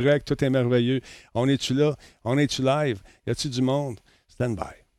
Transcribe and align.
direct, 0.00 0.26
tout 0.26 0.44
est 0.44 0.50
merveilleux. 0.50 1.00
On 1.34 1.48
est-tu 1.48 1.74
là? 1.74 1.96
On 2.24 2.38
est-tu 2.38 2.62
live? 2.62 3.02
Y 3.26 3.30
a-tu 3.30 3.48
du 3.48 3.62
monde? 3.62 4.00
Stand 4.28 4.56
by. 4.56 4.89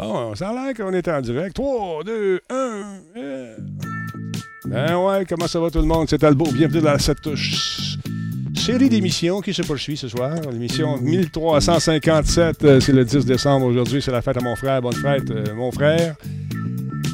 Bon, 0.00 0.34
ça 0.34 0.48
a 0.48 0.52
l'air 0.54 0.74
qu'on 0.74 0.94
est 0.94 1.06
en 1.08 1.20
direct. 1.20 1.54
3, 1.56 2.04
2, 2.04 2.40
1. 2.48 2.54
Ben 4.64 4.96
ouais, 4.96 5.26
comment 5.28 5.46
ça 5.46 5.60
va 5.60 5.70
tout 5.70 5.80
le 5.80 5.84
monde? 5.84 6.06
C'est 6.08 6.24
Albo. 6.24 6.50
Bienvenue 6.50 6.80
dans 6.80 6.98
cette 6.98 7.18
série 8.56 8.88
d'émissions 8.88 9.42
qui 9.42 9.52
se 9.52 9.60
poursuit 9.60 9.98
ce 9.98 10.08
soir. 10.08 10.36
L'émission 10.50 10.96
1357, 10.96 12.64
euh, 12.64 12.80
c'est 12.80 12.92
le 12.92 13.04
10 13.04 13.26
décembre 13.26 13.66
aujourd'hui. 13.66 14.00
C'est 14.00 14.10
la 14.10 14.22
fête 14.22 14.38
à 14.38 14.40
mon 14.40 14.56
frère. 14.56 14.80
Bonne 14.80 14.94
fête, 14.94 15.30
euh, 15.30 15.54
mon 15.54 15.70
frère. 15.70 16.14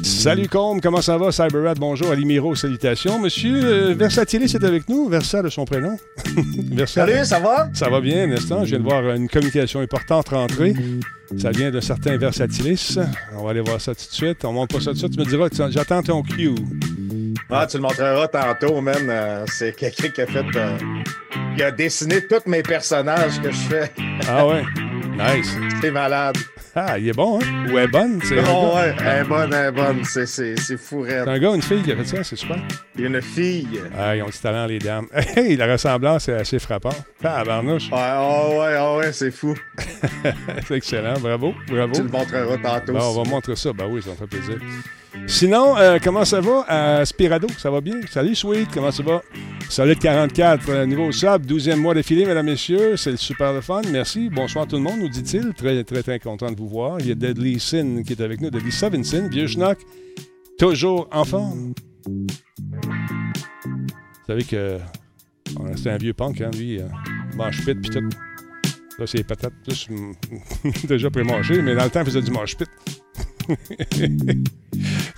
Salut 0.07 0.47
Combe, 0.47 0.79
comment 0.81 1.01
ça 1.01 1.17
va? 1.17 1.31
Cyberrat, 1.33 1.75
bonjour. 1.75 2.11
Alimiro, 2.11 2.55
salutations. 2.55 3.19
Monsieur 3.19 3.61
euh, 3.63 3.93
Versatilis 3.93 4.55
est 4.55 4.63
avec 4.63 4.87
nous. 4.87 5.09
Versa 5.09 5.41
de 5.41 5.49
son 5.49 5.65
prénom. 5.65 5.97
Salut, 6.87 7.25
ça 7.25 7.39
va? 7.39 7.69
Ça 7.73 7.89
va 7.89 7.99
bien, 7.99 8.23
un 8.23 8.31
instant. 8.31 8.63
Je 8.63 8.69
viens 8.69 8.79
de 8.79 8.83
voir 8.83 9.03
une 9.11 9.27
communication 9.27 9.81
importante 9.81 10.29
rentrer. 10.29 10.73
Ça 11.37 11.51
vient 11.51 11.71
d'un 11.71 11.81
certain 11.81 12.15
Versatilis. 12.17 12.97
On 13.37 13.43
va 13.43 13.51
aller 13.51 13.59
voir 13.61 13.81
ça 13.81 13.93
tout 13.93 14.05
de 14.09 14.13
suite. 14.13 14.45
On 14.45 14.53
montre 14.53 14.77
pas 14.77 14.81
ça 14.81 14.91
tout 14.91 14.93
de 14.93 14.99
suite. 14.99 15.13
Tu 15.13 15.19
me 15.19 15.25
diras, 15.25 15.69
j'attends 15.69 16.01
ton 16.01 16.23
cue. 16.23 16.51
Ah, 17.49 17.67
tu 17.69 17.77
le 17.77 17.83
montreras 17.83 18.27
tantôt, 18.29 18.79
man. 18.79 18.95
Euh, 19.09 19.45
c'est 19.47 19.75
quelqu'un 19.75 20.07
qui 20.09 20.21
a 20.21 20.27
fait. 20.27 20.45
Euh, 20.55 20.77
qui 21.55 21.63
a 21.63 21.71
dessiné 21.71 22.25
tous 22.25 22.49
mes 22.49 22.63
personnages 22.63 23.41
que 23.41 23.51
je 23.51 23.57
fais. 23.57 23.91
ah 24.29 24.47
ouais? 24.47 24.63
Nice. 25.17 25.51
C'est 25.81 25.89
malade. 25.89 26.37
Ah, 26.79 26.99
il 26.99 27.07
est 27.07 27.13
bon, 27.13 27.39
hein? 27.39 27.65
Ou 27.71 27.77
elle 27.79 27.85
est 27.85 27.87
bonne? 27.87 28.19
C'est 28.23 28.37
oh, 28.37 28.75
ouais, 28.75 28.95
elle 28.99 29.21
est 29.21 29.23
bonne, 29.23 29.51
elle 29.51 29.69
est 29.69 29.71
bonne. 29.71 30.03
C'est, 30.05 30.27
fou, 30.77 31.03
C'est 31.07 31.17
un 31.17 31.39
gars 31.39 31.49
ou 31.49 31.55
une 31.55 31.61
fille 31.63 31.81
qui 31.81 31.91
a 31.91 31.95
fait 31.95 32.05
ça, 32.05 32.23
c'est 32.23 32.35
super. 32.35 32.59
Il 32.95 33.01
y 33.01 33.05
a 33.05 33.07
une 33.07 33.19
fille. 33.19 33.81
Ah, 33.97 34.15
ils 34.15 34.21
ont 34.21 34.27
du 34.27 34.37
talent, 34.37 34.67
les 34.67 34.77
dames. 34.77 35.07
Hey, 35.35 35.55
la 35.55 35.65
ressemblance 35.65 36.29
est 36.29 36.33
assez 36.33 36.59
frappante. 36.59 37.01
Ah, 37.23 37.43
barnouche. 37.43 37.89
Ouais, 37.91 38.13
oh, 38.19 38.59
ouais, 38.59 38.77
oh, 38.79 38.97
ouais, 38.99 39.11
c'est 39.11 39.31
fou. 39.31 39.55
c'est 40.67 40.75
excellent, 40.75 41.15
bravo, 41.19 41.55
bravo. 41.67 41.93
Tu 41.93 42.03
le 42.03 42.09
montreras 42.09 42.57
tantôt. 42.57 42.93
Bon, 42.93 42.99
on 42.99 43.23
va 43.23 43.29
montrer 43.31 43.55
ça, 43.55 43.73
ben 43.73 43.87
oui, 43.89 44.03
ça 44.03 44.11
me 44.11 44.15
fait 44.15 44.27
plaisir. 44.27 44.59
Sinon, 45.27 45.77
euh, 45.77 45.99
comment 46.01 46.23
ça 46.23 46.39
va? 46.39 46.65
À 46.67 47.05
Spirado? 47.05 47.47
Ça 47.57 47.69
va 47.69 47.81
bien? 47.81 47.99
Salut, 48.09 48.33
Sweet, 48.33 48.69
comment 48.73 48.91
ça 48.91 49.03
va? 49.03 49.21
Solide 49.69 49.99
44, 49.99 50.69
euh, 50.69 50.85
niveau 50.85 51.11
sub, 51.11 51.45
12e 51.45 51.75
mois 51.75 51.93
d'affilée, 51.93 52.25
mesdames, 52.25 52.45
messieurs. 52.45 52.95
C'est 52.95 53.17
super 53.17 53.51
le 53.51 53.59
fun. 53.59 53.81
Merci. 53.91 54.29
Bonsoir 54.29 54.65
tout 54.65 54.77
le 54.77 54.81
monde, 54.81 54.99
nous 55.01 55.09
dit-il. 55.09 55.53
Très, 55.53 55.83
très, 55.83 56.01
très 56.01 56.19
content 56.19 56.49
de 56.49 56.55
vous 56.55 56.69
voir. 56.69 57.01
Il 57.01 57.07
y 57.07 57.11
a 57.11 57.15
Deadly 57.15 57.59
Sin 57.59 58.03
qui 58.03 58.13
est 58.13 58.21
avec 58.21 58.39
nous. 58.39 58.49
Deadly 58.49 58.71
Sin, 58.71 59.27
vieux 59.27 59.47
schnock, 59.47 59.77
toujours 60.57 61.09
en 61.11 61.25
forme. 61.25 61.73
Vous 62.05 62.27
savez 64.25 64.45
que 64.45 64.77
c'est 65.75 65.91
un 65.91 65.97
vieux 65.97 66.13
punk, 66.13 66.39
hein, 66.39 66.51
lui. 66.57 66.79
Euh, 66.79 66.87
mange 67.35 67.65
pit 67.65 67.77
puis 67.79 67.89
tout. 67.89 68.09
Là, 68.97 69.05
c'est 69.05 69.23
peut-être 69.23 69.55
plus 69.63 69.87
déjà 70.87 71.09
pré-mangé, 71.09 71.61
mais 71.61 71.75
dans 71.75 71.83
le 71.83 71.89
temps, 71.89 71.99
il 71.99 72.05
faisait 72.05 72.21
du 72.21 72.31
mange 72.31 72.55
pit. 72.57 72.69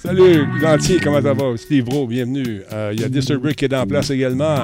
Salut, 0.09 0.47
Gantier, 0.59 0.99
comment 0.99 1.21
ça 1.21 1.33
va? 1.33 1.55
Steve 1.55 1.85
Bro, 1.85 2.07
bienvenue. 2.07 2.63
Euh, 2.73 2.89
il 2.95 2.99
y 2.99 3.03
a 3.03 3.09
Disturbrick 3.09 3.57
qui 3.57 3.65
est 3.65 3.75
en 3.75 3.85
place 3.85 4.09
également. 4.09 4.57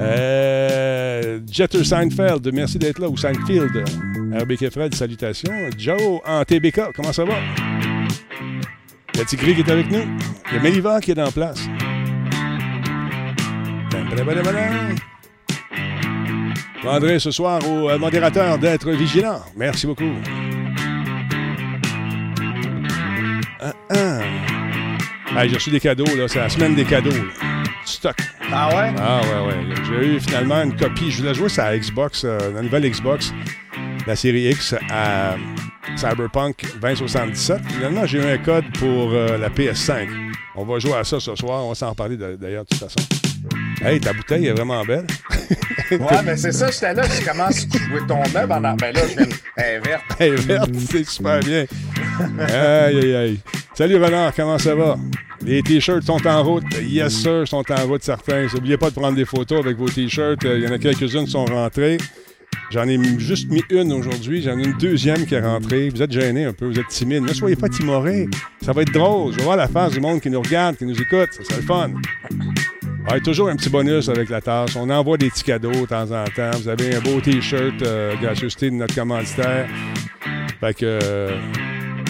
Euh, 0.00 1.38
Jetter 1.52 1.84
Seinfeld, 1.84 2.50
merci 2.50 2.78
d'être 2.78 2.98
là, 2.98 3.10
ou 3.10 3.14
Seinfeld. 3.14 3.84
RBK 4.32 4.70
Fred, 4.70 4.94
salutations. 4.94 5.52
Joe 5.76 6.18
en 6.24 6.42
TBK, 6.44 6.94
comment 6.96 7.12
ça 7.12 7.26
va? 7.26 7.34
Il 9.12 9.18
y 9.18 9.20
a 9.20 9.24
Tigri 9.26 9.54
qui 9.54 9.60
est 9.60 9.70
avec 9.70 9.90
nous. 9.90 10.04
Il 10.50 10.56
y 10.56 10.58
a 10.58 10.62
Meliva 10.62 10.98
qui 10.98 11.10
est 11.10 11.20
en 11.20 11.30
place. 11.30 11.60
André, 16.86 17.18
ce 17.18 17.30
soir 17.30 17.60
au 17.68 17.90
euh, 17.90 17.98
modérateur 17.98 18.56
d'être 18.56 18.90
vigilant. 18.92 19.40
Merci 19.58 19.86
beaucoup. 19.86 20.14
J'ai 25.42 25.54
reçu 25.54 25.70
des 25.70 25.80
cadeaux, 25.80 26.04
là. 26.16 26.28
C'est 26.28 26.38
la 26.38 26.48
semaine 26.48 26.74
des 26.74 26.84
cadeaux. 26.84 27.10
Stock. 27.84 28.16
Ah 28.52 28.68
ouais? 28.68 28.94
Ah 28.98 29.20
ouais, 29.22 29.46
ouais. 29.48 29.74
J'ai 29.86 30.06
eu 30.06 30.20
finalement 30.20 30.62
une 30.62 30.76
copie. 30.76 31.10
Je 31.10 31.18
voulais 31.18 31.34
jouer 31.34 31.48
sur 31.48 31.62
la 31.62 31.78
Xbox, 31.78 32.22
euh, 32.24 32.38
la 32.54 32.62
nouvelle 32.62 32.88
Xbox, 32.90 33.32
la 34.06 34.16
série 34.16 34.50
X, 34.50 34.74
à 34.90 35.36
Cyberpunk 35.96 36.64
2077. 36.80 37.60
Finalement, 37.68 38.06
j'ai 38.06 38.18
eu 38.18 38.26
un 38.26 38.38
code 38.38 38.64
pour 38.78 39.12
euh, 39.12 39.36
la 39.36 39.50
PS5. 39.50 40.08
On 40.56 40.64
va 40.64 40.78
jouer 40.78 40.94
à 40.94 41.04
ça 41.04 41.20
ce 41.20 41.34
soir. 41.34 41.64
On 41.64 41.70
va 41.70 41.74
s'en 41.74 41.90
reparler 41.90 42.16
d'ailleurs, 42.16 42.64
de 42.64 42.68
toute 42.68 42.78
façon. 42.78 43.23
Hey, 43.84 44.00
ta 44.00 44.14
bouteille 44.14 44.46
est 44.46 44.52
vraiment 44.52 44.82
belle. 44.84 45.06
ouais, 45.90 46.22
mais 46.24 46.36
c'est 46.36 46.52
ça, 46.52 46.70
j'étais 46.70 46.94
là, 46.94 47.02
je 47.02 47.24
commence 47.24 47.66
à 47.74 47.78
jouer 47.78 48.00
ton 48.08 48.22
meuble 48.32 48.52
en 48.52 48.74
Ben 48.76 48.94
là, 48.94 49.00
je 49.06 49.14
viens. 49.14 49.36
Elle 49.56 49.64
est 49.64 49.80
verte. 49.80 50.02
Elle 50.18 50.32
est 50.32 50.36
verte, 50.36 50.70
c'est 50.90 51.06
super 51.06 51.40
bien. 51.40 51.66
aïe, 52.40 52.98
aïe, 52.98 53.14
aïe. 53.14 53.40
Salut 53.74 53.96
Renard, 53.96 54.32
comment 54.34 54.58
ça 54.58 54.74
va? 54.74 54.96
Les 55.44 55.62
t-shirts 55.62 56.04
sont 56.04 56.26
en 56.26 56.42
route. 56.42 56.64
Yes, 56.80 57.12
sir, 57.12 57.46
sont 57.46 57.64
en 57.70 57.86
route 57.86 58.02
certains. 58.02 58.46
N'oubliez 58.54 58.78
pas 58.78 58.88
de 58.88 58.94
prendre 58.94 59.16
des 59.16 59.26
photos 59.26 59.60
avec 59.60 59.76
vos 59.76 59.88
t-shirts. 59.88 60.42
Il 60.44 60.62
y 60.62 60.66
en 60.66 60.72
a 60.72 60.78
quelques-unes 60.78 61.26
qui 61.26 61.32
sont 61.32 61.44
rentrées. 61.44 61.98
J'en 62.70 62.88
ai 62.88 62.98
juste 63.18 63.50
mis 63.50 63.62
une 63.68 63.92
aujourd'hui. 63.92 64.40
J'en 64.40 64.58
ai 64.58 64.64
une 64.64 64.78
deuxième 64.78 65.26
qui 65.26 65.34
est 65.34 65.40
rentrée. 65.40 65.90
Vous 65.90 66.02
êtes 66.02 66.12
gêné 66.12 66.44
un 66.44 66.52
peu, 66.54 66.66
vous 66.66 66.78
êtes 66.78 66.88
timide. 66.88 67.22
Ne 67.22 67.34
soyez 67.34 67.56
pas 67.56 67.68
timorés. 67.68 68.28
Ça 68.64 68.72
va 68.72 68.82
être 68.82 68.92
drôle. 68.92 69.32
Je 69.32 69.38
vais 69.38 69.44
voir 69.44 69.56
la 69.56 69.68
face 69.68 69.92
du 69.92 70.00
monde 70.00 70.20
qui 70.20 70.30
nous 70.30 70.40
regarde, 70.40 70.76
qui 70.76 70.86
nous 70.86 70.98
écoute. 70.98 71.28
Ça 71.32 71.44
sera 71.44 71.56
le 71.56 71.62
fun. 71.62 71.90
Ouais, 73.10 73.20
toujours 73.20 73.48
un 73.48 73.56
petit 73.56 73.68
bonus 73.68 74.08
avec 74.08 74.28
la 74.30 74.40
tâche. 74.40 74.76
On 74.76 74.88
envoie 74.90 75.16
des 75.16 75.30
petits 75.30 75.44
cadeaux 75.44 75.70
de 75.70 75.86
temps 75.86 76.10
en 76.10 76.24
temps. 76.24 76.50
Vous 76.58 76.68
avez 76.68 76.96
un 76.96 77.00
beau 77.00 77.20
T-shirt 77.20 77.82
euh, 77.82 78.14
gracieuseté 78.16 78.70
de 78.70 78.76
notre 78.76 78.94
commanditaire. 78.94 79.68
Fait 80.60 80.74
que... 80.74 80.98
Euh, 81.02 81.38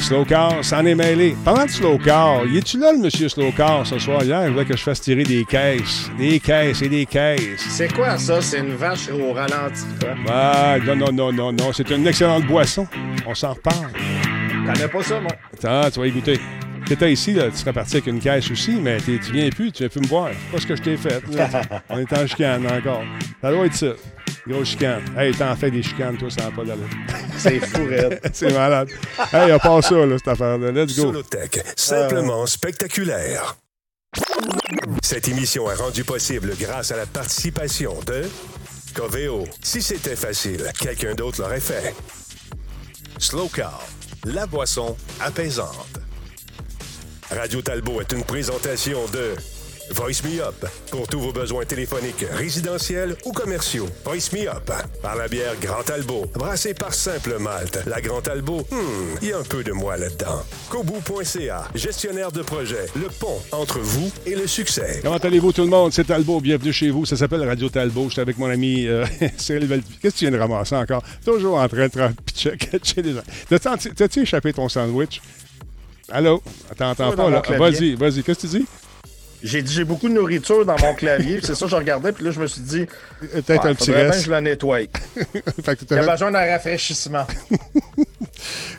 Slow 0.01 0.27
Car 0.27 0.63
s'en 0.63 0.85
est 0.85 0.95
mêlé. 0.95 1.35
Pendant 1.45 1.65
de 1.65 1.71
Slow 1.71 1.97
Car, 1.97 2.45
y 2.45 2.59
es-tu 2.59 2.79
là, 2.79 2.93
le 2.93 2.99
monsieur 2.99 3.27
Slow 3.27 3.53
Car, 3.53 3.87
ce 3.87 3.99
soir? 3.99 4.23
Hier, 4.23 4.45
il 4.45 4.53
voulait 4.53 4.67
que 4.67 4.77
je 4.77 4.83
fasse 4.83 5.01
tirer 5.01 5.23
des 5.23 5.47
caisses. 5.47 6.11
Des 6.19 6.41
caisses 6.41 6.83
et 6.83 6.91
des 6.91 7.07
caisses. 7.07 7.65
C'est 7.71 7.91
quoi 7.91 8.19
ça? 8.19 8.43
C'est 8.43 8.59
une 8.59 8.75
vache 8.75 9.09
au 9.09 9.33
ralenti, 9.33 9.85
quoi? 9.99 10.11
Ah, 10.29 10.77
non, 10.85 10.97
non, 10.97 11.13
non, 11.13 11.33
non, 11.33 11.53
non. 11.53 11.73
C'est 11.73 11.89
une 11.91 12.07
excellente 12.07 12.45
boisson. 12.45 12.87
On 13.27 13.35
s'en 13.35 13.55
reparle. 13.55 13.93
T'en 14.67 14.89
pas 14.89 15.03
ça, 15.03 15.21
moi? 15.21 15.31
Attends, 15.55 15.91
tu 15.91 16.01
vas 16.01 16.07
y 16.07 16.11
goûter. 16.11 16.41
T'étais 16.87 17.13
ici, 17.13 17.33
là, 17.33 17.51
tu 17.51 17.57
serais 17.57 17.73
parti 17.73 17.97
avec 17.97 18.07
une 18.07 18.21
caisse 18.21 18.51
aussi, 18.51 18.73
mais 18.73 18.99
tu 18.99 19.19
viens 19.33 19.49
plus, 19.49 19.73
tu 19.73 19.79
viens 19.79 19.89
plus 19.89 20.01
me 20.01 20.07
voir. 20.07 20.31
C'est 20.33 20.53
pas 20.53 20.61
ce 20.61 20.67
que 20.67 20.77
je 20.77 20.83
t'ai 20.83 20.97
fait. 20.97 21.23
On 21.89 21.99
est 21.99 22.13
en 22.13 22.27
chicane 22.27 22.67
encore. 22.67 23.03
Ça 23.41 23.51
doit 23.51 23.67
être 23.67 23.75
ça. 23.75 23.93
Gros 24.47 24.65
chicane. 24.65 25.03
Hey, 25.17 25.33
t'en 25.33 25.57
fais 25.57 25.71
des 25.71 25.83
chicanes, 25.83 26.19
toi, 26.19 26.29
ça 26.31 26.43
n'a 26.43 26.51
pas 26.51 26.65
d'allure. 26.65 26.89
C'est 27.39 27.61
fou, 27.61 27.89
C'est 28.33 28.53
malade. 28.53 28.89
Hey, 29.33 29.53
on 29.53 29.59
passe 29.59 29.89
ça, 29.89 30.07
là, 30.07 30.19
cette 30.19 30.29
affaire-là. 30.29 30.71
Let's 30.73 30.95
go. 30.97 31.05
Solotech, 31.05 31.63
simplement 31.77 32.45
spectaculaire. 32.45 33.57
Cette 35.03 35.29
émission 35.29 35.71
est 35.71 35.75
rendue 35.75 36.05
possible 36.05 36.53
grâce 36.61 36.93
à 36.93 36.97
la 36.97 37.07
participation 37.07 37.95
de 38.07 38.25
Coveo. 38.95 39.45
Si 39.63 39.81
c'était 39.81 40.17
facile, 40.17 40.71
quelqu'un 40.79 41.15
d'autre 41.15 41.41
l'aurait 41.41 41.61
fait. 41.61 41.95
Slow 43.19 43.49
Car, 43.49 43.83
la 44.25 44.47
boisson 44.47 44.97
apaisante. 45.21 46.01
Radio 47.37 47.61
Talbot 47.63 48.01
est 48.01 48.13
une 48.13 48.23
présentation 48.23 48.99
de 49.13 49.35
Voice 49.91 50.23
Me 50.25 50.41
Up. 50.41 50.55
Pour 50.91 51.09
tous 51.09 51.19
vos 51.19 51.33
besoins 51.33 51.65
téléphoniques, 51.65 52.25
résidentiels 52.33 53.17
ou 53.25 53.33
commerciaux. 53.33 53.89
Voice 54.05 54.31
Me 54.33 54.49
Up. 54.49 54.71
Par 55.03 55.17
la 55.17 55.27
bière 55.27 55.55
Grand 55.61 55.89
Albo. 55.91 56.27
Brassée 56.35 56.75
par 56.75 56.95
Simple 56.95 57.39
Malte. 57.41 57.81
La 57.87 58.01
Grand 58.01 58.27
Albo, 58.29 58.61
hmm, 58.71 59.19
il 59.23 59.29
y 59.29 59.33
a 59.33 59.39
un 59.39 59.43
peu 59.43 59.65
de 59.65 59.73
moi 59.73 59.97
là-dedans. 59.97 60.43
Kobu.ca. 60.71 61.69
Gestionnaire 61.75 62.31
de 62.31 62.43
projet. 62.43 62.87
Le 62.95 63.09
pont 63.09 63.41
entre 63.53 63.81
vous 63.81 64.13
et 64.27 64.37
le 64.37 64.47
succès. 64.47 65.01
Comment 65.03 65.17
allez-vous 65.17 65.53
tout 65.53 65.63
le 65.63 65.69
monde? 65.69 65.93
C'est 65.93 66.05
Talbot. 66.05 66.41
Bienvenue 66.41 66.73
chez 66.73 66.91
vous. 66.91 67.05
Ça 67.05 67.17
s'appelle 67.17 67.43
Radio 67.47 67.69
Talbot. 67.69 68.09
J'étais 68.11 68.23
avec 68.23 68.39
mon 68.39 68.49
ami 68.49 68.87
euh, 68.87 69.05
Cyril 69.37 69.83
Qu'est-ce 70.01 70.15
que 70.15 70.19
tu 70.19 70.25
viens 70.27 70.31
de 70.31 70.39
ramasser 70.39 70.77
encore? 70.77 71.03
Toujours 71.25 71.59
en 71.59 71.69
train 71.69 71.89
de 71.89 72.13
pitcher 72.25 72.57
des 73.03 73.13
gens. 73.13 73.59
T'as-tu 73.97 74.21
échappé 74.21 74.53
ton 74.53 74.69
sandwich? 74.69 75.21
Allô? 76.15 76.41
T'entends 76.79 77.11
pas, 77.11 77.29
là? 77.29 77.43
Vas-y, 77.59 77.97
vas-y. 77.97 78.23
Qu'est-ce 78.23 78.47
que 78.47 78.53
tu 78.53 78.59
dis? 78.59 78.67
J'ai 79.45 79.61
dit 79.63 79.73
j'ai 79.75 79.85
beaucoup 79.85 80.09
de 80.09 80.15
nourriture 80.15 80.65
dans 80.65 80.77
mon 80.81 80.95
clavier, 80.95 81.39
c'est 81.43 81.55
ça 81.55 81.67
que 81.67 81.71
je 81.71 81.77
regardais, 81.77 82.13
puis 82.13 82.25
là 82.25 82.31
je 82.31 82.41
me 82.41 82.47
suis 82.47 82.63
dit 82.63 82.87
peut-être 83.21 83.67
un 83.67 83.75
petit 83.75 83.93
reste. 83.93 84.25
je 84.25 84.31
la 84.31 84.41
nettoie. 84.41 84.81
Il 84.83 84.89
y 85.91 85.95
a 85.99 86.11
besoin 86.11 86.31
d'un 86.31 86.51
rafraîchissement. 86.51 87.27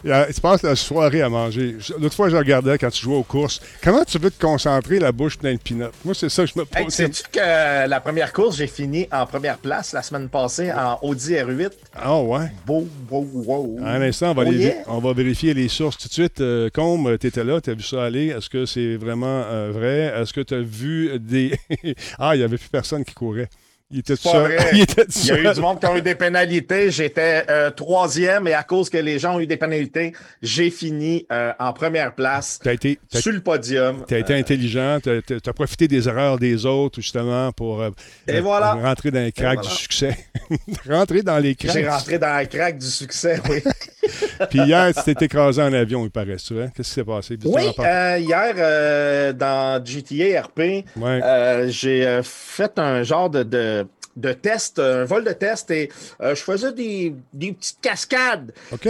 tu 0.03 0.41
passes 0.41 0.63
la 0.63 0.75
soirée 0.75 1.21
à 1.21 1.29
manger. 1.29 1.77
L'autre 1.99 2.15
fois, 2.15 2.29
je 2.29 2.35
regardais 2.35 2.77
quand 2.77 2.89
tu 2.89 3.01
jouais 3.03 3.15
aux 3.15 3.23
courses. 3.23 3.61
Comment 3.83 4.03
tu 4.03 4.17
veux 4.19 4.31
te 4.31 4.39
concentrer 4.41 4.99
la 4.99 5.11
bouche 5.11 5.37
pleine 5.37 5.55
de 5.57 5.61
peanuts? 5.61 5.91
Moi, 6.03 6.13
c'est 6.13 6.29
ça 6.29 6.43
que 6.45 6.51
je 6.53 6.59
me 6.59 6.65
pose. 6.65 6.81
Hey, 6.81 6.91
Sais-tu 6.91 7.23
que 7.31 7.87
la 7.87 7.99
première 7.99 8.33
course, 8.33 8.57
j'ai 8.57 8.67
fini 8.67 9.07
en 9.11 9.25
première 9.25 9.57
place 9.57 9.93
la 9.93 10.01
semaine 10.01 10.29
passée 10.29 10.71
en 10.71 10.99
Audi 11.01 11.33
R8? 11.33 11.71
Ah 11.95 12.19
ouais? 12.19 12.51
Wow, 12.67 12.87
wow, 13.09 13.29
wow. 13.33 13.79
Un 13.83 14.01
instant, 14.01 14.31
on 14.31 14.33
va, 14.33 14.43
Oh 14.45 14.51
les- 14.51 14.57
yeah. 14.57 14.73
on 14.87 14.99
va 14.99 15.13
vérifier 15.13 15.53
les 15.53 15.67
sources 15.69 15.97
tout 15.97 16.07
de 16.07 16.13
suite. 16.13 16.41
Euh, 16.41 16.69
Combe, 16.73 17.17
tu 17.17 17.27
étais 17.27 17.43
là, 17.43 17.59
tu 17.61 17.69
as 17.69 17.73
vu 17.73 17.83
ça 17.83 18.03
aller. 18.03 18.27
Est-ce 18.27 18.49
que 18.49 18.65
c'est 18.65 18.95
vraiment 18.97 19.43
euh, 19.45 19.71
vrai? 19.73 20.13
Est-ce 20.21 20.33
que 20.33 20.41
tu 20.41 20.53
as 20.53 20.54
vu 20.61 21.19
des. 21.19 21.57
ah, 22.19 22.35
il 22.35 22.39
n'y 22.39 22.43
avait 22.43 22.57
plus 22.57 22.69
personne 22.69 23.03
qui 23.03 23.13
courait. 23.13 23.49
Il 23.91 23.99
était 23.99 24.15
pas 24.15 24.31
seul. 24.31 24.51
vrai. 24.55 24.69
il 24.73 24.81
était 24.81 25.05
tout 25.05 25.11
Il 25.23 25.27
y 25.27 25.31
a 25.31 25.51
eu 25.51 25.53
du 25.53 25.61
monde 25.61 25.79
qui 25.79 25.85
a 25.85 25.95
eu 25.97 26.01
des 26.01 26.15
pénalités. 26.15 26.89
J'étais 26.89 27.45
euh, 27.49 27.69
troisième 27.69 28.47
et 28.47 28.53
à 28.53 28.63
cause 28.63 28.89
que 28.89 28.97
les 28.97 29.19
gens 29.19 29.35
ont 29.35 29.39
eu 29.39 29.45
des 29.47 29.57
pénalités, 29.57 30.13
j'ai 30.41 30.71
fini 30.71 31.25
euh, 31.31 31.53
en 31.59 31.71
première 31.71 32.15
place 32.15 32.59
été, 32.65 32.99
sur 33.13 33.31
le 33.31 33.41
podium. 33.41 34.03
t'as 34.07 34.17
été 34.19 34.33
intelligent, 34.33 34.99
tu 35.03 35.09
as, 35.09 35.53
profité 35.53 35.87
des 35.87 36.07
erreurs 36.07 36.39
des 36.39 36.65
autres, 36.65 36.99
justement, 36.99 37.51
pour 37.51 37.81
euh, 37.81 37.91
Et 38.27 38.37
euh, 38.37 38.41
voilà. 38.41 38.73
rentrer 38.73 39.11
dans 39.11 39.19
les 39.23 39.31
cracks 39.31 39.59
voilà. 39.59 39.69
du 39.69 39.75
succès. 39.75 40.17
rentrer 40.89 41.21
dans 41.21 41.37
les 41.37 41.55
J'ai 41.59 41.67
cracks. 41.67 41.87
rentré 41.89 42.19
dans 42.19 42.33
la 42.35 42.45
craque 42.45 42.77
du 42.79 42.87
succès, 42.87 43.39
oui. 43.49 43.61
Puis 44.49 44.59
hier, 44.59 44.93
tu 44.93 45.15
t'es 45.15 45.25
écrasé 45.25 45.61
en 45.61 45.73
avion, 45.73 46.03
il 46.03 46.11
paraît, 46.11 46.35
tu 46.37 46.53
vois. 46.53 46.67
Qu'est-ce 46.67 46.89
qui 46.89 46.93
s'est 46.95 47.03
passé? 47.03 47.37
Oui, 47.45 47.63
euh, 47.79 48.17
hier, 48.19 48.53
euh, 48.57 49.33
dans 49.33 49.83
GTA 49.83 50.41
RP, 50.43 50.59
Ouais. 50.59 51.21
euh, 51.23 51.67
j'ai 51.69 52.05
euh, 52.05 52.21
fait 52.23 52.77
un 52.77 53.03
genre 53.03 53.29
de, 53.29 53.43
de, 53.43 53.74
de 54.15 54.33
test, 54.33 54.79
un 54.79 55.05
vol 55.05 55.23
de 55.23 55.33
test, 55.33 55.71
et 55.71 55.91
euh, 56.21 56.35
je 56.35 56.41
faisais 56.41 56.73
des, 56.73 57.15
des 57.33 57.53
petites 57.53 57.81
cascades. 57.81 58.53
OK. 58.71 58.87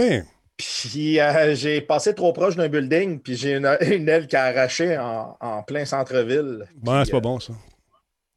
Puis 0.56 1.20
euh, 1.20 1.54
j'ai 1.54 1.80
passé 1.82 2.14
trop 2.14 2.32
proche 2.32 2.56
d'un 2.56 2.68
building, 2.68 3.20
puis 3.20 3.36
j'ai 3.36 3.54
une, 3.56 3.66
une 3.80 4.08
aile 4.08 4.26
qui 4.26 4.36
a 4.36 4.44
arraché 4.44 4.96
en, 4.96 5.36
en 5.40 5.62
plein 5.62 5.84
centre-ville. 5.84 6.64
Bon, 6.76 7.04
c'est 7.04 7.10
pas 7.10 7.18
euh, 7.18 7.20
bon, 7.20 7.40
ça. 7.40 7.52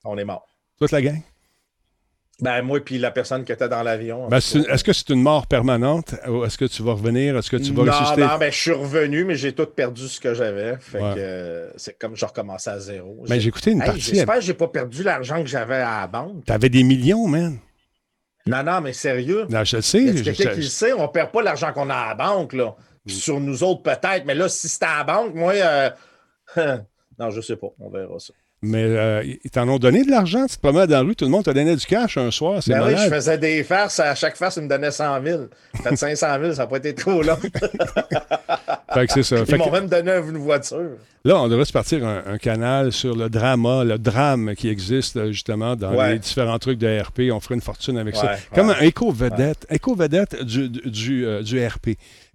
On 0.04 0.18
est 0.18 0.26
mort. 0.26 0.48
Toute 0.80 0.92
la 0.92 1.02
gang? 1.02 1.22
Ben, 2.42 2.62
moi, 2.62 2.80
puis 2.80 2.98
la 3.00 3.12
personne 3.12 3.44
qui 3.44 3.52
était 3.52 3.68
dans 3.68 3.84
l'avion. 3.84 4.26
en 4.26 4.28
Ben. 4.30 4.38
Est-ce 4.38 4.84
que 4.84 4.94
c'est 4.94 5.10
une 5.10 5.22
mort 5.22 5.46
permanente? 5.48 6.16
Ou 6.28 6.46
est-ce 6.46 6.58
que 6.58 6.66
tu 6.66 6.82
vas 6.84 6.94
revenir? 6.94 7.36
Est-ce 7.38 7.52
que 7.52 7.58
tu 7.58 7.74
vas 7.74 7.84
non, 7.84 7.92
ressusciter? 7.92 8.22
non, 8.22 8.38
ben, 8.38 8.50
je 8.52 8.58
suis 8.58 8.72
revenu, 8.72 9.26
mais 9.26 9.36
j'ai 9.36 9.52
tout 9.54 9.66
perdu 9.66 10.08
ce 10.08 10.20
que 10.22 10.34
j'avais. 10.34 10.78
Fait 10.80 11.00
Ouais. 11.02 11.16
que 11.16 11.20
euh, 11.20 11.72
c'est 11.76 11.98
comme 12.00 12.16
je 12.16 12.26
recommençais 12.26 12.70
à 12.70 12.80
zéro. 12.80 13.26
Ben, 13.28 13.40
j'ai 13.40 13.50
écouté 13.50 13.72
une 13.72 13.82
Hey, 13.82 13.88
partie. 13.88 14.02
J'espère 14.02 14.36
que 14.36 14.42
j'ai 14.42 14.54
pas 14.54 14.68
perdu 14.70 15.04
l'argent 15.04 15.42
que 15.42 15.50
j'avais 15.50 15.76
à 15.76 16.02
la 16.02 16.08
banque. 16.08 16.46
T'avais 16.46 16.70
des 16.70 16.84
millions, 16.84 17.28
man. 17.28 17.58
Non, 18.48 18.64
non, 18.64 18.80
mais 18.82 18.94
sérieux. 18.94 19.46
Non, 19.50 19.64
je 19.66 19.76
le 19.76 19.82
sais. 19.82 20.18
je- 20.18 20.24
quelqu'un 20.24 20.44
je- 20.52 20.56
qui 20.56 20.62
le 20.62 20.68
sait, 20.68 20.94
on 20.94 21.08
perd 21.10 21.32
pas 21.32 21.42
l'argent 21.44 21.74
qu'on 21.74 21.90
a 21.90 21.94
à 21.96 22.08
la 22.10 22.16
banque, 22.16 22.54
là. 22.54 22.74
Puis 23.06 23.16
Mm. 23.16 23.20
Sur 23.20 23.40
nous 23.42 23.64
autres, 23.64 23.84
peut-être, 23.84 24.24
mais 24.26 24.34
là, 24.36 24.48
si 24.50 24.68
c'était 24.70 24.86
à 24.86 25.00
la 25.00 25.04
banque, 25.04 25.36
moi, 25.36 25.54
euh, 25.56 25.90
non, 27.20 27.30
je 27.32 27.42
sais 27.42 27.58
pas. 27.58 27.68
On 27.80 27.90
verra 27.90 28.18
ça. 28.20 28.34
Mais 28.62 28.84
euh, 28.84 29.24
ils 29.46 29.50
t'en 29.50 29.70
ont 29.70 29.80
donné 29.80 30.04
de 30.04 30.12
l'argent. 30.12 30.46
Tu 30.46 30.58
te 30.58 30.62
promènes 30.62 30.86
dans 30.88 30.96
la 30.98 31.02
rue, 31.02 31.16
tout 31.16 31.24
le 31.24 31.32
monde 31.32 31.46
t'a 31.46 31.54
donné 31.54 31.76
du 31.78 31.86
cash 31.86 32.18
un 32.18 32.30
soir. 32.30 32.62
C'est 32.62 32.74
Ben 32.74 32.88
oui, 32.88 32.94
je 32.98 33.10
faisais 33.10 33.38
des 33.38 33.64
farces. 33.64 34.02
À 34.02 34.14
chaque 34.16 34.36
face, 34.36 34.58
ils 34.58 34.64
me 34.64 34.68
donnaient 34.68 34.92
100 34.92 35.24
000. 35.24 35.44
Fait 35.82 35.96
500 35.96 36.28
000, 36.42 36.54
ça 36.54 36.64
n'a 36.64 36.68
pas 36.68 36.78
été 36.78 36.94
trop 36.94 37.22
long. 37.24 37.38
Fait 38.94 39.08
que 39.08 39.14
c'est 39.14 39.24
ça. 39.24 39.38
Ils 39.40 39.46
Fait 39.46 39.58
m'ont 39.58 39.68
que 39.68 39.72
même 39.72 39.88
donné 39.88 40.12
une 40.28 40.38
voiture. 40.38 40.98
là, 41.24 41.40
on 41.42 41.48
devrait 41.48 41.66
se 41.66 41.72
partir 41.72 42.06
un, 42.06 42.22
un 42.26 42.38
canal 42.38 42.92
sur 42.92 43.16
le 43.16 43.30
drama, 43.30 43.84
le 43.84 43.98
drame 43.98 44.54
qui 44.56 44.68
existe 44.68 45.16
euh, 45.18 45.32
justement 45.32 45.76
dans 45.76 45.94
Ouais. 45.96 46.14
les 46.14 46.20
différents 46.20 46.60
trucs 46.60 46.80
de 46.80 47.00
RP. 47.02 47.32
On 47.32 47.40
ferait 47.40 47.56
une 47.56 47.62
fortune 47.62 47.98
avec 47.98 48.16
ça. 48.16 48.26
Ouais, 48.34 48.38
Comme 48.54 48.72
un 48.72 48.80
éco-vedette. 48.82 49.68
Éco-vedette 49.70 50.44
du, 50.44 50.70
du, 50.70 50.82
du, 50.90 51.26
euh, 51.26 51.42
du 51.44 51.66
RP. 51.66 51.90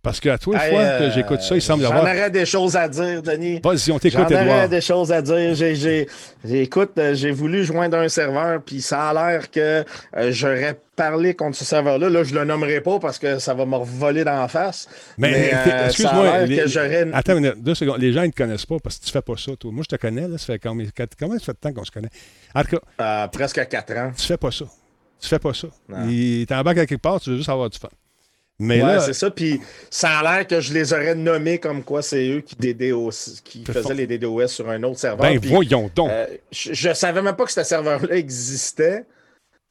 Parce 0.05 0.21
qu'à 0.21 0.39
tous 0.39 0.53
les 0.53 0.59
Hey, 0.61 0.71
fois 0.71 0.81
euh, 0.81 0.99
que 1.09 1.15
j'écoute 1.15 1.41
ça, 1.41 1.57
il 1.57 1.63
semble 1.63 1.81
y 1.83 1.87
J'en 1.87 1.91
avoir. 1.93 2.05
aurais 2.05 2.31
des 2.31 2.47
choses 2.47 2.77
à 2.77 2.87
dire, 2.89 3.23
Denis. 3.23 3.61
Vas-y, 3.65 3.91
on 3.91 3.95
J'en 3.95 3.99
t'écoute, 3.99 4.21
aurais 4.31 4.43
Edouard. 4.43 4.69
des 4.69 4.81
choses 4.81 5.11
à 5.11 5.23
dire. 5.23 5.55
J'ai, 5.55 5.75
j'ai, 5.75 6.07
j'ai- 6.45 6.63
écoute, 6.63 6.93
euh, 6.99 7.15
j'ai 7.15 7.33
voulu 7.33 7.65
joindre 7.65 7.97
un 7.97 8.09
serveur, 8.09 8.61
puis 8.63 8.81
ça 8.83 9.09
a 9.09 9.15
l'air 9.15 9.51
que 9.51 9.83
euh, 10.17 10.31
j'aurais 10.31 10.79
parlé 10.95 11.35
contre 11.35 11.57
ce 11.57 11.65
serveur-là. 11.65 12.09
Là, 12.09 12.23
je 12.23 12.35
le 12.35 12.45
nommerai 12.45 12.81
pas 12.83 12.99
parce 13.01 13.19
que 13.19 13.39
ça 13.39 13.55
va 13.55 13.65
me 13.67 13.75
revoler 13.77 14.23
dans 14.25 14.39
la 14.39 14.47
face. 14.47 14.89
Mais, 15.19 15.51
euh, 15.55 15.87
excuse-moi, 15.87 16.43
les-. 16.45 16.61
Attends 17.13 17.33
une 17.33 17.41
minute, 17.41 17.63
deux 17.63 17.75
secondes. 17.75 17.99
Les 17.99 18.13
gens 18.13 18.23
ne 18.23 18.29
te 18.29 18.37
connaissent 18.37 18.67
pas 18.67 18.77
parce 18.83 18.99
que 18.99 19.07
tu 19.07 19.11
fais 19.11 19.23
pas 19.23 19.37
ça, 19.39 19.53
toi. 19.59 19.73
Moi, 19.73 19.85
je 19.91 19.97
te 19.97 20.01
connais, 20.01 20.29
là. 20.29 20.37
Ça 20.39 20.47
fait 20.53 20.59
combien, 20.59 20.87
combien 21.19 21.39
ça 21.39 21.47
fait 21.47 21.53
de 21.53 21.59
temps 21.59 21.73
qu'on 21.73 21.85
se 21.85 21.91
connaît? 21.91 22.11
En 22.55 22.63
tout 22.63 22.77
cas, 22.77 22.83
euh, 23.25 23.27
presque 23.29 23.67
4 23.67 23.97
ans. 23.97 24.13
tu 24.17 24.27
fais 24.27 24.37
pas 24.37 24.51
ça. 24.51 24.67
Tu 25.21 25.29
fais 25.29 25.39
pas 25.39 25.55
ça. 25.55 25.69
Il 26.09 26.45
t'embarque 26.47 26.77
à 26.79 26.85
quelque 26.87 27.01
part, 27.01 27.19
tu 27.21 27.31
veux 27.31 27.37
juste 27.39 27.49
avoir 27.49 27.71
du 27.71 27.79
fun. 27.79 27.89
Mais 28.61 28.81
ouais, 28.81 28.87
là, 28.87 29.01
c'est 29.01 29.13
ça. 29.15 29.31
Puis 29.31 29.61
ça 29.91 30.19
a 30.19 30.23
l'air 30.23 30.47
que 30.47 30.61
je 30.61 30.73
les 30.73 30.93
aurais 30.93 31.15
nommés 31.17 31.59
comme 31.59 31.83
quoi 31.83 32.03
c'est 32.03 32.29
eux 32.29 32.41
qui, 32.41 32.55
DDoS, 32.55 33.41
qui 33.43 33.65
faisaient 33.65 33.95
les 33.95 34.07
DDoS 34.07 34.47
sur 34.49 34.69
un 34.71 34.83
autre 34.85 34.99
serveur. 35.01 35.27
ben 35.29 35.39
voyons 35.43 35.91
donc. 35.95 36.11
euh, 36.11 36.27
je, 36.53 36.73
je 36.73 36.95
savais 36.95 37.21
même 37.21 37.35
pas 37.35 37.45
que 37.47 37.53
ce 37.53 37.65
serveur-là 37.65 38.15
existait. 38.17 39.05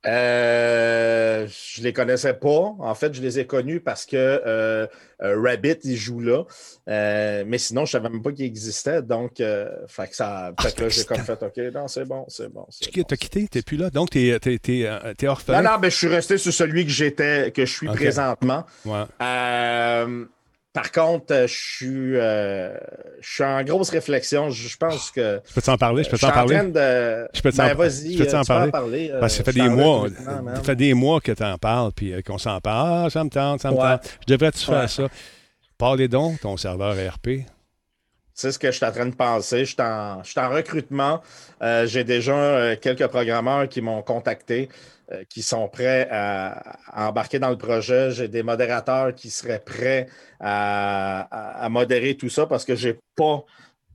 Euh, 0.05 1.47
je 1.47 1.81
les 1.81 1.94
connaissais 1.94 2.33
pas. 2.33 2.75
En 2.79 2.95
fait, 2.95 3.13
je 3.13 3.21
les 3.21 3.39
ai 3.39 3.45
connus 3.47 3.79
parce 3.79 4.05
que 4.05 4.15
euh, 4.17 4.85
euh, 5.21 5.41
Rabbit, 5.41 5.77
il 5.83 5.95
joue 5.95 6.19
là. 6.19 6.44
Euh, 6.89 7.44
mais 7.47 7.57
sinon, 7.57 7.85
je 7.85 7.91
savais 7.91 8.09
même 8.09 8.21
pas 8.21 8.31
qu'il 8.31 8.45
existait. 8.45 9.01
Donc, 9.01 9.39
euh, 9.39 9.69
fait 9.88 10.09
que 10.09 10.15
ça, 10.15 10.51
Ah, 10.57 10.61
fait 10.63 10.75
que 10.75 10.81
là, 10.83 10.89
j'ai 10.89 11.05
comme 11.05 11.19
fait, 11.19 11.41
OK, 11.41 11.57
non, 11.73 11.88
c'est 11.88 12.05
bon, 12.05 12.25
c'est 12.27 12.51
bon. 12.51 12.65
tu 12.81 12.91
bon. 13.00 13.05
t'as 13.07 13.15
quitté, 13.15 13.47
t'es 13.47 13.61
plus 13.61 13.77
là. 13.77 13.89
Donc, 13.89 14.09
t'es, 14.09 14.38
t'es, 14.41 14.57
t'es, 14.57 14.83
euh, 14.85 15.13
t'es 15.17 15.27
orphelin. 15.27 15.61
Non, 15.61 15.71
non, 15.71 15.77
mais 15.81 15.89
je 15.89 15.95
suis 15.97 16.07
resté 16.07 16.38
sur 16.38 16.53
celui 16.53 16.83
que 16.85 16.91
j'étais, 16.91 17.51
que 17.51 17.65
je 17.65 17.71
suis 17.73 17.88
présentement. 17.88 18.65
Ouais. 18.85 19.03
Par 20.73 20.91
contre, 20.91 21.31
euh, 21.31 21.45
je 21.47 21.53
suis, 21.53 22.17
euh, 22.17 22.75
je 23.21 23.33
suis 23.35 23.43
en 23.43 23.63
grosse 23.63 23.91
réflexion. 23.91 24.49
Je, 24.49 24.75
pense 24.75 25.11
que. 25.11 25.39
Je 25.47 25.53
peux 25.53 25.61
t'en 25.61 25.77
parler? 25.77 26.03
Je 26.03 26.09
peux 26.09 26.17
t'en 26.17 26.29
en 26.29 26.31
train 26.31 26.45
parler? 26.47 26.71
de. 26.71 27.27
Je 27.31 27.41
peux 27.41 27.51
t'en- 27.51 27.67
ben, 27.67 27.73
vas-y. 27.75 28.13
je 28.13 28.17
peux 28.17 28.23
euh, 28.27 28.31
peux 28.31 28.37
en 28.37 28.43
parler? 28.43 28.71
parler, 28.71 29.11
euh, 29.13 29.19
Parce 29.19 29.33
que 29.33 29.37
ça 29.37 29.51
fait 29.51 29.59
des 29.59 29.69
mois, 29.69 30.07
ça 30.55 30.63
fait 30.63 30.75
des 30.75 30.93
mois 30.95 31.21
que 31.21 31.31
t'en 31.31 31.57
parles, 31.59 31.91
puis 31.95 32.23
qu'on 32.23 32.39
s'en 32.39 32.59
parle. 32.59 33.05
Ah, 33.05 33.09
ça 33.11 33.23
me 33.23 33.29
tente, 33.29 33.61
ça 33.61 33.69
me 33.69 33.75
Ouais. 33.75 33.81
tente. 33.97 34.17
Je 34.27 34.33
devrais-tu 34.33 34.65
faire 34.65 34.89
ça? 34.89 35.07
Parlez 35.77 36.07
donc, 36.07 36.39
ton 36.39 36.57
serveur 36.57 36.95
RP. 36.95 37.45
C'est 38.33 38.51
ce 38.51 38.57
que 38.57 38.71
je 38.71 38.77
suis 38.77 38.85
en 38.85 38.91
train 38.91 39.05
de 39.05 39.13
penser. 39.15 39.59
Je 39.65 39.73
suis 39.73 39.81
en, 39.81 40.23
je 40.23 40.31
suis 40.31 40.39
en 40.39 40.49
recrutement. 40.49 41.21
Euh, 41.61 41.85
J'ai 41.85 42.03
déjà 42.03 42.75
quelques 42.77 43.05
programmeurs 43.07 43.69
qui 43.69 43.79
m'ont 43.81 44.01
contacté, 44.01 44.69
qui 45.29 45.41
sont 45.41 45.67
prêts 45.67 46.07
à, 46.11 46.77
à 46.88 47.09
embarquer 47.09 47.39
dans 47.39 47.50
le 47.50 47.57
projet. 47.57 48.11
J'ai 48.11 48.27
des 48.27 48.44
modérateurs 48.44 49.13
qui 49.13 49.29
seraient 49.29 49.63
prêts 49.63 50.07
à, 50.39 51.21
à- 51.31 51.65
à 51.65 51.69
modérer 51.69 52.15
tout 52.15 52.29
ça 52.29 52.45
parce 52.45 52.65
que 52.65 52.75
j'ai 52.75 52.97
pas, 53.15 53.44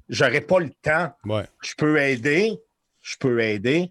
j'aurais 0.08 0.40
pas 0.42 0.60
le 0.60 0.70
temps. 0.82 1.12
Ouais. 1.24 1.44
Je 1.62 1.74
peux 1.76 1.98
aider. 1.98 2.58
Je 3.00 3.16
peux 3.18 3.40
aider. 3.40 3.90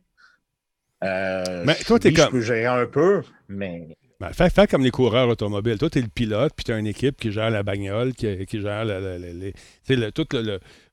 Euh, 1.04 1.64
Mais 1.66 1.76
toi, 1.76 2.00
t'es 2.00 2.10
oui, 2.10 2.14
comme- 2.16 2.26
Je 2.26 2.32
peux 2.32 2.42
gérer 2.42 2.66
un 2.66 2.86
peu, 2.86 3.22
mais 3.48 3.88
Ben, 4.20 4.34
fais, 4.34 4.50
fais 4.50 4.66
comme 4.66 4.84
les 4.84 4.90
coureurs 4.92 5.28
automobiles. 5.30 5.78
Toi, 5.78 5.90
tu 5.92 6.00
es 6.00 6.02
le 6.02 6.08
pilote, 6.08 6.54
puis 6.56 6.64
tu 6.66 6.72
as 6.72 6.78
une 6.80 6.88
équipe 6.88 7.18
qui 7.20 7.32
gère 7.32 7.52
la 7.52 7.62
bagnole, 7.62 8.14
qui, 8.14 8.46
qui 8.48 8.60
gère 8.62 8.84
le- 8.84 9.00
le- 9.00 9.18
le- 9.20 9.54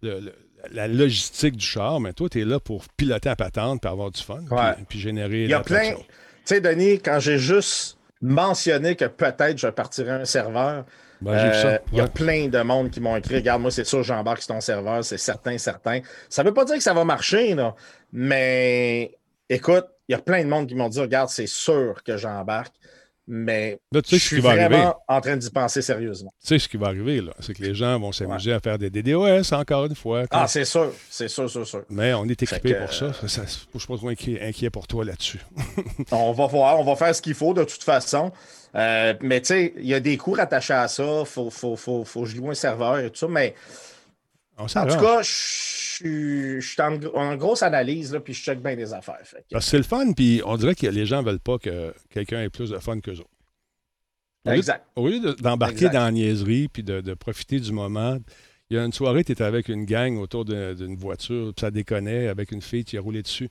le- 0.03 0.21
le- 0.21 0.35
la 0.73 0.89
logistique 0.89 1.57
du 1.57 1.65
char. 1.67 2.01
Mais 2.01 2.13
toi, 2.13 2.29
tu 2.29 2.41
es 2.41 2.45
là 2.45 2.61
pour 2.61 2.85
piloter 2.97 3.29
à 3.29 3.37
patente, 3.37 3.81
puis 3.83 3.91
avoir 3.91 4.11
du 4.11 4.23
fun, 4.23 4.41
puis- 4.47 4.55
Ouais. 4.57 4.75
puis, 4.89 4.99
générer 5.01 5.45
Il 5.45 5.51
y 5.51 5.55
a 5.55 5.61
plein. 5.61 5.95
Tu 5.95 6.03
sais, 6.45 6.61
Denis, 6.61 7.01
quand 7.01 7.19
j'ai 7.21 7.39
juste 7.39 7.97
mentionné 8.21 8.97
que 8.97 9.05
peut-être 9.07 9.59
je 9.59 9.69
partirais 9.69 10.13
un 10.13 10.25
serveur, 10.25 10.85
Ben, 11.21 11.33
euh, 11.33 11.79
il 11.93 11.99
y 11.99 12.01
a 12.01 12.09
plein 12.09 12.49
de 12.49 12.61
monde 12.61 12.91
qui 12.91 13.01
m'ont 13.01 13.17
écrit 13.17 13.37
Regarde, 13.37 13.63
moi, 13.63 13.71
c'est 13.71 13.85
sûr, 13.85 14.03
j'embarque 14.03 14.43
sur 14.43 14.55
ton 14.55 14.61
serveur, 14.61 15.03
c'est 15.05 15.17
certain, 15.19 15.57
certain. 15.59 16.01
Ça 16.29 16.43
veut 16.43 16.53
pas 16.53 16.65
dire 16.65 16.77
que 16.77 16.83
ça 16.83 16.93
va 16.93 17.05
marcher, 17.05 17.55
là, 17.55 17.75
mais 18.13 19.17
écoute, 19.49 19.87
il 20.09 20.13
y 20.13 20.15
a 20.15 20.19
plein 20.19 20.43
de 20.45 20.49
monde 20.49 20.67
qui 20.67 20.75
m'ont 20.75 20.89
dit 20.89 21.01
Regarde, 21.01 21.29
c'est 21.31 21.47
sûr 21.47 22.03
que 22.05 22.17
j'embarque, 22.17 22.75
mais 23.27 23.79
Là, 23.93 24.03
tu 24.03 24.11
sais 24.11 24.17
je 24.17 24.21
ce 24.23 24.27
suis 24.27 24.37
qui 24.37 24.43
va 24.43 24.55
vraiment 24.55 24.77
arriver. 24.77 24.93
en 25.09 25.21
train 25.21 25.37
d'y 25.37 25.51
penser 25.51 25.83
sérieusement. 25.83 26.31
Tu 26.43 26.49
sais 26.49 26.59
ce 26.59 26.69
qui 26.69 26.77
va 26.77 26.89
arriver, 26.89 27.21
là. 27.21 27.33
C'est 27.41 27.55
que 27.55 27.63
les 27.63 27.75
gens 27.75 27.99
vont 27.99 28.13
s'amuser 28.13 28.53
à 28.53 28.61
faire 28.61 28.79
des 28.79 28.91
DDoS, 28.91 29.53
encore 29.53 29.87
une 29.87 29.95
fois. 29.95 30.25
Ah, 30.31 30.47
c'est 30.49 30.65
sûr, 30.65 30.93
c'est 31.11 31.29
sûr, 31.29 31.49
sûr, 31.49 31.67
sûr. 31.67 31.85
mais 31.89 32.13
on 32.15 32.25
est 32.27 32.43
équipé 32.43 32.75
pour 32.75 32.93
ça. 32.93 33.13
ça, 33.13 33.29
ça 33.29 33.43
je 33.47 33.75
ne 33.75 33.79
suis 33.79 33.89
pas 33.89 33.97
trop 33.97 34.09
inquiet, 34.09 34.41
inquiet 34.43 34.71
pour 34.71 34.87
toi 34.87 35.05
là-dessus. 35.05 35.41
On 36.11 36.33
va 36.33 36.47
voir, 36.47 36.79
on 36.81 36.85
va 36.85 36.97
faire 36.97 37.15
ce 37.15 37.23
qu'il 37.23 37.35
faut 37.35 37.55
de 37.55 37.65
toute 37.65 37.83
façon. 37.83 38.33
Euh, 38.75 39.15
mais 39.21 39.41
tu 39.41 39.47
sais, 39.49 39.75
il 39.79 39.87
y 39.87 39.95
a 39.95 40.01
des 40.01 40.17
coûts 40.17 40.33
rattachés 40.33 40.73
à 40.75 40.89
ça. 40.89 41.21
Il 41.21 41.27
faut, 41.27 41.49
faut, 41.51 41.77
faut, 41.77 42.05
faut 42.05 42.25
loue 42.27 42.51
un 42.51 42.55
serveur 42.55 42.99
et 42.99 43.11
tout 43.11 43.19
ça. 43.19 43.29
Mais 43.29 43.55
On 44.57 44.65
en 44.65 44.67
tout 44.87 45.01
cas, 45.01 45.23
je 45.23 46.61
suis 46.61 46.83
en, 46.83 46.97
gro- 46.97 47.17
en 47.17 47.37
grosse 47.37 47.63
analyse, 47.63 48.13
là, 48.13 48.21
puis 48.21 48.33
je 48.35 48.43
check 48.43 48.61
bien 48.63 48.77
des 48.77 48.93
affaires. 48.93 49.19
Que- 49.51 49.61
c'est 49.61 49.77
le 49.77 49.83
fun, 49.83 50.13
puis 50.13 50.43
on 50.45 50.57
dirait 50.57 50.75
que 50.75 50.87
les 50.87 51.07
gens 51.07 51.23
ne 51.23 51.27
veulent 51.27 51.41
pas 51.41 51.59
que 51.59 51.93
quelqu'un 52.11 52.43
ait 52.43 52.51
plus 52.51 52.71
de 52.71 52.79
fun 52.79 53.01
qu'eux 53.01 53.13
autres. 53.19 53.29
Au 54.47 54.51
lieu- 54.51 54.57
exact. 54.59 54.87
Au 54.97 55.09
lieu 55.09 55.21
de- 55.21 55.33
d'embarquer 55.33 55.87
dans 55.89 56.05
la 56.05 56.13
niaiserie 56.13 56.69
puis 56.69 56.83
de, 56.83 57.01
de 57.01 57.15
profiter 57.15 57.59
du 57.61 57.73
moment, 57.73 58.19
il 58.71 58.77
y 58.77 58.81
a 58.81 58.85
une 58.85 58.93
soirée, 58.93 59.25
tu 59.25 59.33
étais 59.33 59.45
avec 59.45 59.69
une 59.69 59.85
gang 59.87 60.17
autour 60.19 60.45
d'une 60.45 60.97
voiture, 60.97 61.53
puis 61.55 61.61
ça 61.61 61.71
déconnait 61.71 62.29
avec 62.29 62.53
une 62.53 62.63
fille 62.63 62.85
qui 62.85 62.97
a 62.97 63.01
roulé 63.01 63.23
dessus. 63.23 63.49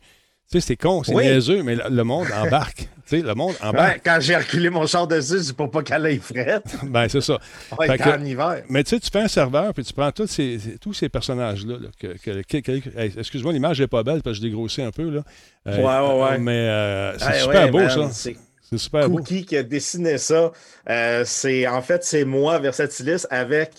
Tu 0.54 0.60
Tu 0.60 0.62
sais, 0.62 0.68
c'est 0.68 0.76
con, 0.76 1.02
c'est 1.04 1.16
Oui. 1.16 1.24
niaiseux, 1.26 1.64
mais 1.64 1.74
le, 1.76 1.84
le 1.90 2.04
monde 2.04 2.28
embarque. 2.32 2.76
tu 3.08 3.18
sais, 3.18 3.22
le 3.22 3.34
monde 3.34 3.56
embarque. 3.60 3.96
Ouais, 3.96 4.02
quand 4.06 4.18
j'ai 4.22 4.36
reculé 4.36 4.70
mon 4.70 4.86
char 4.86 5.08
dessus, 5.08 5.42
c'est 5.46 5.56
pour 5.56 5.72
pas 5.72 5.82
qu'elle 5.82 6.06
aille 6.06 6.20
frette. 6.20 6.64
Ben, 6.84 7.10
c'est 7.10 7.22
ça. 7.22 7.40
Ouais, 7.80 7.88
Fait 7.88 7.96
était 7.96 8.04
que- 8.04 8.10
en 8.22 8.24
hiver. 8.24 8.62
Mais 8.70 8.84
tu 8.84 8.92
sais, 8.92 9.00
tu 9.00 9.10
fais 9.12 9.22
un 9.22 9.28
serveur, 9.28 9.74
puis 9.74 9.84
tu 9.84 9.94
prends 9.94 10.12
tous 10.12 10.28
ces, 10.28 10.60
tous 10.80 10.94
ces 10.94 11.10
personnages-là. 11.10 11.78
là, 11.82 11.88
que, 12.00 12.08
que- 12.20 12.42
que- 12.44 12.80
que- 12.80 13.00
hey, 13.00 13.12
Excuse-moi, 13.18 13.52
l'image 13.52 13.82
n'est 13.82 13.88
pas 13.88 14.04
belle 14.04 14.22
parce 14.22 14.38
que 14.38 14.44
je 14.44 14.48
l'ai 14.48 14.54
grossi 14.54 14.84
un 14.84 14.92
peu. 14.92 15.10
Là. 15.10 15.22
Euh, 15.68 15.78
Ouais, 15.78 16.08
ouais, 16.24 16.24
ouais. 16.32 16.38
Mais 16.38 16.52
euh, 16.70 17.18
c'est 17.18 17.40
super 17.40 17.72
beau, 17.72 17.80
man, 17.80 18.12
ça. 18.12 18.30
C'est 18.78 19.08
beau, 19.08 19.18
Cookie 19.18 19.46
qui 19.46 19.58
a 19.58 19.64
dessiné 19.64 20.18
ça. 20.18 20.52
Euh, 20.90 21.24
c'est 21.26 21.68
en 21.68 21.82
fait 21.82 22.04
c'est 22.04 22.26
moi 22.26 22.60
Versatilis 22.60 23.26
avec 23.30 23.72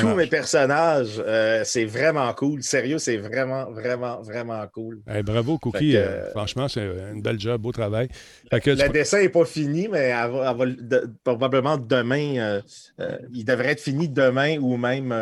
tous 0.00 0.14
mes 0.14 0.26
personnages. 0.26 1.22
Euh, 1.26 1.62
c'est 1.64 1.84
vraiment 1.84 2.32
cool. 2.34 2.62
Sérieux, 2.62 2.98
c'est 2.98 3.16
vraiment 3.16 3.70
vraiment 3.70 4.20
vraiment 4.22 4.64
cool. 4.72 5.00
Hey, 5.06 5.22
bravo, 5.22 5.58
Cookie. 5.58 5.92
Que, 5.92 5.96
euh, 5.96 6.30
franchement, 6.30 6.68
c'est 6.68 6.86
une 7.12 7.22
belle 7.22 7.40
job, 7.40 7.60
beau 7.60 7.72
travail. 7.72 8.08
Que 8.50 8.70
Le 8.70 8.76
tu- 8.76 8.88
dessin 8.90 9.20
n'est 9.20 9.28
pas 9.28 9.44
fini, 9.44 9.88
mais 9.88 9.98
elle 10.10 10.30
va- 10.30 10.50
elle 10.50 10.56
va 10.56 10.64
le- 10.64 10.74
de- 10.76 11.10
probablement 11.24 11.76
demain. 11.76 12.60
il 13.32 13.44
devrait 13.44 13.72
être 13.72 13.80
fini 13.80 14.08
demain 14.08 14.58
ou 14.58 14.76
même, 14.76 15.12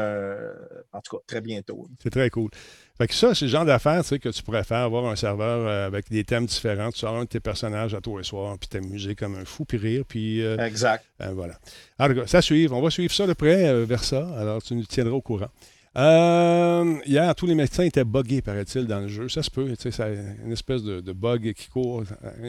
en 0.92 1.00
tout 1.00 1.16
cas, 1.16 1.22
très 1.26 1.40
bientôt. 1.40 1.86
C'est 2.02 2.10
très 2.10 2.30
cool. 2.30 2.50
Fait 2.98 3.08
que 3.08 3.14
ça, 3.14 3.34
c'est 3.34 3.46
le 3.46 3.50
genre 3.50 3.64
d'affaires 3.64 4.02
tu 4.02 4.08
sais, 4.08 4.18
que 4.18 4.28
tu 4.28 4.42
pourrais 4.42 4.64
faire, 4.64 4.78
avoir 4.78 5.06
un 5.06 5.16
serveur 5.16 5.66
euh, 5.66 5.86
avec 5.86 6.10
des 6.10 6.24
thèmes 6.24 6.46
différents. 6.46 6.90
Tu 6.90 6.98
sors 6.98 7.16
un 7.16 7.24
de 7.24 7.28
tes 7.28 7.40
personnages 7.40 7.94
à 7.94 8.00
toi 8.00 8.20
et 8.20 8.24
soir, 8.24 8.56
puis 8.58 8.68
t'amuser 8.68 9.14
comme 9.14 9.34
un 9.34 9.44
fou, 9.44 9.64
puis 9.64 9.78
rire, 9.78 10.04
puis 10.06 10.42
euh, 10.42 10.58
Exact. 10.58 11.04
euh, 11.22 11.32
voilà. 11.34 11.54
Cas, 11.98 12.26
ça 12.26 12.42
suivre. 12.42 12.76
On 12.76 12.82
va 12.82 12.90
suivre 12.90 13.12
ça 13.12 13.26
de 13.26 13.32
près 13.32 13.84
vers 13.84 14.04
ça. 14.04 14.28
Alors, 14.38 14.62
tu 14.62 14.74
nous 14.74 14.84
tiendras 14.84 15.14
au 15.14 15.22
courant. 15.22 15.48
Euh, 15.96 16.94
hier, 17.04 17.34
tous 17.34 17.46
les 17.46 17.54
médecins 17.54 17.84
étaient 17.84 18.04
buggés, 18.04 18.40
paraît-il, 18.40 18.86
dans 18.86 19.00
le 19.00 19.08
jeu. 19.08 19.28
Ça 19.28 19.42
se 19.42 19.50
peut, 19.50 19.72
c'est 19.78 19.98
une 20.44 20.52
espèce 20.52 20.82
de, 20.82 21.00
de 21.00 21.12
bug 21.12 21.52
qui 21.54 21.68
court, 21.68 22.04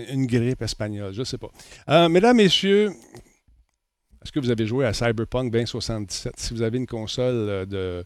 une 0.09 0.25
grippe 0.25 0.61
espagnole, 0.61 1.13
je 1.13 1.19
ne 1.19 1.25
sais 1.25 1.37
pas. 1.37 1.49
Euh, 1.89 2.07
mesdames, 2.09 2.37
messieurs, 2.37 2.91
est-ce 4.23 4.31
que 4.31 4.39
vous 4.39 4.49
avez 4.49 4.65
joué 4.65 4.85
à 4.85 4.93
Cyberpunk 4.93 5.51
2077? 5.51 6.33
Si 6.37 6.53
vous 6.53 6.61
avez 6.61 6.77
une 6.77 6.87
console 6.87 7.67
de, 7.67 8.05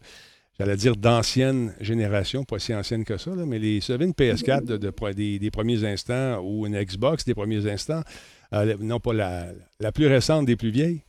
j'allais 0.58 0.76
dire 0.76 0.96
d'ancienne 0.96 1.74
génération, 1.80 2.44
pas 2.44 2.58
si 2.58 2.74
ancienne 2.74 3.04
que 3.04 3.16
ça, 3.16 3.30
mais 3.46 3.58
les, 3.58 3.80
vous 3.80 4.04
une 4.04 4.12
PS4 4.12 4.64
de, 4.64 4.76
de 4.76 4.90
pro- 4.90 5.12
des, 5.12 5.50
premiers 5.50 5.84
instants 5.84 6.40
ou 6.42 6.66
une 6.66 6.80
Xbox 6.82 7.24
des 7.24 7.34
premiers 7.34 7.70
instants, 7.70 8.02
euh, 8.52 8.76
non 8.80 8.98
pas 9.00 9.12
la, 9.12 9.46
la 9.80 9.92
plus 9.92 10.06
récente 10.06 10.46
des 10.46 10.56
plus 10.56 10.70
vieilles, 10.70 11.02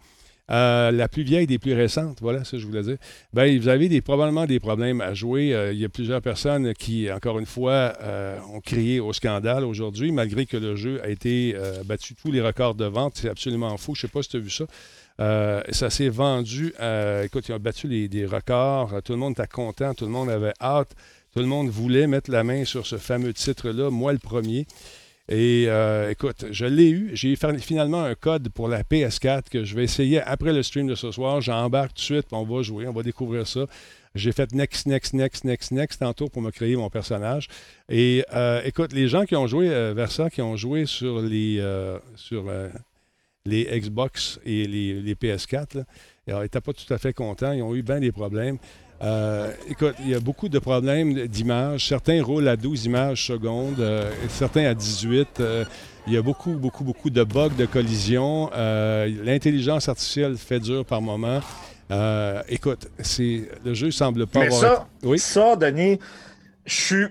euh, 0.51 0.91
la 0.91 1.07
plus 1.07 1.21
vieille 1.23 1.45
des 1.45 1.59
plus 1.59 1.73
récentes, 1.73 2.17
voilà 2.21 2.43
ce 2.43 2.51
que 2.51 2.57
je 2.57 2.65
voulais 2.65 2.81
dire. 2.81 2.97
Ben, 3.33 3.59
vous 3.59 3.67
avez 3.67 3.87
des, 3.87 4.01
probablement 4.01 4.45
des 4.47 4.59
problèmes 4.59 4.99
à 4.99 5.13
jouer. 5.13 5.53
Euh, 5.53 5.71
il 5.71 5.79
y 5.79 5.85
a 5.85 5.89
plusieurs 5.89 6.21
personnes 6.21 6.73
qui, 6.73 7.11
encore 7.11 7.37
une 7.39 7.45
fois, 7.45 7.93
ont 8.51 8.59
crié 8.59 8.99
au 8.99 9.13
scandale 9.13 9.63
aujourd'hui, 9.63 10.11
malgré 10.11 10.45
que 10.47 10.57
le 10.57 10.75
jeu 10.75 10.99
a 11.03 11.09
été 11.09 11.55
battu 11.85 12.15
tous 12.15 12.31
les 12.31 12.41
records 12.41 12.73
de 12.75 12.85
vente. 12.85 13.13
C'est 13.17 13.29
absolument 13.29 13.77
fou. 13.77 13.93
Je 13.93 13.99
ne 14.05 14.09
sais 14.09 14.11
pas 14.11 14.23
si 14.23 14.29
tu 14.29 14.37
as 14.37 14.39
vu 14.39 14.49
ça. 14.49 14.65
Euh, 15.19 15.61
ça 15.71 15.89
s'est 15.89 16.09
vendu. 16.09 16.73
euh, 16.79 17.23
écoute, 17.23 17.47
ils 17.49 17.53
ont 17.53 17.59
battu 17.59 17.87
les, 17.87 18.07
des 18.07 18.25
records. 18.25 19.01
Tout 19.03 19.13
le 19.13 19.17
monde 19.19 19.33
était 19.33 19.47
content. 19.47 19.93
Tout 19.93 20.05
le 20.05 20.11
monde 20.11 20.29
avait 20.29 20.53
hâte. 20.61 20.95
Tout 21.33 21.39
le 21.39 21.45
monde 21.45 21.69
voulait 21.69 22.07
mettre 22.07 22.31
la 22.31 22.43
main 22.43 22.65
sur 22.65 22.85
ce 22.85 22.97
fameux 22.97 23.33
titre-là. 23.33 23.89
Moi, 23.89 24.13
le 24.13 24.19
premier. 24.19 24.65
Et 25.27 25.65
euh, 25.67 26.09
écoute, 26.09 26.45
je 26.49 26.65
l'ai 26.65 26.89
eu. 26.89 27.11
J'ai 27.13 27.35
finalement 27.59 28.01
un 28.03 28.15
code 28.15 28.49
pour 28.49 28.67
la 28.67 28.81
PS4 28.83 29.43
que 29.51 29.63
je 29.63 29.75
vais 29.75 29.83
essayer 29.83 30.21
après 30.21 30.53
le 30.53 30.63
stream 30.63 30.87
de 30.87 30.95
ce 30.95 31.11
soir. 31.11 31.39
J'embarque 31.39 31.89
tout 31.89 31.97
de 31.97 31.99
suite, 31.99 32.27
on 32.31 32.43
va 32.43 32.63
jouer, 32.63 32.87
on 32.87 32.93
va 32.93 33.03
découvrir 33.03 33.45
ça. 33.45 33.67
J'ai 34.15 34.31
fait 34.31 34.51
next, 34.53 34.87
next, 34.87 35.13
next, 35.13 35.43
next, 35.43 35.71
next 35.71 35.99
tantôt 35.99 36.29
pour 36.29 36.41
me 36.41 36.49
créer 36.49 36.75
mon 36.75 36.89
personnage. 36.89 37.47
Et 37.89 38.23
écoute, 38.63 38.91
les 38.91 39.07
gens 39.07 39.25
qui 39.25 39.35
ont 39.35 39.45
joué 39.45 39.69
euh, 39.69 39.93
vers 39.93 40.11
ça, 40.11 40.31
qui 40.31 40.41
ont 40.41 40.55
joué 40.55 40.87
sur 40.87 41.21
les, 41.21 41.61
les 43.49 43.65
Xbox 43.79 44.39
et 44.45 44.67
les, 44.67 44.93
les 45.01 45.15
PS4, 45.15 45.77
là, 45.77 45.83
ils 46.27 46.35
n'étaient 46.35 46.61
pas 46.61 46.73
tout 46.73 46.93
à 46.93 46.97
fait 46.97 47.13
contents. 47.13 47.51
Ils 47.51 47.61
ont 47.63 47.75
eu 47.75 47.81
bien 47.81 47.99
des 47.99 48.11
problèmes. 48.11 48.57
Euh, 49.01 49.51
écoute, 49.69 49.95
il 50.01 50.09
y 50.09 50.15
a 50.15 50.19
beaucoup 50.19 50.49
de 50.49 50.59
problèmes 50.59 51.27
d'images. 51.27 51.87
Certains 51.87 52.21
roulent 52.23 52.47
à 52.49 52.57
12 52.57 52.85
images 52.85 53.25
secondes, 53.27 53.79
euh, 53.79 54.11
certains 54.27 54.65
à 54.65 54.73
18. 54.73 55.39
Euh, 55.39 55.63
il 56.05 56.13
y 56.13 56.17
a 56.17 56.21
beaucoup, 56.21 56.53
beaucoup, 56.53 56.83
beaucoup 56.83 57.09
de 57.09 57.23
bugs 57.23 57.49
de 57.57 57.65
collision. 57.65 58.49
Euh, 58.53 59.07
L'intelligence 59.23 59.87
artificielle 59.87 60.35
fait 60.37 60.59
dur 60.59 60.83
par 60.85 61.01
moment. 61.01 61.39
Écoute, 62.49 62.87
c'est 62.99 63.49
le 63.65 63.73
jeu 63.73 63.89
semble 63.91 64.27
pas 64.27 64.41
Mais 64.41 64.45
avoir. 64.47 64.61
ça, 64.61 64.87
Oui? 65.03 65.17
ça, 65.19 65.55
Denis, 65.55 65.97
je 66.65 66.75
suis 66.81 67.05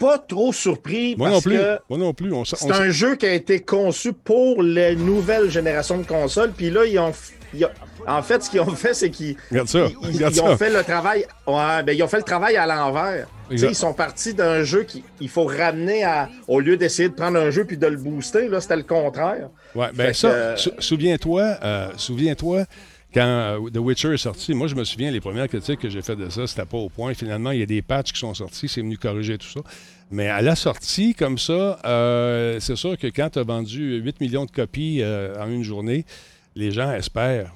pas 0.00 0.18
trop 0.18 0.52
surpris 0.52 1.14
Moi 1.16 1.28
non 1.28 1.34
parce 1.34 1.44
plus. 1.44 1.56
que 1.58 1.78
Moi 1.88 1.98
non 1.98 2.12
plus. 2.14 2.32
On, 2.32 2.42
s- 2.42 2.54
c'est 2.56 2.64
on 2.66 2.72
un 2.72 2.90
jeu 2.90 3.14
qui 3.16 3.26
a 3.26 3.32
été 3.34 3.60
conçu 3.60 4.12
pour 4.12 4.62
les 4.62 4.96
nouvelles 4.96 5.50
générations 5.50 5.98
de 5.98 6.06
consoles. 6.06 6.50
Puis 6.56 6.70
là, 6.70 6.84
ils 6.86 6.98
ont, 6.98 7.10
f- 7.10 7.32
ils 7.54 7.64
ont- 7.66 7.70
en 8.06 8.22
fait, 8.22 8.42
ce 8.42 8.48
qu'ils 8.50 8.60
ont 8.60 8.70
fait, 8.74 8.94
c'est 8.94 9.10
qu'ils 9.10 9.36
ils, 9.52 9.60
ont 10.42 10.56
fait 10.56 10.70
le 10.70 10.82
travail. 10.82 11.26
Ouais, 11.46 11.82
ben, 11.84 11.94
ils 11.94 12.02
ont 12.02 12.08
fait 12.08 12.16
le 12.16 12.22
travail 12.22 12.56
à 12.56 12.66
l'envers. 12.66 13.26
Ils 13.50 13.74
sont 13.74 13.92
partis 13.92 14.32
d'un 14.32 14.62
jeu 14.64 14.84
qu'il 14.84 15.28
faut 15.28 15.44
ramener 15.44 16.02
à. 16.04 16.28
Au 16.48 16.60
lieu 16.60 16.76
d'essayer 16.76 17.08
de 17.08 17.14
prendre 17.14 17.38
un 17.38 17.50
jeu 17.50 17.64
puis 17.64 17.76
de 17.76 17.86
le 17.86 17.96
booster, 17.96 18.48
là, 18.48 18.60
c'était 18.60 18.76
le 18.76 18.84
contraire. 18.84 19.50
Ouais, 19.74 19.88
ben 19.92 20.06
Fait 20.08 20.14
ça, 20.14 20.28
que, 20.30 20.34
euh, 20.34 20.56
sou- 20.56 20.70
souviens-toi, 20.78 21.42
euh, 21.62 21.88
souviens-toi 21.96 22.64
quand 23.12 23.20
euh, 23.26 23.70
The 23.70 23.78
Witcher 23.78 24.14
est 24.14 24.18
sorti. 24.18 24.54
Moi, 24.54 24.66
je 24.68 24.74
me 24.74 24.84
souviens, 24.84 25.10
les 25.10 25.20
premières 25.20 25.48
critiques 25.48 25.80
que 25.80 25.88
j'ai 25.90 26.02
faites 26.02 26.18
de 26.18 26.28
ça, 26.28 26.46
c'était 26.46 26.64
pas 26.64 26.76
au 26.78 26.88
point. 26.88 27.12
Finalement, 27.14 27.50
il 27.50 27.60
y 27.60 27.62
a 27.62 27.66
des 27.66 27.82
patchs 27.82 28.12
qui 28.12 28.20
sont 28.20 28.34
sortis, 28.34 28.68
c'est 28.68 28.80
venu 28.82 28.96
corriger 28.98 29.36
tout 29.38 29.48
ça. 29.48 29.60
Mais 30.12 30.28
à 30.28 30.42
la 30.42 30.56
sortie, 30.56 31.14
comme 31.14 31.38
ça, 31.38 31.78
euh, 31.84 32.58
c'est 32.60 32.76
sûr 32.76 32.98
que 32.98 33.06
quand 33.06 33.30
tu 33.30 33.38
as 33.38 33.44
vendu 33.44 33.96
8 33.98 34.20
millions 34.20 34.44
de 34.44 34.50
copies 34.50 35.02
euh, 35.02 35.34
en 35.40 35.48
une 35.48 35.62
journée, 35.62 36.04
les 36.56 36.72
gens 36.72 36.90
espèrent 36.92 37.52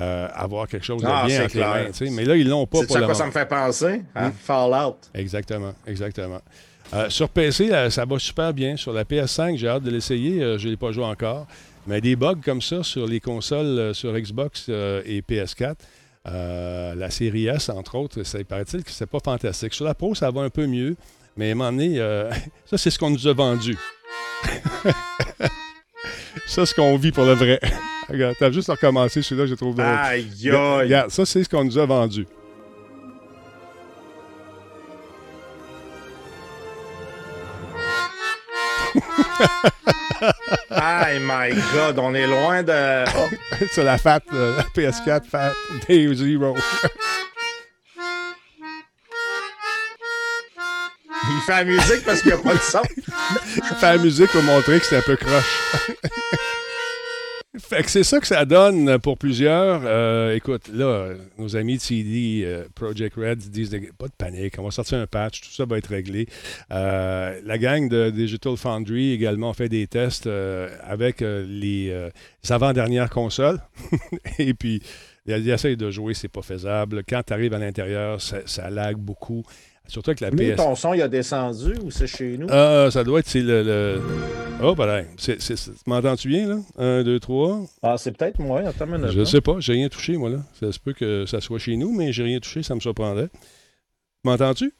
euh, 0.00 0.28
avoir 0.34 0.66
quelque 0.66 0.84
chose 0.84 1.02
de 1.02 1.06
Ah, 1.08 1.24
bien 1.26 1.44
entre 1.44 1.56
les 1.56 1.62
clair. 1.62 1.90
mains. 2.00 2.10
Mais 2.10 2.24
là, 2.24 2.36
ils 2.36 2.48
l'ont 2.48 2.66
pas 2.66 2.82
pour 2.84 2.98
le 2.98 3.04
quoi 3.04 3.14
ça 3.14 3.26
me 3.26 3.30
fait 3.30 3.46
penser? 3.48 4.02
À 4.14 4.28
Hmm? 4.28 4.32
Fallout. 4.32 4.96
Exactement, 5.14 5.72
exactement. 5.86 6.40
Sur 7.08 7.28
PC, 7.28 7.68
là, 7.68 7.90
ça 7.90 8.04
va 8.04 8.18
super 8.18 8.52
bien. 8.52 8.76
Sur 8.76 8.92
la 8.92 9.04
PS5, 9.04 9.56
j'ai 9.56 9.68
hâte 9.68 9.82
de 9.82 9.90
l'essayer. 9.90 10.40
Je 10.58 10.64
ne 10.66 10.70
l'ai 10.70 10.76
pas 10.76 10.92
joué 10.92 11.04
encore. 11.04 11.46
Mais 11.86 12.00
des 12.00 12.16
bugs 12.16 12.40
comme 12.42 12.62
ça 12.62 12.82
sur 12.82 13.06
les 13.06 13.20
consoles, 13.20 13.78
euh, 13.78 13.94
sur 13.94 14.12
Xbox 14.18 14.66
euh, 14.68 15.02
et 15.04 15.20
PS4, 15.20 15.74
euh, 16.26 16.94
la 16.94 17.10
série 17.10 17.46
S, 17.46 17.68
entre 17.68 17.96
autres, 17.96 18.22
ça 18.22 18.38
il 18.38 18.46
paraît-il 18.46 18.82
que 18.82 18.90
c'est 18.90 19.06
pas 19.06 19.18
fantastique. 19.22 19.74
Sur 19.74 19.84
la 19.84 19.94
Pro, 19.94 20.14
ça 20.14 20.30
va 20.30 20.40
un 20.42 20.50
peu 20.50 20.66
mieux. 20.66 20.96
Mais 21.36 21.50
à 21.50 21.52
un 21.52 21.54
moment 21.54 21.72
donné, 21.72 21.98
euh, 21.98 22.30
ça, 22.64 22.78
c'est 22.78 22.90
ce 22.90 22.98
qu'on 22.98 23.10
nous 23.10 23.26
a 23.26 23.32
vendu. 23.34 23.76
ça, 24.84 25.50
c'est 26.46 26.66
ce 26.66 26.74
qu'on 26.74 26.96
vit 26.96 27.12
pour 27.12 27.24
le 27.24 27.34
vrai. 27.34 27.60
Regarde, 28.08 28.36
t'as 28.38 28.50
juste 28.50 28.70
recommencé 28.70 29.22
celui-là, 29.22 29.46
j'ai 29.46 29.56
trouvé 29.56 29.82
drôle. 29.82 29.86
Aïe, 29.86 30.26
aïe. 30.42 30.50
regarde, 30.50 31.10
ça, 31.10 31.24
c'est 31.24 31.42
ce 31.42 31.48
qu'on 31.48 31.64
nous 31.64 31.78
a 31.78 31.86
vendu. 31.86 32.26
Aïe, 40.70 41.20
my 41.20 41.54
God, 41.72 41.98
on 41.98 42.14
est 42.14 42.26
loin 42.26 42.62
de. 42.62 43.04
C'est 43.70 43.84
la 43.84 43.98
FAT, 43.98 44.20
euh, 44.32 44.56
la 44.56 44.64
PS4 44.64 45.24
FAT 45.24 45.52
Day 45.88 46.14
Zero. 46.14 46.56
il 51.30 51.40
fait 51.46 51.52
la 51.52 51.64
musique 51.64 52.04
parce 52.04 52.20
qu'il 52.22 52.32
n'y 52.32 52.38
a 52.38 52.42
pas 52.42 52.54
de 52.54 52.58
son. 52.58 52.82
Faire 53.80 53.96
la 53.96 53.98
musique 53.98 54.30
pour 54.30 54.42
montrer 54.42 54.80
que 54.80 54.86
c'est 54.86 54.98
un 54.98 55.02
peu 55.02 55.16
croche. 55.16 55.44
fait 57.58 57.82
que 57.82 57.90
c'est 57.90 58.02
ça 58.04 58.18
que 58.20 58.26
ça 58.26 58.44
donne 58.44 58.98
pour 58.98 59.16
plusieurs. 59.16 59.82
Euh, 59.84 60.34
écoute, 60.34 60.68
là, 60.72 61.10
nos 61.38 61.56
amis 61.56 61.76
de 61.76 61.82
CD 61.82 62.42
euh, 62.44 62.64
Project 62.74 63.16
Red 63.16 63.38
disent 63.38 63.78
pas 63.96 64.08
de 64.08 64.12
panique, 64.12 64.54
on 64.58 64.64
va 64.64 64.70
sortir 64.70 64.98
un 64.98 65.06
patch, 65.06 65.40
tout 65.40 65.50
ça 65.50 65.64
va 65.64 65.78
être 65.78 65.88
réglé. 65.88 66.26
Euh, 66.72 67.40
la 67.44 67.58
gang 67.58 67.88
de 67.88 68.10
Digital 68.10 68.56
Foundry 68.56 69.12
également 69.12 69.52
fait 69.52 69.68
des 69.68 69.86
tests 69.86 70.26
euh, 70.26 70.68
avec 70.82 71.22
euh, 71.22 71.44
les, 71.48 71.90
euh, 71.90 72.10
les 72.42 72.52
avant-dernières 72.52 73.10
consoles. 73.10 73.60
Et 74.38 74.54
puis, 74.54 74.82
ils 75.26 75.48
essayent 75.48 75.76
de 75.76 75.90
jouer, 75.90 76.14
c'est 76.14 76.28
pas 76.28 76.42
faisable. 76.42 77.02
Quand 77.08 77.22
tu 77.26 77.32
arrives 77.32 77.54
à 77.54 77.58
l'intérieur, 77.58 78.20
ça, 78.20 78.38
ça 78.46 78.68
lag 78.68 78.96
beaucoup. 78.96 79.44
Surtout 79.86 80.10
avec 80.10 80.20
la 80.20 80.30
Nous, 80.30 80.38
PS. 80.38 80.56
ton 80.56 80.74
son, 80.74 80.94
il 80.94 81.02
a 81.02 81.08
descendu 81.08 81.74
ou 81.82 81.90
c'est 81.90 82.06
chez 82.06 82.38
nous? 82.38 82.46
Ah, 82.50 82.88
ça 82.90 83.04
doit 83.04 83.20
être 83.20 83.28
c'est 83.28 83.42
le, 83.42 83.62
le- 83.62 84.02
Oh, 84.62 84.74
pareil. 84.74 85.06
C'est- 85.18 85.40
c'est- 85.42 85.72
M'entends-tu 85.86 86.28
bien, 86.28 86.48
là? 86.48 86.58
Un, 86.78 87.02
deux, 87.02 87.20
trois. 87.20 87.60
Ah, 87.82 87.96
c'est 87.98 88.16
peut-être 88.16 88.38
moi. 88.38 88.60
Attends 88.60 88.86
une 88.86 88.92
minute. 88.98 89.10
Je 89.10 89.20
hein. 89.20 89.24
sais 89.26 89.40
pas, 89.42 89.56
j'ai 89.58 89.74
rien 89.74 89.88
touché, 89.88 90.16
moi, 90.16 90.30
là. 90.30 90.38
Ça 90.58 90.72
se 90.72 90.78
peut 90.78 90.92
que 90.94 91.26
ça 91.26 91.40
soit 91.40 91.58
chez 91.58 91.76
nous, 91.76 91.92
mais 91.92 92.12
j'ai 92.12 92.22
rien 92.22 92.38
touché, 92.40 92.62
ça 92.62 92.74
me 92.74 92.80
surprendrait. 92.80 93.28
M'entends-tu? 94.24 94.72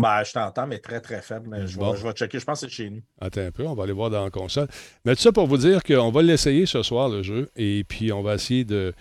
Ben, 0.00 0.22
je 0.24 0.32
t'entends, 0.32 0.66
mais 0.66 0.78
très, 0.78 1.00
très 1.00 1.20
faible. 1.20 1.48
Mais 1.50 1.66
je, 1.66 1.76
Bon. 1.78 1.90
vais, 1.92 1.98
je 1.98 2.06
vais 2.06 2.12
checker. 2.12 2.38
Je 2.38 2.44
pense 2.44 2.60
que 2.60 2.68
c'est 2.68 2.72
chez 2.72 2.90
nous. 2.90 3.02
Attends 3.20 3.40
un 3.42 3.50
peu, 3.50 3.66
on 3.66 3.74
va 3.74 3.82
aller 3.82 3.92
voir 3.92 4.08
dans 4.08 4.22
la 4.24 4.30
console. 4.30 4.68
Mais 5.04 5.14
tout 5.16 5.20
ça 5.22 5.32
pour 5.32 5.46
vous 5.46 5.58
dire 5.58 5.82
qu'on 5.82 6.10
va 6.10 6.22
l'essayer 6.22 6.64
ce 6.64 6.82
soir, 6.82 7.08
le 7.08 7.22
jeu, 7.22 7.50
et 7.56 7.84
puis 7.84 8.12
on 8.12 8.22
va 8.22 8.34
essayer 8.36 8.64
de, 8.64 8.94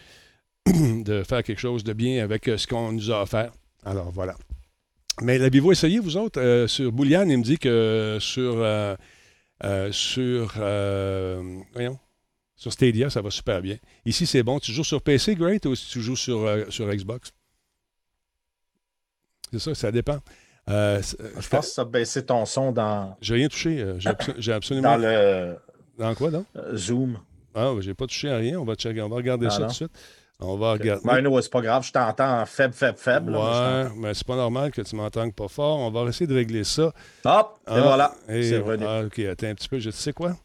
de 0.66 1.24
faire 1.24 1.44
quelque 1.44 1.60
chose 1.62 1.84
de 1.84 1.94
bien 1.94 2.24
avec 2.24 2.48
euh, 2.50 2.58
ce 2.58 2.66
qu'on 2.68 2.92
nous 2.92 3.12
a 3.12 3.22
offert. 3.22 3.52
Alors, 3.86 4.10
voilà. 4.12 4.36
Mais 5.22 5.38
l'avez-vous 5.38 5.72
essayé, 5.72 6.00
vous 6.00 6.18
autres? 6.18 6.40
Euh, 6.40 6.68
sur 6.68 6.92
Boulian, 6.92 7.28
il 7.30 7.38
me 7.38 7.44
dit 7.44 7.58
que 7.58 8.18
sur, 8.22 8.56
euh, 8.58 8.96
euh, 9.64 9.92
sur, 9.92 10.54
voyons, 11.74 12.00
sur 12.56 12.72
Stadia, 12.72 13.10
ça 13.10 13.22
va 13.22 13.30
super 13.30 13.62
bien. 13.62 13.78
Ici, 14.06 14.26
c'est 14.26 14.44
bon. 14.44 14.60
Tu 14.60 14.72
joues 14.72 14.84
sur 14.84 15.02
PC, 15.02 15.36
Great, 15.36 15.66
ou 15.66 15.76
tu 15.76 16.02
joues 16.02 16.16
sur, 16.16 16.48
sur 16.70 16.90
Xbox? 16.90 17.34
C'est 19.52 19.60
ça, 19.60 19.76
ça 19.76 19.92
dépend. 19.92 20.20
je 20.68 21.50
pense 21.50 21.68
que 21.68 21.74
ça 21.74 21.82
a 21.82 21.86
baissé 21.86 22.26
ton 22.26 22.46
son 22.46 22.72
dans. 22.72 23.18
J'ai 23.22 23.36
rien 23.36 23.48
touché. 23.48 23.96
J'ai 24.38 24.54
absolument. 24.54 24.92
Dans 24.92 24.98
le. 24.98 25.58
Dans 25.98 26.16
quoi, 26.16 26.32
donc? 26.32 26.46
Zoom. 26.76 27.20
Ah, 27.54 27.74
j'ai 27.80 27.94
pas 27.94 28.08
touché 28.08 28.30
à 28.30 28.38
rien. 28.38 28.60
On 28.60 28.64
va, 28.64 28.76
checker. 28.76 29.02
On 29.02 29.10
va 29.10 29.18
regarder 29.18 29.48
ah, 29.48 29.50
ça 29.50 29.62
tout 29.64 29.68
de 29.68 29.74
suite. 29.74 29.92
On 30.42 30.56
va 30.56 30.74
regarder. 30.74 31.04
Ben, 31.04 31.42
c'est 31.42 31.52
pas 31.52 31.62
grave, 31.62 31.86
je 31.86 31.92
t'entends 31.92 32.46
faible, 32.46 32.74
faible, 32.74 32.98
faible. 32.98 33.36
Ouais, 33.36 33.90
mais 33.98 34.14
c'est 34.14 34.26
pas 34.26 34.38
normal 34.38 34.72
que 34.72 34.82
tu 34.82 34.96
m'entendes 34.96 35.36
pas 35.36 35.50
fort. 35.50 35.80
On 35.80 35.92
va 35.92 36.10
essayer 36.10 36.28
de 36.28 36.36
régler 36.36 36.64
ça. 36.64 36.94
Hop, 37.26 37.60
et 37.68 37.72
ah, 37.72 37.82
voilà. 37.82 38.16
C'est 38.28 38.58
revenu. 38.60 38.86
Ah, 38.88 39.02
OK, 39.06 39.20
attends 39.20 39.48
un 39.48 39.56
petit 39.56 39.68
peu. 39.68 39.80
Je 39.80 39.90
sais 39.90 40.14
quoi? 40.14 40.38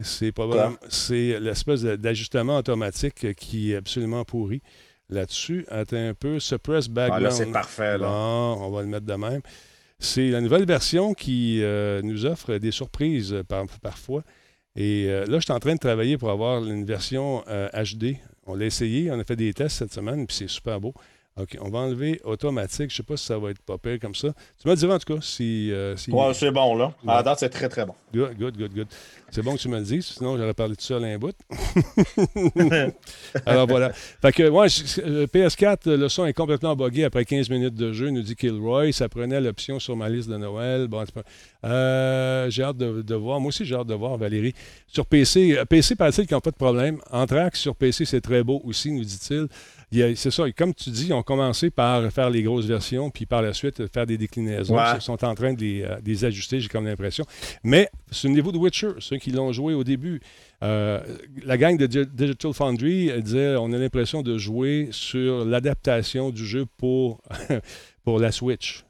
C'est 0.00 0.32
pas 0.32 0.46
vraiment. 0.46 0.76
C'est 0.88 1.38
l'espèce 1.40 1.82
d'ajustement 1.82 2.56
automatique 2.56 3.34
qui 3.34 3.72
est 3.72 3.76
absolument 3.76 4.24
pourri 4.24 4.62
là-dessus. 5.10 5.66
Attends 5.68 5.96
un 5.96 6.14
peu. 6.14 6.40
Suppress 6.40 6.88
background. 6.88 7.26
Ah, 7.26 7.28
là, 7.28 7.30
c'est 7.30 7.52
parfait. 7.52 7.98
Là. 7.98 8.08
on 8.08 8.70
va 8.70 8.80
le 8.80 8.88
metêtre 8.88 9.06
de 9.06 9.14
même. 9.14 9.42
C'est 9.98 10.30
la 10.30 10.40
nouvelle 10.40 10.66
version 10.66 11.14
qui 11.14 11.62
euh, 11.62 12.02
nous 12.02 12.26
offre 12.26 12.56
des 12.56 12.70
surprises 12.70 13.42
par, 13.48 13.66
parfois. 13.82 14.22
Et 14.76 15.06
euh, 15.08 15.24
là, 15.26 15.38
je 15.38 15.44
suis 15.44 15.52
en 15.52 15.60
train 15.60 15.74
de 15.74 15.78
travailler 15.78 16.18
pour 16.18 16.30
avoir 16.30 16.64
une 16.64 16.84
version 16.84 17.42
HD 17.42 17.46
euh, 17.48 18.12
on 18.46 18.54
l'a 18.54 18.66
essayé, 18.66 19.10
on 19.10 19.18
a 19.18 19.24
fait 19.24 19.36
des 19.36 19.52
tests 19.52 19.78
cette 19.78 19.92
semaine, 19.92 20.26
puis 20.26 20.36
c'est 20.36 20.48
super 20.48 20.80
beau. 20.80 20.94
OK, 21.36 21.56
on 21.60 21.68
va 21.68 21.80
enlever 21.80 22.20
automatique. 22.22 22.90
Je 22.90 22.94
ne 22.94 22.96
sais 22.98 23.02
pas 23.02 23.16
si 23.16 23.26
ça 23.26 23.36
va 23.36 23.50
être 23.50 23.60
pas 23.60 23.76
pire 23.76 23.98
comme 24.00 24.14
ça. 24.14 24.28
Tu 24.60 24.68
m'as 24.68 24.76
dit 24.76 24.86
en 24.86 24.98
tout 25.00 25.14
cas 25.14 25.20
si. 25.20 25.68
Euh, 25.72 25.96
ouais, 26.08 26.32
c'est 26.32 26.52
bon, 26.52 26.76
là. 26.76 26.94
À 27.08 27.16
la 27.16 27.22
date, 27.24 27.40
c'est 27.40 27.48
très, 27.48 27.68
très 27.68 27.84
bon. 27.84 27.94
Good, 28.14 28.38
good, 28.38 28.56
good, 28.56 28.72
good. 28.72 28.86
C'est 29.32 29.42
bon 29.42 29.56
que 29.56 29.60
tu 29.60 29.68
me 29.68 29.78
le 29.78 29.84
dises, 29.84 30.06
sinon 30.06 30.36
j'aurais 30.36 30.54
parlé 30.54 30.76
tout 30.76 30.84
seul 30.84 31.04
un 31.04 31.18
bout. 31.18 31.34
Alors 33.46 33.66
voilà. 33.66 33.92
Fait 33.92 34.30
que, 34.30 34.48
ouais, 34.48 34.68
PS4, 34.68 35.90
le 35.90 36.08
son 36.08 36.24
est 36.24 36.32
complètement 36.32 36.76
buggé 36.76 37.02
après 37.02 37.24
15 37.24 37.50
minutes 37.50 37.74
de 37.74 37.92
jeu, 37.92 38.10
nous 38.10 38.22
dit 38.22 38.36
Kilroy. 38.36 38.92
Ça 38.92 39.08
prenait 39.08 39.40
l'option 39.40 39.80
sur 39.80 39.96
ma 39.96 40.08
liste 40.08 40.28
de 40.28 40.36
Noël. 40.36 40.86
Bon, 40.86 41.02
euh, 41.64 42.48
j'ai 42.48 42.62
hâte 42.62 42.76
de, 42.76 43.14
voir. 43.16 43.40
Moi 43.40 43.48
aussi, 43.48 43.64
j'ai 43.64 43.74
hâte 43.74 43.88
de 43.88 43.94
voir, 43.94 44.16
Valérie. 44.18 44.54
Sur 44.86 45.04
PC, 45.04 45.58
PC, 45.68 45.96
paraît-il 45.96 46.28
qu'ils 46.28 46.36
n'ont 46.36 46.40
pas 46.40 46.52
de 46.52 46.56
problème. 46.56 47.00
Anthrax 47.10 47.58
sur 47.58 47.74
PC, 47.74 48.04
c'est 48.04 48.20
très 48.20 48.44
beau 48.44 48.62
aussi, 48.64 48.92
nous 48.92 49.02
dit-il 49.02 49.48
c'est 50.16 50.30
ça. 50.30 50.44
Comme 50.52 50.74
tu 50.74 50.90
dis, 50.90 51.06
ils 51.06 51.12
ont 51.12 51.22
commencé 51.22 51.70
par 51.70 52.10
faire 52.12 52.30
les 52.30 52.42
grosses 52.42 52.66
versions, 52.66 53.10
puis 53.10 53.26
par 53.26 53.42
la 53.42 53.52
suite 53.52 53.86
faire 53.92 54.06
des 54.06 54.18
déclinaisons. 54.18 54.76
Ils 54.94 55.00
sont 55.00 55.24
en 55.24 55.34
train 55.34 55.52
de 55.52 55.60
les, 55.60 55.82
euh, 55.82 56.26
ajuster, 56.26 56.60
j'ai 56.60 56.68
comme 56.68 56.86
l'impression. 56.86 57.24
Mais 57.62 57.88
c'est 58.10 58.28
au 58.28 58.30
niveau 58.30 58.52
de 58.52 58.58
Witcher, 58.58 58.92
ceux 58.98 59.18
qui 59.18 59.30
l'ont 59.30 59.52
joué 59.52 59.74
au 59.74 59.84
début. 59.84 60.20
Euh, 60.62 61.00
la 61.44 61.58
gang 61.58 61.76
de 61.76 61.86
Digital 61.86 62.54
Foundry 62.54 63.10
disait 63.22 63.56
on 63.56 63.72
a 63.72 63.78
l'impression 63.78 64.22
de 64.22 64.38
jouer 64.38 64.88
sur 64.92 65.44
l'adaptation 65.44 66.30
du 66.30 66.46
jeu 66.46 66.64
pour, 66.78 67.20
pour 68.04 68.18
la 68.18 68.32
Switch 68.32 68.84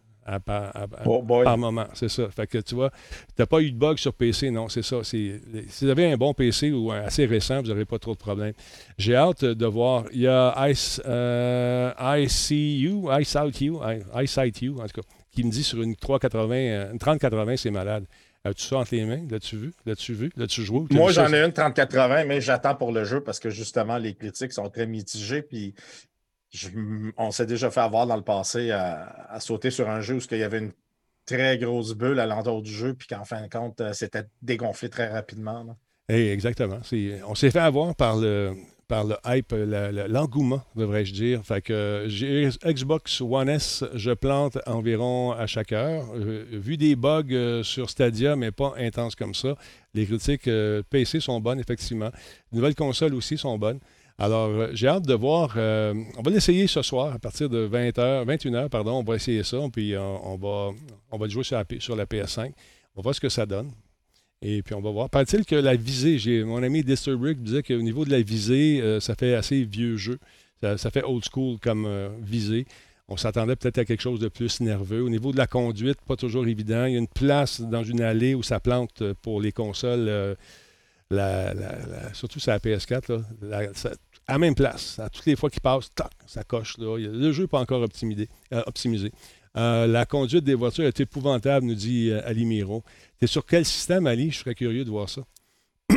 oh 1.06 1.22
par 1.22 1.58
moment. 1.58 1.86
C'est 1.94 2.08
ça. 2.08 2.28
Fait 2.30 2.46
que 2.46 2.58
tu 2.58 2.74
vois, 2.74 2.90
tu 2.90 3.34
n'as 3.38 3.46
pas 3.46 3.60
eu 3.60 3.70
de 3.70 3.76
bug 3.76 3.98
sur 3.98 4.14
PC, 4.14 4.50
non, 4.50 4.68
c'est 4.68 4.82
ça. 4.82 5.04
Si 5.04 5.32
vous 5.80 5.88
avez 5.88 6.12
un 6.12 6.16
bon 6.16 6.34
PC 6.34 6.72
ou 6.72 6.90
un 6.92 7.02
assez 7.02 7.26
récent, 7.26 7.60
vous 7.60 7.68
n'aurez 7.68 7.84
pas 7.84 7.98
trop 7.98 8.12
de 8.12 8.18
problèmes. 8.18 8.54
J'ai 8.98 9.16
hâte 9.16 9.44
de 9.44 9.66
voir. 9.66 10.04
Il 10.12 10.20
y 10.20 10.28
a 10.28 10.68
Ice, 10.68 11.00
euh, 11.06 11.92
ICU, 11.98 13.04
ICITU, 13.20 13.72
ICITU, 14.14 14.70
en 14.70 14.86
tout 14.86 15.00
cas, 15.00 15.08
qui 15.32 15.44
me 15.44 15.50
dit 15.50 15.62
sur 15.62 15.82
une 15.82 15.96
380, 15.96 16.54
euh, 16.54 16.92
une 16.92 16.98
3080, 16.98 17.56
c'est 17.56 17.70
malade. 17.70 18.04
As-tu 18.46 18.62
ça 18.62 18.76
entre 18.76 18.94
les 18.94 19.06
mains? 19.06 19.22
L'as-tu 19.30 19.56
vu? 19.56 19.72
L'as-tu 19.86 20.12
vu? 20.12 20.30
L'as-tu 20.36 20.62
joué? 20.62 20.84
Moi, 20.90 21.12
j'en 21.12 21.32
ai 21.32 21.42
une 21.42 21.52
3080, 21.52 22.26
mais 22.26 22.42
j'attends 22.42 22.74
pour 22.74 22.92
le 22.92 23.04
jeu 23.04 23.22
parce 23.22 23.40
que 23.40 23.48
justement, 23.48 23.96
les 23.96 24.14
critiques 24.14 24.52
sont 24.52 24.68
très 24.68 24.86
mitigées. 24.86 25.40
Puis 25.40 25.74
on 27.16 27.30
s'est 27.30 27.46
déjà 27.46 27.70
fait 27.70 27.80
avoir 27.80 28.06
dans 28.06 28.16
le 28.16 28.22
passé 28.22 28.70
à, 28.70 29.38
sauter 29.40 29.70
sur 29.70 29.88
un 29.88 30.00
jeu 30.00 30.16
où 30.16 30.20
il 30.30 30.38
y 30.38 30.42
avait 30.42 30.58
une 30.58 30.72
très 31.26 31.58
grosse 31.58 31.94
bulle 31.94 32.20
à 32.20 32.26
l'entour 32.26 32.62
du 32.62 32.70
jeu, 32.70 32.94
puis 32.94 33.08
qu'en 33.08 33.24
fin 33.24 33.42
de 33.42 33.48
compte, 33.48 33.80
euh, 33.80 33.92
c'était 33.92 34.24
dégonflé 34.42 34.88
très 34.88 35.08
rapidement. 35.08 35.76
exactement. 36.08 36.80
On 37.26 37.34
s'est 37.34 37.50
fait 37.50 37.58
avoir 37.58 37.94
par 37.94 38.16
le, 38.16 38.54
par 38.88 39.04
le 39.04 39.16
hype, 39.24 39.54
l'engouement, 40.08 40.62
devrais-je 40.76 41.14
dire. 41.14 41.42
Fait 41.42 41.62
que 41.62 42.04
j'ai 42.08 42.50
Xbox 42.64 43.22
One 43.22 43.48
S, 43.48 43.84
je 43.94 44.10
plante 44.10 44.58
environ 44.66 45.32
à 45.32 45.46
chaque 45.46 45.72
heure. 45.72 46.04
Euh, 46.14 46.44
vu 46.52 46.76
des 46.76 46.94
bugs 46.94 47.22
euh, 47.32 47.62
sur 47.62 47.88
Stadia, 47.88 48.36
mais 48.36 48.50
pas 48.50 48.74
intenses 48.76 49.14
comme 49.14 49.34
ça. 49.34 49.56
Les 49.94 50.04
critiques 50.04 50.50
PC 50.90 51.20
sont 51.20 51.40
bonnes, 51.40 51.60
effectivement. 51.60 52.10
Les 52.52 52.58
nouvelles 52.58 52.74
consoles 52.74 53.14
aussi 53.14 53.38
sont 53.38 53.56
bonnes. 53.56 53.80
Alors, 54.18 54.48
euh, 54.48 54.68
j'ai 54.72 54.86
hâte 54.86 55.06
de 55.06 55.14
voir. 55.14 55.54
Euh, 55.56 55.92
on 56.16 56.22
va 56.22 56.30
l'essayer 56.30 56.66
ce 56.66 56.82
soir 56.82 57.12
à 57.12 57.18
partir 57.18 57.48
de 57.48 57.66
20h, 57.66 58.24
21h, 58.24 58.68
pardon. 58.68 58.92
On 58.92 59.02
va 59.02 59.16
essayer 59.16 59.42
ça, 59.42 59.58
puis 59.72 59.94
euh, 59.94 60.00
on, 60.00 60.36
va, 60.36 60.70
va 61.18 61.28
jouer 61.28 61.42
sur 61.42 61.56
la, 61.56 61.64
sur 61.80 61.96
la 61.96 62.06
PS5. 62.06 62.52
On 62.94 63.00
va 63.00 63.02
voir 63.02 63.14
ce 63.14 63.20
que 63.20 63.28
ça 63.28 63.44
donne. 63.44 63.72
Et 64.40 64.62
puis, 64.62 64.74
on 64.74 64.80
va 64.80 64.90
voir. 64.90 65.10
Paraît-il 65.10 65.44
que 65.44 65.56
la 65.56 65.74
visée, 65.74 66.18
j'ai, 66.18 66.44
mon 66.44 66.62
ami 66.62 66.84
Disturbrick 66.84 67.42
disait 67.42 67.62
qu'au 67.62 67.82
niveau 67.82 68.04
de 68.04 68.10
la 68.10 68.20
visée, 68.20 68.98
ça 69.00 69.14
fait 69.14 69.34
assez 69.34 69.64
vieux 69.64 69.96
jeu. 69.96 70.18
Ça, 70.62 70.90
fait 70.90 71.02
old 71.02 71.24
school 71.24 71.58
comme 71.58 71.88
visée. 72.20 72.66
On 73.08 73.16
s'attendait 73.16 73.56
peut-être 73.56 73.78
à 73.78 73.84
quelque 73.86 74.02
chose 74.02 74.20
de 74.20 74.28
plus 74.28 74.60
nerveux. 74.60 75.02
Au 75.02 75.08
niveau 75.08 75.32
de 75.32 75.38
la 75.38 75.46
conduite, 75.46 75.98
pas 76.06 76.16
toujours 76.16 76.46
évident. 76.46 76.84
Il 76.84 76.92
y 76.92 76.96
a 76.96 76.98
une 76.98 77.08
place 77.08 77.62
dans 77.62 77.84
une 77.84 78.02
allée 78.02 78.34
où 78.34 78.42
ça 78.42 78.60
plante 78.60 79.02
pour 79.22 79.40
les 79.40 79.52
consoles 79.52 80.36
surtout 82.12 82.40
sur 82.40 82.50
la 82.50 82.58
PS4, 82.58 83.22
à 84.26 84.32
la 84.32 84.38
même 84.38 84.54
place. 84.54 84.98
À 84.98 85.08
toutes 85.08 85.26
les 85.26 85.36
fois 85.36 85.50
qu'il 85.50 85.60
passe, 85.60 85.90
ça 86.26 86.44
coche. 86.44 86.76
Le 86.78 87.32
jeu 87.32 87.42
n'est 87.42 87.48
pas 87.48 87.60
encore 87.60 87.82
optimisé. 87.82 88.28
Euh, 88.52 88.62
optimisé. 88.66 89.12
Euh, 89.56 89.86
la 89.86 90.04
conduite 90.04 90.44
des 90.44 90.54
voitures 90.54 90.84
est 90.84 91.00
épouvantable, 91.00 91.66
nous 91.66 91.74
dit 91.74 92.10
euh, 92.10 92.26
Ali 92.26 92.44
Miro. 92.44 92.82
Tu 93.18 93.24
es 93.24 93.28
sur 93.28 93.46
quel 93.46 93.64
système, 93.64 94.06
Ali? 94.06 94.30
Je 94.30 94.38
serais 94.38 94.54
curieux 94.54 94.84
de 94.84 94.90
voir 94.90 95.08
ça. 95.08 95.22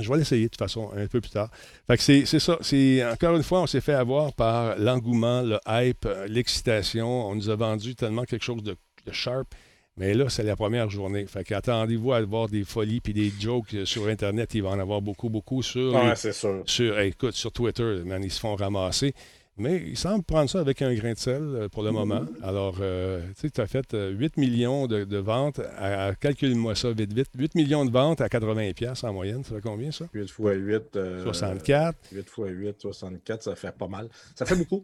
Je 0.00 0.08
vais 0.08 0.18
l'essayer 0.18 0.44
de 0.44 0.48
toute 0.48 0.58
façon 0.58 0.90
un 0.96 1.06
peu 1.06 1.20
plus 1.20 1.30
tard. 1.30 1.50
c'est, 1.98 2.24
ça. 2.26 2.58
C'est, 2.60 3.04
encore 3.04 3.36
une 3.36 3.44
fois, 3.44 3.62
on 3.62 3.66
s'est 3.66 3.80
fait 3.80 3.94
avoir 3.94 4.32
par 4.32 4.76
l'engouement, 4.76 5.42
le 5.42 5.58
hype, 5.68 6.08
l'excitation. 6.26 7.28
On 7.28 7.36
nous 7.36 7.48
a 7.48 7.54
vendu 7.54 7.94
tellement 7.94 8.24
quelque 8.24 8.44
chose 8.44 8.62
de 8.62 8.76
sharp. 9.12 9.54
Mais 9.96 10.12
là, 10.14 10.28
c'est 10.28 10.42
la 10.42 10.56
première 10.56 10.90
journée. 10.90 11.26
Fait 11.26 11.44
qu'attendez-vous 11.44 12.12
à 12.12 12.20
voir 12.22 12.48
des 12.48 12.64
folies 12.64 13.00
puis 13.00 13.12
des 13.12 13.32
jokes 13.38 13.76
sur 13.84 14.08
Internet. 14.08 14.52
Il 14.54 14.62
va 14.62 14.70
en 14.70 14.78
avoir 14.80 15.00
beaucoup, 15.00 15.28
beaucoup 15.28 15.62
sur. 15.62 15.94
c'est 16.16 16.32
sûr. 16.32 16.62
Sur, 16.66 16.98
écoute, 16.98 17.34
sur 17.34 17.52
Twitter, 17.52 18.02
ils 18.22 18.30
se 18.30 18.40
font 18.40 18.56
ramasser. 18.56 19.14
Mais 19.56 19.76
il 19.86 19.96
semble 19.96 20.24
prendre 20.24 20.50
ça 20.50 20.58
avec 20.58 20.82
un 20.82 20.92
grain 20.94 21.12
de 21.12 21.18
sel 21.18 21.42
euh, 21.42 21.68
pour 21.68 21.84
le 21.84 21.92
moment. 21.92 22.26
Alors, 22.42 22.78
euh, 22.80 23.24
tu 23.36 23.42
sais, 23.42 23.50
tu 23.50 23.60
as 23.60 23.68
fait 23.68 23.86
8 23.92 23.94
euh, 23.94 24.28
millions 24.36 24.88
de, 24.88 25.16
ventes. 25.16 25.60
À, 25.78 26.12
Calcule-moi 26.16 26.74
ça 26.74 26.90
vite, 26.90 27.12
vite. 27.12 27.28
8 27.38 27.54
millions 27.54 27.84
de 27.84 27.92
ventes 27.92 28.20
à 28.20 28.26
80$ 28.26 29.06
en 29.06 29.12
moyenne. 29.12 29.44
Ça 29.44 29.54
fait 29.54 29.60
combien, 29.60 29.92
ça? 29.92 30.06
8 30.12 30.28
fois 30.28 30.54
8. 30.54 30.98
64. 31.22 31.96
8 32.10 32.28
fois 32.28 32.48
8, 32.48 32.80
64, 32.80 33.42
ça 33.44 33.54
fait 33.54 33.72
pas 33.76 33.86
mal. 33.86 34.08
Ça 34.34 34.44
fait 34.44 34.56
beaucoup. 34.56 34.82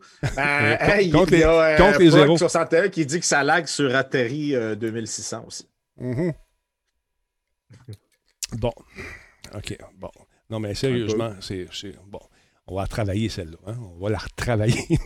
compte, 1.12 1.30
les, 1.32 1.42
compte 1.76 1.98
les 1.98 2.10
zéros. 2.10 2.36
61 2.36 2.88
qui 2.90 3.04
dit 3.04 3.18
que 3.18 3.26
ça 3.26 3.42
lag 3.42 3.66
sur 3.66 3.92
Atterri 3.96 4.54
2600 4.76 5.44
aussi. 5.48 5.66
Mm-hmm. 6.00 6.32
bon. 8.58 8.72
OK. 9.52 9.78
Bon. 9.98 10.10
Non, 10.48 10.60
mais 10.60 10.74
sérieusement, 10.74 11.34
c'est 11.40 11.66
bon 12.06 12.20
on 12.70 12.76
va 12.76 12.86
travailler 12.86 13.28
celle-là. 13.28 13.58
Hein? 13.66 13.76
On 13.96 13.98
va 14.02 14.10
la 14.10 14.18
retravailler. 14.18 14.86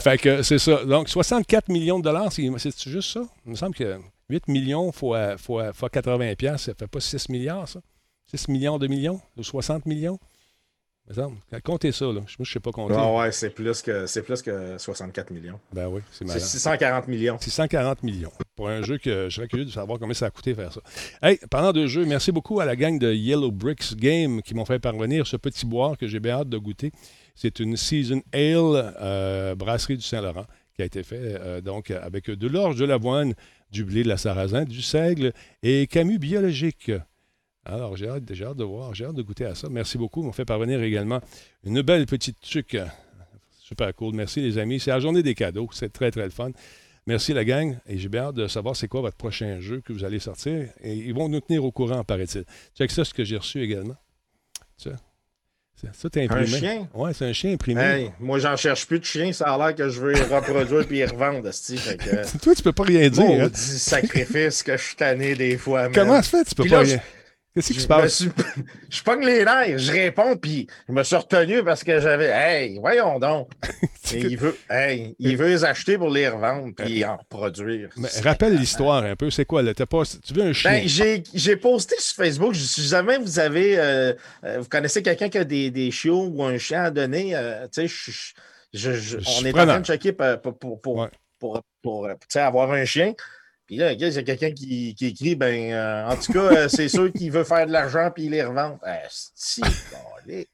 fait 0.00 0.18
que 0.18 0.42
c'est 0.42 0.58
ça. 0.58 0.82
Donc, 0.84 1.10
64 1.10 1.68
millions 1.68 1.98
de 1.98 2.04
dollars, 2.04 2.32
c'est 2.32 2.88
juste 2.88 3.12
ça? 3.12 3.20
Il 3.44 3.50
me 3.50 3.54
semble 3.54 3.74
que 3.74 3.98
8 4.30 4.48
millions 4.48 4.90
fois, 4.92 5.36
fois, 5.36 5.74
fois 5.74 5.90
80 5.90 6.34
pièces, 6.36 6.62
ça 6.62 6.74
fait 6.74 6.86
pas 6.86 7.00
6 7.00 7.28
milliards, 7.28 7.68
ça? 7.68 7.80
6 8.34 8.48
millions 8.48 8.78
de 8.78 8.86
millions? 8.86 9.20
Ou 9.36 9.42
60 9.42 9.84
millions? 9.84 10.18
Comptez 11.64 11.92
ça, 11.92 12.06
là. 12.06 12.20
Je 12.26 12.36
ne 12.38 12.44
sais 12.44 12.60
pas 12.60 12.70
compter. 12.70 12.94
Ah 12.96 13.12
ouais, 13.12 13.32
c'est 13.32 13.50
plus, 13.50 13.82
que, 13.82 14.06
c'est 14.06 14.22
plus 14.22 14.42
que 14.42 14.76
64 14.78 15.30
millions. 15.30 15.58
Ben 15.72 15.88
oui, 15.88 16.02
c'est 16.10 16.24
malade. 16.24 16.40
C'est 16.40 16.58
640 16.58 17.08
millions. 17.08 17.38
640 17.40 18.02
millions. 18.02 18.32
Pour 18.56 18.68
un 18.68 18.82
jeu 18.82 18.98
que 18.98 19.28
je 19.28 19.34
serais 19.34 19.48
curieux 19.48 19.64
de 19.64 19.70
savoir 19.70 19.98
combien 19.98 20.14
ça 20.14 20.26
a 20.26 20.30
coûté 20.30 20.54
faire 20.54 20.72
ça. 20.72 20.80
Hey, 21.22 21.38
parlant 21.50 21.72
de 21.72 21.86
jeu, 21.86 22.04
merci 22.04 22.32
beaucoup 22.32 22.60
à 22.60 22.64
la 22.64 22.76
gang 22.76 22.98
de 22.98 23.12
Yellow 23.12 23.50
Bricks 23.50 23.94
Game 23.96 24.42
qui 24.42 24.54
m'ont 24.54 24.64
fait 24.64 24.78
parvenir 24.78 25.26
ce 25.26 25.36
petit 25.36 25.64
boire 25.64 25.96
que 25.96 26.06
j'ai 26.06 26.20
bien 26.20 26.40
hâte 26.40 26.48
de 26.48 26.58
goûter. 26.58 26.92
C'est 27.34 27.60
une 27.60 27.76
Season 27.76 28.22
Ale 28.32 28.94
euh, 29.00 29.54
brasserie 29.54 29.96
du 29.96 30.02
Saint-Laurent 30.02 30.46
qui 30.74 30.82
a 30.82 30.84
été 30.84 31.02
fait 31.02 31.18
euh, 31.20 31.60
donc 31.60 31.90
avec 31.90 32.30
de 32.30 32.48
l'orge, 32.48 32.76
de 32.76 32.84
l'avoine, 32.84 33.34
du 33.70 33.84
blé, 33.84 34.02
de 34.02 34.08
la 34.08 34.16
sarrasin, 34.16 34.64
du 34.64 34.82
seigle 34.82 35.32
et 35.62 35.86
camus 35.86 36.18
biologique. 36.18 36.92
Alors, 37.68 37.96
j'ai 37.96 38.08
hâte, 38.08 38.24
de 38.24 38.64
voir, 38.64 38.94
j'ai 38.94 39.04
hâte 39.04 39.14
de 39.14 39.22
goûter 39.22 39.44
à 39.44 39.54
ça. 39.54 39.68
Merci 39.70 39.98
beaucoup. 39.98 40.26
On 40.26 40.32
fait 40.32 40.46
parvenir 40.46 40.82
également 40.82 41.20
une 41.64 41.82
belle 41.82 42.06
petite 42.06 42.40
tuque 42.40 42.78
Super 43.60 43.94
cool. 43.94 44.14
Merci, 44.14 44.40
les 44.40 44.56
amis. 44.56 44.80
C'est 44.80 44.90
la 44.90 44.98
journée 44.98 45.22
des 45.22 45.34
cadeaux. 45.34 45.68
C'est 45.72 45.92
très, 45.92 46.10
très 46.10 46.24
le 46.24 46.30
fun. 46.30 46.50
Merci, 47.06 47.34
la 47.34 47.44
gang. 47.44 47.76
Et 47.86 47.98
j'ai 47.98 48.08
bien 48.08 48.22
hâte 48.22 48.36
de 48.36 48.48
savoir 48.48 48.74
c'est 48.74 48.88
quoi 48.88 49.02
votre 49.02 49.18
prochain 49.18 49.60
jeu 49.60 49.82
que 49.82 49.92
vous 49.92 50.04
allez 50.04 50.18
sortir. 50.18 50.70
Et 50.80 50.94
ils 50.94 51.12
vont 51.12 51.28
nous 51.28 51.40
tenir 51.40 51.62
au 51.62 51.70
courant, 51.70 52.02
paraît-il. 52.04 52.44
Check 52.74 52.90
ça, 52.90 53.04
ce 53.04 53.12
que 53.12 53.24
j'ai 53.24 53.36
reçu 53.36 53.62
également. 53.62 53.96
Ça. 54.78 54.92
Ça, 55.92 56.08
t'es 56.10 56.24
imprimé. 56.24 56.42
Un 56.42 56.58
chien? 56.58 56.88
Ouais, 56.94 57.12
c'est 57.12 57.26
un 57.26 57.32
chien 57.34 57.52
imprimé. 57.52 57.80
Hey, 57.82 58.10
moi, 58.18 58.38
j'en 58.38 58.56
cherche 58.56 58.86
plus 58.86 58.98
de 58.98 59.04
chien. 59.04 59.32
Ça 59.34 59.52
a 59.54 59.58
l'air 59.58 59.76
que 59.76 59.90
je 59.90 60.00
veux 60.00 60.14
reproduire 60.14 60.86
puis 60.86 61.04
revendre. 61.04 61.42
Que, 61.42 62.38
Toi, 62.42 62.54
tu 62.54 62.62
peux 62.62 62.72
pas 62.72 62.84
rien 62.84 63.08
dire. 63.10 63.22
Hein? 63.22 63.42
Maudit 63.42 63.78
sacrifice 63.78 64.62
que 64.62 64.76
je 64.76 64.82
suis 64.82 64.96
tanné 64.96 65.34
des 65.34 65.58
fois. 65.58 65.90
Comment 65.92 66.22
ça 66.22 66.38
fait? 66.38 66.44
Tu 66.44 66.54
peux 66.54 66.62
Puis 66.62 66.70
pas 66.70 66.82
là, 66.82 66.88
rien. 66.88 67.00
Qu'est-ce 67.60 67.68
qui 67.68 67.74
Je 67.74 67.80
se 67.80 67.86
passe? 67.88 68.14
suis- 68.18 68.30
Je 68.90 69.02
pogne 69.02 69.24
les 69.26 69.44
nerfs, 69.44 69.78
je 69.78 69.92
réponds, 69.92 70.36
puis 70.36 70.66
je 70.88 70.92
me 70.92 71.02
suis 71.02 71.16
retenu 71.16 71.62
parce 71.64 71.82
que 71.84 72.00
j'avais. 72.00 72.26
Hey, 72.28 72.78
voyons 72.78 73.18
donc. 73.18 73.50
Et 74.14 74.20
il 74.20 74.38
veut, 74.38 74.56
hey, 74.70 75.14
il 75.18 75.36
veut 75.36 75.48
les 75.48 75.64
acheter 75.64 75.98
pour 75.98 76.08
les 76.08 76.28
revendre 76.28 76.72
puis 76.74 77.04
en 77.04 77.16
reproduire. 77.18 77.90
Mais 77.98 78.08
rappelle 78.22 78.56
l'histoire 78.56 79.02
un 79.04 79.16
peu. 79.16 79.28
C'est 79.30 79.44
quoi? 79.44 79.62
Là? 79.62 79.74
T'as 79.74 79.84
pas... 79.84 80.02
Tu 80.24 80.32
veux 80.32 80.42
un 80.44 80.52
chien? 80.54 80.70
Ben, 80.70 80.88
j'ai, 80.88 81.22
j'ai 81.34 81.56
posté 81.56 81.94
sur 81.98 82.16
Facebook, 82.24 82.54
je- 82.54 82.60
si 82.60 82.86
jamais 82.88 83.18
vous 83.18 83.38
avez, 83.38 83.78
euh, 83.78 84.14
euh, 84.44 84.58
vous 84.60 84.68
connaissez 84.68 85.02
quelqu'un 85.02 85.28
qui 85.28 85.36
a 85.38 85.44
des, 85.44 85.70
des 85.70 85.90
chiots 85.90 86.24
ou 86.32 86.42
un 86.44 86.56
chien 86.56 86.84
à 86.84 86.90
donner, 86.90 87.36
euh, 87.36 87.66
tu 87.70 87.86
sais, 87.86 88.32
on 89.40 89.44
est 89.44 89.50
en 89.58 89.66
train 89.66 89.80
de 89.80 89.84
checker 89.84 90.12
pour, 90.12 90.40
pour, 90.58 90.58
pour, 90.80 90.80
pour, 91.38 92.00
Ouais. 92.02 92.10
euh, 92.36 92.40
avoir 92.40 92.72
un 92.72 92.84
chien. 92.84 93.12
Puis 93.68 93.76
là, 93.76 93.92
il 93.92 94.00
y 94.00 94.04
a 94.18 94.22
quelqu'un 94.22 94.50
qui, 94.50 94.94
qui 94.94 95.06
écrit, 95.08 95.36
ben, 95.36 95.70
euh, 95.72 96.06
en 96.06 96.16
tout 96.16 96.32
cas, 96.32 96.40
euh, 96.56 96.68
c'est 96.68 96.88
sûr 96.88 97.12
qu'il 97.12 97.30
veut 97.30 97.44
faire 97.44 97.66
de 97.66 97.70
l'argent 97.72 98.10
puis 98.12 98.24
il 98.24 98.30
les 98.30 98.42
revend. 98.42 98.80
Eh, 98.86 99.06
si, 99.34 99.60
calé. 99.60 100.48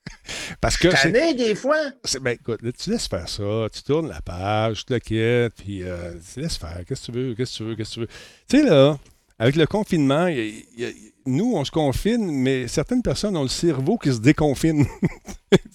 Parce 0.61 0.77
que 0.77 0.91
c'est... 0.91 1.13
Tanné, 1.13 1.33
des 1.33 1.55
fois. 1.55 1.79
Ben, 2.21 2.33
écoute, 2.33 2.61
là, 2.63 2.73
tu 2.73 2.91
laisses 2.91 3.07
faire 3.07 3.29
ça. 3.29 3.69
Tu 3.73 3.83
tournes 3.85 4.09
la 4.09 4.21
page, 4.21 4.79
tu 4.85 4.87
te 4.87 4.99
quittes, 4.99 5.55
puis 5.63 5.85
euh, 5.85 6.15
tu 6.35 6.41
laisses 6.41 6.57
faire. 6.57 6.81
Qu'est-ce 6.89 7.07
que 7.07 7.13
tu 7.13 7.19
veux? 7.19 7.35
Qu'est-ce 7.37 7.53
que 7.53 7.57
tu 7.59 7.65
veux? 7.65 7.77
Qu'est-ce 7.77 7.91
que 7.91 7.95
tu 7.95 8.01
veux? 8.01 8.09
Tu 8.49 8.59
sais, 8.59 8.63
là, 8.65 8.99
avec 9.39 9.55
le 9.55 9.67
confinement, 9.67 10.27
il 10.27 10.37
y 10.37 10.41
a- 10.41 10.45
il 10.77 10.81
y 10.81 10.85
a- 10.85 10.91
nous, 11.27 11.53
on 11.55 11.65
se 11.65 11.71
confine, 11.71 12.31
mais 12.31 12.69
certaines 12.69 13.03
personnes 13.03 13.37
ont 13.37 13.43
le 13.43 13.49
cerveau 13.49 13.99
qui 13.99 14.13
se 14.13 14.21
déconfine. 14.21 14.87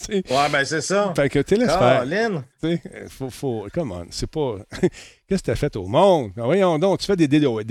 Ouais, 0.10 0.50
ben, 0.52 0.66
c'est 0.66 0.82
ça. 0.82 1.14
fait 1.16 1.30
que 1.30 1.40
tu 1.40 1.56
laisses 1.56 1.68
faire. 1.72 2.04
Euh, 2.66 2.78
faut, 3.08 3.30
faut, 3.30 3.68
come 3.74 3.92
on, 3.94 4.06
c'est 4.10 4.30
pas. 4.30 4.56
Qu'est-ce 5.30 5.42
que 5.42 5.46
tu 5.46 5.52
as 5.52 5.56
fait 5.56 5.74
au 5.78 5.86
monde? 5.86 6.32
Ah, 6.38 6.42
Voyons 6.44 6.78
donc, 6.80 7.00
tu 7.00 7.06
fais 7.06 7.16
des 7.16 7.28
DDoS, 7.30 7.62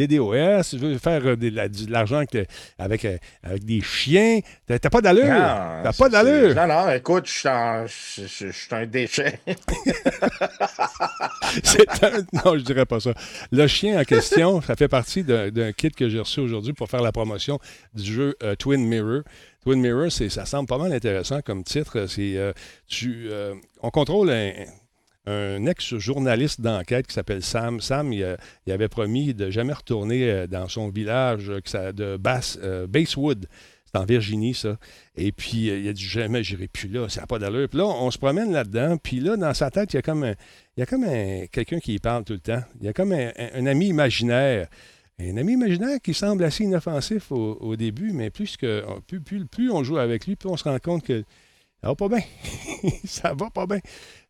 tu 0.71 0.79
veux 0.79 0.97
faire 0.97 1.21
euh, 1.27 1.37
de, 1.37 1.51
l'argent 1.91 2.17
avec, 2.19 2.49
avec, 2.79 3.05
euh, 3.05 3.19
avec 3.43 3.65
des 3.65 3.81
chiens. 3.83 4.39
T'as 4.67 4.79
pas 4.89 5.01
d'allure. 5.03 5.25
Non, 5.27 5.83
T'as 5.83 5.93
pas 5.93 6.09
d'allure. 6.09 6.55
Non, 6.55 6.67
non, 6.67 6.91
écoute, 6.93 7.27
je 7.27 7.33
suis 7.41 7.49
un- 7.49 7.85
je- 7.87 8.23
je- 8.27 8.47
je 8.47 8.53
suis 8.53 8.69
un 8.75 8.87
déchet. 8.87 9.41
C'est 11.65 12.05
un- 12.05 12.21
Non, 12.45 12.57
je 12.57 12.63
dirais 12.63 12.87
pas 12.87 13.01
ça. 13.01 13.13
Le 13.51 13.67
chien 13.67 14.01
en 14.01 14.05
question, 14.05 14.63
ça 14.63 14.77
fait 14.77 14.89
partie 14.89 15.25
d'un 15.25 15.73
kit 15.73 15.91
que 15.91 16.09
j'ai 16.09 16.21
reçu 16.21 16.41
aujourd'hui 16.41 16.73
pour 16.73 16.89
faire 16.89 17.03
la 17.03 17.13
promotion 17.13 17.59
du 17.95 18.13
jeu 18.13 18.37
euh, 18.43 18.55
Twin 18.55 18.87
Mirror. 18.87 19.23
Twin 19.63 19.81
Mirror, 19.81 20.11
ça 20.11 20.47
semble 20.47 20.69
pas 20.69 20.79
mal 20.79 20.93
intéressant 20.93 21.41
comme 21.43 21.65
titre. 21.65 21.99
Euh, 22.19 22.53
euh, 23.05 23.55
on 23.83 23.91
contrôle 23.91 24.31
un, 24.31 25.67
ex-journaliste 25.67 26.61
d'enquête 26.61 27.07
qui 27.07 27.15
s'appelle 27.15 27.43
Sam. 27.43 27.81
Sam, 27.81 28.13
il, 28.13 28.37
avait 28.71 28.89
promis 28.89 29.35
de 29.35 29.51
jamais 29.51 29.75
retourner 29.75 30.47
dans 30.47 30.69
son 30.69 30.89
village 30.89 31.49
de 31.49 32.17
Basewood. 32.87 33.47
C'est 33.91 33.99
en 33.99 34.05
Virginie, 34.05 34.53
ça. 34.53 34.77
Et 35.17 35.33
puis, 35.33 35.69
il 35.69 35.89
a 35.89 35.93
dit 35.95 36.05
jamais, 36.05 36.45
j'irai 36.45 36.69
plus 36.69 36.89
là, 36.89 37.09
ça 37.09 37.23
n'a 37.23 37.27
pas 37.27 37.39
d'allure. 37.39 37.69
Puis 37.71 37.79
là, 37.79 37.87
on 37.87 38.11
se 38.11 38.19
promène 38.19 38.53
là-dedans. 38.53 38.99
Puis 38.99 39.21
là, 39.21 39.37
dans 39.39 39.55
sa 39.55 39.71
tête, 39.71 39.95
il 39.95 39.97
y 39.97 39.99
a 39.99 40.03
comme, 40.03 40.25
un- 40.25 40.35
il 40.77 40.81
y 40.81 40.83
a 40.83 40.87
comme 40.87 41.05
un- 41.05 41.47
quelqu'un 41.47 41.79
qui 41.79 41.95
y 41.95 41.99
parle 41.99 42.25
tout 42.25 42.35
le 42.35 42.39
temps. 42.39 42.61
Il 42.81 42.87
y 42.87 42.89
a 42.89 42.93
comme 42.93 43.13
un, 43.13 43.29
un- 43.29 43.49
un 43.55 43.67
ami 43.67 43.87
imaginaire. 43.89 44.69
Un 45.21 45.37
ami 45.37 45.55
imaginaire 45.55 46.01
qui 46.01 46.15
semble 46.15 46.45
assez 46.45 46.65
inoffensif 46.65 47.33
au, 47.33 47.77
début, 47.77 48.13
mais 48.13 48.31
plus, 48.31 48.57
que, 48.57 48.85
plus, 49.01 49.21
plus, 49.47 49.71
on 49.71 49.83
joue 49.83 49.99
avec 49.99 50.27
lui, 50.27 50.37
plus 50.37 50.49
on 50.49 50.57
se 50.57 50.65
rend 50.65 50.79
compte 50.79 51.03
que 51.05 51.25
ça 51.83 51.89
va 51.89 51.95
pas 51.95 52.09
bien. 52.09 52.23
ça 53.05 53.35
va 53.35 53.51
pas 53.51 53.67
bien. 53.67 53.81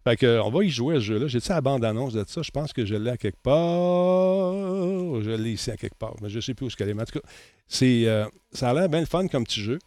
Fait 0.04 0.16
que, 0.16 0.40
on 0.40 0.50
va 0.50 0.64
y 0.64 0.70
jouer 0.70 0.96
à 0.96 0.98
ce 0.98 1.04
jeu-là. 1.04 1.26
J'ai-tu 1.26 1.48
la 1.50 1.60
bande-annonce 1.60 2.14
de 2.14 2.24
ça? 2.26 2.42
Je 2.42 2.50
pense 2.50 2.72
que 2.72 2.86
je 2.86 2.94
l'ai 2.94 3.10
à 3.10 3.16
quelque 3.16 3.40
part. 3.42 5.20
Je 5.22 5.30
l'ai 5.30 5.52
ici 5.52 5.70
à 5.70 5.76
quelque 5.76 5.96
part. 5.96 6.14
Mais 6.22 6.28
je 6.28 6.36
ne 6.36 6.40
sais 6.40 6.54
plus 6.54 6.66
où 6.66 6.70
ce 6.70 6.76
qu'elle 6.76 6.88
est. 6.88 6.94
Mais 6.94 7.02
en 7.02 7.82
euh, 7.82 8.26
ça 8.52 8.70
a 8.70 8.74
l'air 8.74 8.88
bien 8.88 9.00
le 9.00 9.06
fun 9.06 9.26
comme 9.28 9.44
petit 9.44 9.60
jeu. 9.60 9.78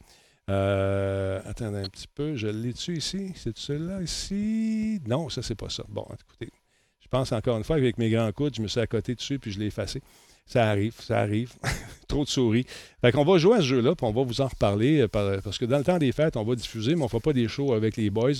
Euh, 0.50 1.40
attendez 1.46 1.80
un 1.80 1.90
petit 1.90 2.08
peu. 2.08 2.36
Je 2.36 2.48
l'ai-tu 2.48 2.98
ici? 2.98 3.32
C'est 3.36 3.58
celui-là 3.58 4.02
ici? 4.02 5.00
Non, 5.08 5.30
ça, 5.30 5.42
c'est 5.42 5.56
pas 5.56 5.70
ça. 5.70 5.84
Bon, 5.88 6.06
écoutez. 6.20 6.52
Je 7.00 7.08
pense 7.08 7.32
encore 7.32 7.58
une 7.58 7.64
fois 7.64 7.78
qu'avec 7.78 7.98
mes 7.98 8.10
grands 8.10 8.32
coudes, 8.32 8.56
je 8.56 8.62
me 8.62 8.68
suis 8.68 8.80
à 8.80 8.88
côté 8.88 9.16
dessus 9.16 9.38
puis 9.40 9.52
je 9.52 9.60
l'ai 9.60 9.68
effacé. 9.68 10.02
Ça 10.46 10.70
arrive, 10.70 10.94
ça 11.00 11.20
arrive. 11.20 11.52
Trop 12.08 12.26
de 12.26 12.30
souris. 12.30 12.66
Fait 13.02 13.12
qu'on 13.14 13.24
va 13.24 13.38
jouer 13.38 13.56
à 13.56 13.60
ce 13.60 13.66
jeu-là, 13.66 13.96
puis 13.96 14.06
on 14.06 14.12
va 14.12 14.24
vous 14.24 14.42
en 14.42 14.48
reparler, 14.48 15.02
euh, 15.02 15.08
par- 15.08 15.42
parce 15.42 15.58
que 15.58 15.66
dans 15.66 15.78
le 15.78 15.84
temps 15.86 15.98
des 15.98 16.12
fêtes, 16.12 16.36
on 16.36 16.44
va 16.44 16.56
diffuser, 16.56 16.96
mais 16.96 17.02
on 17.02 17.06
ne 17.06 17.10
fera 17.10 17.22
pas 17.22 17.34
des 17.34 17.48
shows 17.48 17.74
avec 17.74 17.96
les 17.96 18.10
boys. 18.10 18.32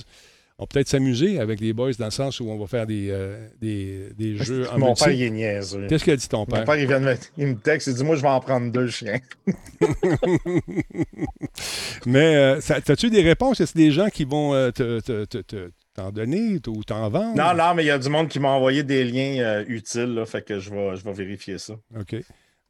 On 0.58 0.64
va 0.64 0.66
peut-être 0.66 0.88
s'amuser 0.88 1.40
avec 1.40 1.58
les 1.60 1.72
boys 1.72 1.92
dans 1.98 2.04
le 2.04 2.10
sens 2.10 2.38
où 2.38 2.48
on 2.50 2.58
va 2.58 2.66
faire 2.66 2.86
des, 2.86 3.08
euh, 3.10 3.48
des, 3.60 4.10
des 4.16 4.36
jeux 4.36 4.68
en 4.70 4.78
Mon 4.78 4.88
multi. 4.88 5.04
père, 5.04 5.12
il 5.14 5.22
est 5.22 5.30
niaiseux. 5.30 5.86
Qu'est-ce 5.88 6.04
qu'a 6.04 6.14
dit 6.14 6.28
ton 6.28 6.40
Mon 6.40 6.46
père? 6.46 6.64
père, 6.64 6.76
il 6.76 6.86
vient 6.86 7.00
de 7.00 7.06
me, 7.06 7.14
il 7.38 7.46
me 7.46 7.54
texte, 7.56 7.86
il 7.88 7.94
dit 7.94 8.04
Moi, 8.04 8.16
je 8.16 8.20
vais 8.22 8.28
en 8.28 8.40
prendre 8.40 8.70
deux 8.70 8.88
chiens. 8.88 9.18
Mais 12.06 12.36
euh, 12.36 12.60
as-tu 12.68 13.10
des 13.10 13.22
réponses? 13.22 13.60
Est-ce 13.60 13.74
des 13.76 13.90
gens 13.90 14.08
qui 14.08 14.24
vont 14.24 14.54
euh, 14.54 14.70
te- 14.70 15.00
te- 15.00 15.24
te- 15.24 15.38
te- 15.38 15.70
t'en 15.94 16.10
donner 16.10 16.58
ou 16.66 16.84
t'en 16.84 17.08
vendre? 17.08 17.36
Non, 17.36 17.54
non, 17.54 17.74
mais 17.74 17.84
il 17.84 17.86
y 17.86 17.90
a 17.90 17.98
du 17.98 18.08
monde 18.08 18.28
qui 18.28 18.38
m'a 18.40 18.48
envoyé 18.50 18.82
des 18.82 19.04
liens 19.04 19.38
euh, 19.42 19.64
utiles, 19.68 20.14
là, 20.14 20.26
fait 20.26 20.42
que 20.42 20.58
je 20.58 20.70
vais, 20.70 20.96
je 20.96 21.04
vais 21.04 21.12
vérifier 21.12 21.58
ça. 21.58 21.74
OK. 21.98 22.16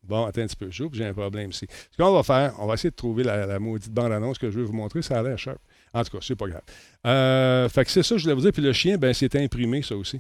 Bon, 0.05 0.25
attends 0.25 0.41
un 0.41 0.47
petit 0.47 0.57
peu. 0.57 0.69
Je 0.71 0.85
j'ai 0.93 1.05
un 1.07 1.15
problème 1.15 1.51
ici. 1.51 1.67
Ce 1.93 1.97
qu'on 1.97 2.13
va 2.13 2.25
faire, 2.25 2.55
on 2.59 2.67
va 2.67 2.75
essayer 2.75 2.91
de 2.91 2.97
trouver 2.97 3.23
la, 3.23 3.47
la 3.47 3.61
maudite 3.61 3.93
bande-annonce 3.93 4.37
que 4.39 4.51
je 4.51 4.59
vais 4.59 4.65
vous 4.65 4.73
montrer. 4.73 5.01
Ça 5.01 5.21
a 5.21 5.23
l'air 5.23 5.39
sharp. 5.39 5.59
En 5.95 6.03
tout 6.03 6.11
cas, 6.11 6.19
c'est 6.21 6.35
pas 6.35 6.49
grave. 6.49 6.63
Euh, 7.07 7.69
fait 7.69 7.85
que 7.85 7.91
c'est 7.93 8.03
ça, 8.03 8.17
je 8.17 8.23
voulais 8.25 8.35
vous 8.35 8.41
dire. 8.41 8.51
Puis 8.53 8.63
le 8.63 8.73
chien, 8.73 8.97
ben, 8.99 9.15
c'est 9.15 9.37
imprimé, 9.37 9.81
ça 9.83 9.95
aussi. 9.95 10.19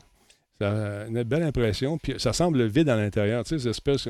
Ça 0.60 0.70
a 0.70 1.06
une 1.06 1.24
belle 1.24 1.42
impression. 1.42 1.98
Puis 1.98 2.14
ça 2.18 2.32
semble 2.32 2.64
vide 2.66 2.88
à 2.90 2.96
l'intérieur. 2.96 3.42
Tu 3.42 3.48
sais, 3.58 3.64
les 3.64 3.68
espèces, 3.70 4.06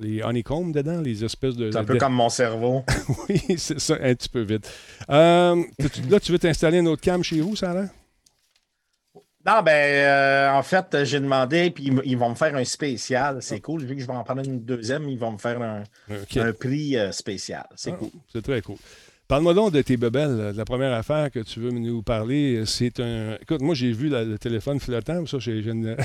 les 0.00 0.22
honeycombs 0.22 0.70
dedans, 0.72 1.00
les 1.00 1.24
espèces 1.24 1.56
de. 1.56 1.72
C'est 1.72 1.78
un 1.78 1.84
peu 1.84 1.94
de- 1.94 1.98
comme 1.98 2.14
mon 2.14 2.28
cerveau. 2.28 2.84
Oui, 3.28 3.40
c'est 3.58 3.80
ça, 3.80 3.94
un 4.00 4.14
petit 4.14 4.28
peu 4.28 4.42
vide. 4.42 4.64
Euh, 5.10 5.56
là, 6.08 6.20
tu 6.20 6.30
veux 6.30 6.38
t'installer 6.38 6.78
un 6.78 6.86
autre 6.86 7.02
cam 7.02 7.24
chez 7.24 7.40
vous, 7.40 7.56
ça 7.56 7.72
a 7.72 7.74
l'air? 7.74 7.88
Non, 9.46 9.62
ben, 9.62 9.70
euh, 9.72 10.50
en 10.50 10.62
fait, 10.62 11.04
j'ai 11.04 11.20
demandé, 11.20 11.70
puis 11.70 11.84
ils, 11.84 12.00
ils 12.04 12.18
vont 12.18 12.30
me 12.30 12.34
faire 12.34 12.54
un 12.56 12.64
spécial. 12.64 13.38
C'est 13.40 13.60
cool. 13.60 13.84
Vu 13.84 13.94
que 13.94 14.00
je 14.02 14.06
vais 14.06 14.12
en 14.12 14.24
prendre 14.24 14.42
une 14.44 14.64
deuxième, 14.64 15.08
ils 15.08 15.18
vont 15.18 15.32
me 15.32 15.38
faire 15.38 15.60
un 15.62 16.52
prix 16.52 16.96
euh, 16.96 17.12
spécial. 17.12 17.66
C'est 17.76 17.92
Ah, 17.92 17.96
cool. 17.96 18.10
C'est 18.32 18.42
très 18.42 18.60
cool. 18.60 18.76
Parle-moi 19.28 19.54
donc 19.54 19.72
de 19.72 19.82
tes 19.82 19.96
bebelles. 19.96 20.52
La 20.54 20.64
première 20.64 20.92
affaire 20.92 21.32
que 21.32 21.40
tu 21.40 21.58
veux 21.58 21.72
nous 21.72 22.00
parler, 22.02 22.62
c'est 22.64 23.00
un. 23.00 23.36
Écoute, 23.42 23.60
moi, 23.60 23.74
j'ai 23.74 23.90
vu 23.90 24.08
la- 24.08 24.22
le 24.22 24.38
téléphone 24.38 24.78
flottant. 24.78 25.26
Ça, 25.26 25.38
j'ai 25.40 25.58
une, 25.66 25.96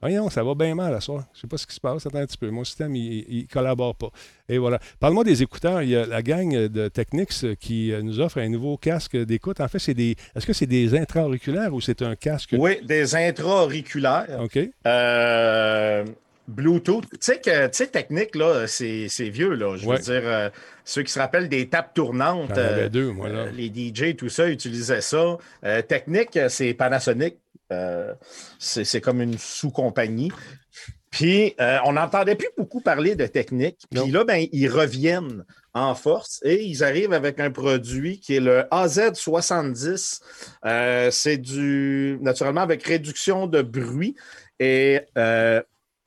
Voyons, 0.00 0.30
ça 0.30 0.44
va 0.44 0.54
bien 0.54 0.74
mal 0.76 0.94
à 0.94 1.00
soir. 1.00 1.24
Je 1.34 1.40
sais 1.40 1.46
pas 1.48 1.58
ce 1.58 1.66
qui 1.66 1.74
se 1.74 1.80
passe. 1.80 2.06
Attends 2.06 2.18
un 2.18 2.26
petit 2.26 2.38
peu. 2.38 2.48
Mon 2.50 2.62
système, 2.62 2.94
il, 2.94 3.42
ne 3.42 3.52
collabore 3.52 3.96
pas. 3.96 4.10
Et 4.48 4.58
voilà. 4.58 4.78
Parle-moi 5.00 5.24
des 5.24 5.42
écouteurs. 5.42 5.82
Il 5.82 5.88
y 5.88 5.96
a 5.96 6.06
la 6.06 6.22
gang 6.22 6.52
de 6.68 6.86
Technics 6.88 7.58
qui 7.58 7.92
euh, 7.92 8.00
nous 8.02 8.20
offre 8.20 8.38
un 8.38 8.48
nouveau 8.48 8.76
casque 8.76 9.16
d'écoute. 9.16 9.60
En 9.60 9.66
fait, 9.66 9.80
c'est 9.80 9.94
des. 9.94 10.14
Est-ce 10.36 10.46
que 10.46 10.52
c'est 10.52 10.66
des 10.66 10.96
intra-auriculaires 10.96 11.74
ou 11.74 11.80
c'est 11.80 12.00
un 12.02 12.14
casque? 12.14 12.54
Oui, 12.56 12.78
des 12.84 13.16
intra-auriculaires. 13.16 14.38
OK. 14.40 14.58
Euh, 14.86 16.04
Bluetooth. 16.48 17.04
Tu 17.10 17.16
sais 17.20 17.40
que, 17.40 17.66
tu 17.66 17.72
sais, 17.76 17.86
technique, 17.88 18.34
là, 18.34 18.66
c'est 18.66 19.08
c'est 19.08 19.28
vieux, 19.28 19.54
là. 19.54 19.76
Je 19.76 19.86
Ouais. 19.86 19.96
veux 19.96 20.02
dire, 20.02 20.22
euh, 20.24 20.48
ceux 20.84 21.02
qui 21.02 21.12
se 21.12 21.18
rappellent 21.18 21.48
des 21.48 21.68
tapes 21.68 21.94
tournantes. 21.94 22.56
Euh, 22.56 22.88
deux, 22.88 23.10
moi, 23.12 23.28
là. 23.28 23.38
euh, 23.46 23.50
les 23.50 23.68
DJ, 23.68 24.16
tout 24.16 24.28
ça, 24.28 24.48
utilisaient 24.48 25.00
ça. 25.00 25.38
Technique, 25.88 26.38
c'est 26.48 26.74
Panasonic. 26.74 27.36
C'est 28.58 28.84
c'est 28.84 29.00
comme 29.00 29.20
une 29.20 29.38
sous-compagnie. 29.38 30.30
Puis, 31.10 31.54
euh, 31.60 31.78
on 31.86 31.92
n'entendait 31.92 32.34
plus 32.34 32.50
beaucoup 32.58 32.80
parler 32.82 33.14
de 33.14 33.26
technique. 33.26 33.78
Puis 33.90 34.10
là, 34.10 34.24
ben, 34.24 34.46
ils 34.52 34.68
reviennent 34.68 35.44
en 35.72 35.94
force 35.94 36.40
et 36.44 36.62
ils 36.62 36.84
arrivent 36.84 37.12
avec 37.14 37.40
un 37.40 37.50
produit 37.50 38.20
qui 38.20 38.36
est 38.36 38.40
le 38.40 38.64
AZ70. 38.70 40.20
Euh, 40.66 41.10
c'est 41.10 41.38
du, 41.38 42.18
naturellement, 42.20 42.60
avec 42.60 42.82
réduction 42.82 43.46
de 43.46 43.62
bruit 43.62 44.14
et 44.58 45.00
euh, 45.16 45.62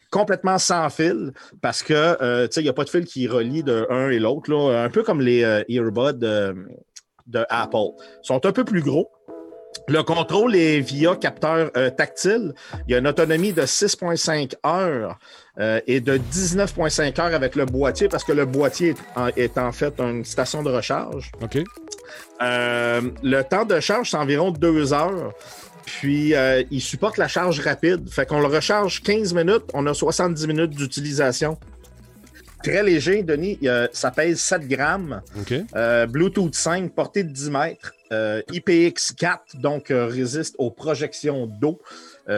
complètement 0.10 0.58
sans 0.58 0.89
fil 0.89 1.34
parce 1.62 1.84
que, 1.84 1.93
euh, 1.93 2.48
tu 2.48 2.54
sais, 2.54 2.62
il 2.62 2.63
n'y 2.63 2.69
a 2.69 2.74
pas 2.74 2.84
de 2.84 2.89
fil 2.89 3.06
qui 3.06 3.28
relie 3.28 3.63
de 3.63 3.88
un 3.89 4.10
et 4.10 4.19
l'autre, 4.19 4.54
un 4.54 4.89
peu 4.89 5.04
comme 5.04 5.22
les 5.22 5.43
euh, 5.43 5.63
earbuds 5.67 6.24
euh, 6.24 6.54
de 7.28 7.45
Apple. 7.50 7.95
Ils 8.24 8.28
sont 8.28 8.45
un 8.45 8.52
peu 8.52 8.63
plus 8.63 8.82
gros. 8.82 9.10
Le 9.88 10.04
contrôle 10.04 10.56
est 10.56 10.80
via 10.82 11.15
capteur 11.15 11.72
euh, 11.76 11.89
tactile. 11.89 12.54
Il 12.88 12.91
y 12.91 12.95
a 12.95 13.00
une 13.00 13.08
autonomie 13.08 13.54
de 13.54 13.63
6,5 13.63 14.54
heures 14.65 15.17
euh, 15.60 15.80
et 15.88 16.00
de 16.00 16.17
19,5 16.17 17.19
heures 17.19 17.34
avec 17.34 17.56
le 17.56 17.65
boîtier 17.65 18.08
parce 18.08 18.24
que 18.24 18.32
le 18.32 18.45
boîtier 18.45 18.89
est 18.89 19.17
en, 19.17 19.28
est 19.28 19.58
en 19.58 19.72
fait 19.72 20.00
une 20.00 20.26
station 20.26 20.63
de 20.63 20.69
recharge. 20.69 21.32
OK. 21.41 21.60
Euh, 22.41 23.02
le 23.24 23.41
temps 23.43 23.65
de 23.65 23.80
charge, 23.80 24.12
c'est 24.12 24.17
environ 24.17 24.52
deux 24.52 24.93
heures. 24.93 25.34
Puis, 25.97 26.36
euh, 26.36 26.63
il 26.69 26.82
supporte 26.82 27.17
la 27.17 27.28
charge 27.28 27.60
rapide. 27.62 28.08
Fait 28.10 28.25
qu'on 28.28 28.39
le 28.39 28.45
recharge 28.45 29.02
15 29.02 29.34
minutes, 29.34 29.63
on 29.73 29.88
a 29.88 29.93
70 29.93 30.45
minutes 30.47 30.69
d'utilisation. 30.69 31.58
Très 32.63 32.84
léger, 32.84 33.23
Denis. 33.23 33.58
ça 33.91 34.12
pèse 34.12 34.39
7 34.39 34.67
grammes. 34.67 35.21
Euh, 35.75 36.06
Bluetooth 36.06 36.54
5, 36.54 36.93
portée 36.93 37.23
de 37.23 37.32
10 37.32 37.49
mètres. 37.49 37.93
Euh, 38.12 38.41
IPX4, 38.52 39.60
donc 39.62 39.88
résiste 39.89 40.56
aux 40.58 40.69
projections 40.69 41.47
d'eau. 41.47 41.80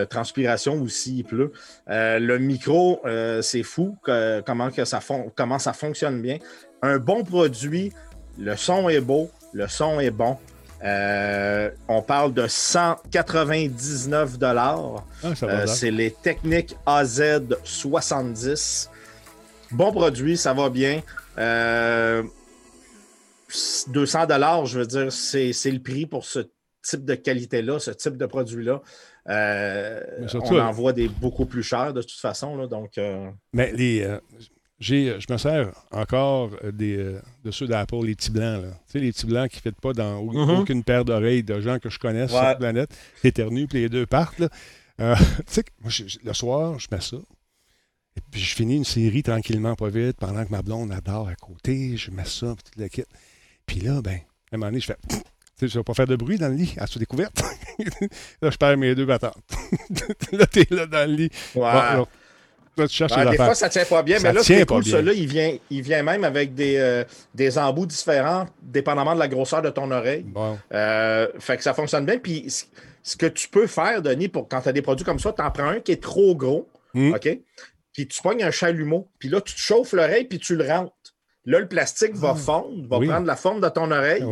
transpiration 0.10 0.82
aussi, 0.82 1.18
il 1.18 1.24
pleut. 1.24 1.52
le 1.88 2.38
micro, 2.38 3.02
c'est 3.42 3.64
fou 3.64 3.98
comment, 4.46 4.70
que 4.70 4.86
ça 4.86 5.00
comment 5.36 5.60
ça 5.60 5.74
fonctionne 5.74 6.22
bien. 6.22 6.38
Un 6.82 7.00
bon 7.00 7.24
produit, 7.24 7.92
le 8.38 8.56
son 8.56 8.88
est 8.90 9.02
beau, 9.02 9.30
le 9.54 9.68
son 9.68 10.00
est 10.00 10.12
bon. 10.12 10.38
Euh, 10.84 11.70
on 11.88 12.02
parle 12.02 12.34
de 12.34 12.48
199 12.48 14.40
dollars. 14.40 15.06
Ah, 15.24 15.28
euh, 15.44 15.68
c'est 15.68 15.92
les 15.92 16.10
techniques 16.12 16.76
AZ70. 16.86 18.90
Bon 19.72 19.92
produit, 19.92 20.38
ça 20.38 20.54
va 20.54 20.70
bien. 20.70 21.02
200 21.38 21.40
euh, 21.40 22.24
dollars, 24.28 24.66
je 24.66 24.80
veux 24.80 24.88
dire, 24.88 25.12
c'est 25.12 25.54
le 25.66 25.80
prix 25.80 26.08
pour 26.08 26.26
ce 26.26 26.40
type 26.84 27.06
de 27.06 27.16
qualité-là, 27.16 27.80
ce 27.80 27.92
type 27.92 28.18
de 28.18 28.26
produit-là. 28.26 28.82
on 29.28 30.60
en 30.60 30.72
voit 30.72 30.94
des 30.94 31.08
beaucoup 31.08 31.46
plus 31.46 31.64
chers 31.64 31.94
de 31.94 32.02
toute 32.02 32.20
façon. 32.20 32.58
Là, 32.58 32.66
donc, 32.66 33.00
Mais 33.54 33.72
les, 33.72 34.18
euh, 34.90 35.20
je 35.20 35.32
me 35.32 35.38
sers 35.38 35.72
encore 35.92 36.52
euh, 36.64 36.72
des, 36.72 36.98
euh, 36.98 37.22
de 37.44 37.52
ceux 37.52 37.68
d'Apple, 37.68 38.04
les 38.04 38.16
petits 38.16 38.32
blancs. 38.32 38.64
Là. 38.64 38.70
Tu 38.72 38.94
sais, 38.94 39.00
les 39.00 39.12
petits 39.12 39.26
blancs 39.28 39.50
qui 39.50 39.62
ne 39.66 39.72
font 39.72 39.78
pas 39.82 39.94
dans 39.94 40.24
mm-hmm. 40.24 40.60
aucune 40.60 40.84
paire 40.84 41.06
d'oreilles 41.06 41.44
de 41.44 41.60
gens 41.62 41.80
que 41.80 41.90
je 41.90 42.00
connais 42.00 42.28
sur 42.28 42.42
la 42.42 42.56
planète, 42.56 42.96
éternuent, 43.24 43.68
puis 43.68 43.80
les 43.80 43.90
deux 43.90 44.06
partent. 44.06 44.40
Là. 44.40 44.50
tu 45.18 45.26
sais, 45.48 45.64
moi, 45.82 45.92
le 46.24 46.34
soir, 46.34 46.80
je 46.80 46.88
mets 46.92 47.02
ça. 47.02 47.18
Et 48.18 48.22
puis, 48.30 48.42
je 48.42 48.56
finis 48.56 48.76
une 48.76 48.84
série 48.84 49.24
tranquillement, 49.24 49.76
pas 49.76 49.90
vite, 49.90 50.18
pendant 50.18 50.44
que 50.44 50.52
ma 50.52 50.62
blonde 50.62 50.92
adore 50.92 51.30
à 51.30 51.36
côté. 51.36 51.96
Je 51.96 52.12
mets 52.12 52.26
ça, 52.26 52.54
puis 52.56 52.72
tout 52.72 52.80
le 52.80 52.88
kit. 52.88 53.04
Puis 53.66 53.80
là, 53.80 54.02
ben, 54.02 54.20
à 54.52 54.56
un 54.56 54.58
moment 54.58 54.68
donné, 54.68 54.80
je 54.80 54.88
fais. 54.88 54.98
Tu 55.60 55.68
sais, 55.68 55.74
je 55.74 55.78
ne 55.78 55.82
vais 55.82 55.84
pas 55.84 55.94
faire 55.94 56.08
de 56.08 56.16
bruit 56.16 56.40
dans 56.40 56.48
le 56.48 56.56
lit, 56.56 56.74
à 56.78 56.88
sous 56.88 56.98
découverte. 56.98 57.40
là, 58.42 58.50
je 58.50 58.58
perds 58.58 58.78
mes 58.78 58.96
deux 58.96 59.06
battantes. 59.06 59.44
là, 60.32 60.48
tu 60.48 60.62
es 60.62 60.68
là 60.72 60.88
dans 60.88 61.08
le 61.08 61.16
lit. 61.16 61.30
Des 62.78 63.36
fois, 63.38 63.56
ça 63.56 63.70
tient 63.70 63.86
pas 63.86 64.04
bien, 64.04 64.20
mais 64.22 64.34
là, 64.34 64.44
c'est 64.44 64.66
cool, 64.66 64.84
celui-là, 64.84 65.14
il 65.14 65.28
vient, 65.28 65.56
il 65.70 65.82
vient 65.82 66.04
même 66.04 66.24
avec 66.24 66.54
des, 66.54 66.78
euh, 66.78 67.04
des 67.36 67.58
embouts 67.58 67.86
différents, 67.86 68.46
dépendamment 68.62 69.14
de 69.14 69.20
la 69.20 69.28
grosseur 69.28 69.62
de 69.62 69.70
ton 69.70 69.92
oreille. 69.92 70.26
Euh, 70.74 71.28
fait 71.40 71.58
que 71.58 71.64
ça 71.64 71.74
fonctionne 71.74 72.06
bien. 72.06 72.18
Puis 72.18 72.48
ce 73.04 73.16
que 73.16 73.26
tu 73.26 73.48
peux 73.50 73.68
faire, 73.68 74.02
Denis, 74.02 74.30
pour 74.30 74.48
quand 74.48 74.62
tu 74.62 74.70
as 74.70 74.74
des 74.74 74.82
produits 74.82 75.06
comme 75.06 75.20
ça, 75.20 75.34
tu 75.34 75.42
en 75.42 75.52
prends 75.52 75.70
un 75.70 75.80
qui 75.80 75.92
est 75.92 76.02
trop 76.02 76.36
gros, 76.36 76.70
hmm. 76.94 77.14
OK? 77.14 77.40
Puis 77.94 78.08
tu 78.08 78.22
pognes 78.22 78.44
un 78.44 78.52
chalumeau, 78.52 79.10
puis 79.20 79.28
là, 79.28 79.42
tu 79.42 79.54
te 79.54 79.60
chauffes 79.60 79.94
l'oreille, 79.94 80.26
puis 80.26 80.40
tu 80.40 80.56
le 80.56 80.66
rentres. 80.66 80.94
Là, 81.46 81.60
le 81.60 81.68
plastique 81.68 82.14
va 82.14 82.34
ah. 82.34 82.36
fondre, 82.36 82.88
va 82.88 83.00
prendre 83.00 83.26
la 83.26 83.36
forme 83.36 83.62
de 83.62 83.70
ton 83.70 83.90
oreille. 83.90 84.24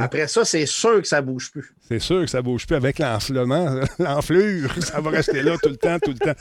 Après 0.00 0.28
ça, 0.28 0.44
c'est 0.44 0.66
sûr 0.66 1.00
que 1.00 1.08
ça 1.08 1.22
ne 1.22 1.26
bouge 1.26 1.50
plus. 1.50 1.74
C'est 1.88 1.98
sûr 1.98 2.20
que 2.20 2.26
ça 2.26 2.38
ne 2.38 2.42
bouge 2.42 2.66
plus 2.66 2.76
avec 2.76 2.98
l'enflement, 2.98 3.80
l'enflure. 3.98 4.70
Ça 4.82 5.00
va 5.00 5.10
rester 5.10 5.42
là 5.42 5.56
tout 5.60 5.70
le 5.70 5.76
temps, 5.76 5.98
tout 5.98 6.12
le 6.12 6.18
temps. 6.18 6.38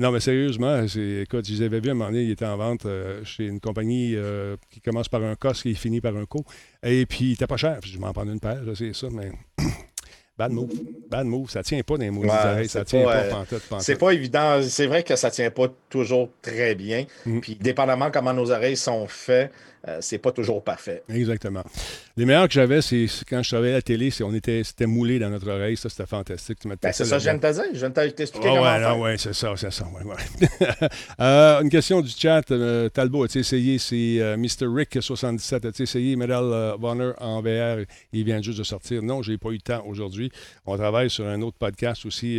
Non, 0.00 0.12
mais 0.12 0.20
sérieusement, 0.20 0.82
écoute, 0.82 1.46
je 1.46 1.52
les 1.52 1.62
avais 1.62 1.78
vus 1.78 1.90
à 1.90 1.92
un 1.92 1.94
moment 1.94 2.10
donné, 2.10 2.22
ils 2.22 2.30
étaient 2.30 2.46
en 2.46 2.56
vente 2.56 2.86
euh, 2.86 3.22
chez 3.22 3.44
une 3.44 3.60
compagnie 3.60 4.16
euh, 4.16 4.56
qui 4.70 4.80
commence 4.80 5.10
par 5.10 5.22
un 5.22 5.34
COS 5.34 5.66
et 5.66 5.74
finit 5.74 6.00
par 6.00 6.16
un 6.16 6.24
co. 6.24 6.42
Et 6.82 7.04
puis, 7.04 7.26
il 7.26 7.32
était 7.32 7.46
pas 7.46 7.58
cher. 7.58 7.80
Je 7.84 7.98
m'en 7.98 8.10
prends 8.14 8.24
une 8.24 8.40
paire, 8.40 8.62
c'est 8.74 8.94
ça, 8.94 9.08
mais 9.12 9.30
Bad 10.38 10.52
move. 10.52 10.70
Bad 11.10 11.26
move. 11.26 11.50
Ça 11.50 11.62
tient 11.62 11.82
pas 11.82 11.98
dans 11.98 12.02
les 12.02 12.10
mots 12.10 12.24
Ça 12.66 12.82
tient 12.82 13.04
pas, 13.04 13.44
pas 13.68 13.80
C'est 13.80 13.98
pas 13.98 14.12
évident. 14.12 14.62
C'est 14.62 14.86
vrai 14.86 15.02
que 15.02 15.14
ça 15.16 15.30
tient 15.30 15.50
pas 15.50 15.66
toujours 15.90 16.30
très 16.40 16.74
bien. 16.74 17.04
Mm. 17.26 17.40
Puis, 17.40 17.58
dépendamment 17.60 18.10
comment 18.10 18.32
nos 18.32 18.50
oreilles 18.50 18.78
sont 18.78 19.06
faites, 19.06 19.52
euh, 19.88 19.98
c'est 20.02 20.18
pas 20.18 20.30
toujours 20.30 20.62
parfait. 20.62 21.02
Exactement. 21.08 21.62
Les 22.16 22.26
meilleurs 22.26 22.48
que 22.48 22.52
j'avais, 22.52 22.82
c'est 22.82 23.06
quand 23.28 23.42
je 23.42 23.48
travaillais 23.48 23.72
à 23.72 23.76
la 23.76 23.82
télé, 23.82 24.10
c'est 24.10 24.22
on 24.22 24.34
était, 24.34 24.62
c'était 24.62 24.84
moulé 24.84 25.18
dans 25.18 25.30
notre 25.30 25.48
oreille. 25.48 25.76
Ça, 25.76 25.88
c'était 25.88 26.06
fantastique. 26.06 26.58
Ben, 26.66 26.76
c'est 26.92 27.06
ça, 27.06 27.18
je 27.18 27.24
viens 27.24 27.34
de 27.34 27.40
te 27.40 27.50
dire. 27.50 27.64
Je 27.72 27.78
viens 27.78 27.88
de 27.88 28.10
t'expliquer 28.10 28.48
oh, 28.50 28.56
comment 28.56 29.00
ouais, 29.00 29.16
c'est 29.16 29.32
ça, 29.32 29.54
c'est 29.56 29.72
ça. 29.72 29.86
euh, 31.20 31.62
une 31.62 31.70
question 31.70 32.02
du 32.02 32.10
chat. 32.10 32.50
Euh, 32.50 32.90
Talbot, 32.90 33.24
as-tu 33.24 33.38
essayé? 33.38 33.78
C'est 33.78 34.36
Mr. 34.36 34.66
Rick77. 34.66 35.66
As-tu 35.66 35.82
essayé 35.82 36.14
Medal 36.14 36.44
of 36.44 36.84
Honor 36.84 37.14
en 37.18 37.40
VR? 37.40 37.86
Il 38.12 38.24
vient 38.24 38.42
juste 38.42 38.58
de 38.58 38.64
sortir. 38.64 39.02
Non, 39.02 39.22
j'ai 39.22 39.38
pas 39.38 39.48
eu 39.48 39.54
le 39.54 39.60
temps 39.60 39.82
aujourd'hui. 39.86 40.30
On 40.66 40.76
travaille 40.76 41.08
sur 41.08 41.26
un 41.26 41.40
autre 41.40 41.56
podcast 41.56 42.04
aussi 42.04 42.38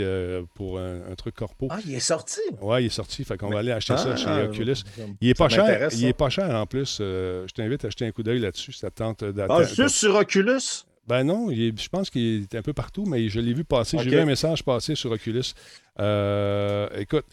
pour 0.53 0.77
un, 0.77 1.15
truc 1.17 1.35
corpo. 1.35 1.67
Ah, 1.71 1.79
il 1.87 1.95
est 1.95 1.99
sorti? 1.99 2.41
Oui, 2.61 2.83
il 2.83 2.85
est 2.85 2.89
sorti. 2.89 3.23
Fait 3.23 3.37
qu'on 3.37 3.49
va 3.49 3.59
aller 3.59 3.71
acheter 3.71 3.97
ça 3.97 4.15
chez 4.15 4.27
ah, 4.27 4.43
Oculus. 4.43 4.83
Il 5.21 5.29
est 5.29 5.37
pas 5.37 5.49
cher. 5.49 5.89
Il 5.91 6.05
est 6.05 6.13
pas 6.13 6.29
cher 6.29 6.51
en 6.51 6.67
plus 6.67 7.01
je 7.47 7.53
t'invite 7.53 7.85
à 7.85 7.89
jeter 7.89 8.05
un 8.05 8.11
coup 8.11 8.23
d'œil 8.23 8.39
là-dessus. 8.39 8.71
Ça 8.73 8.89
tente 8.89 9.23
d'attendre. 9.23 9.65
Ah, 9.69 9.73
juste 9.73 9.95
sur 9.95 10.15
Oculus? 10.15 10.85
Ben 11.07 11.23
non, 11.23 11.49
je 11.51 11.89
pense 11.89 12.09
qu'il 12.09 12.43
est 12.43 12.55
un 12.55 12.61
peu 12.61 12.73
partout, 12.73 13.05
mais 13.05 13.27
je 13.27 13.39
l'ai 13.39 13.53
vu 13.53 13.63
passer. 13.63 13.97
J'ai 13.99 14.09
vu 14.09 14.19
un 14.19 14.25
message 14.25 14.63
passer 14.63 14.95
sur 14.95 15.11
Oculus. 15.11 15.53
Euh, 15.99 16.87
écoute, 16.95 17.25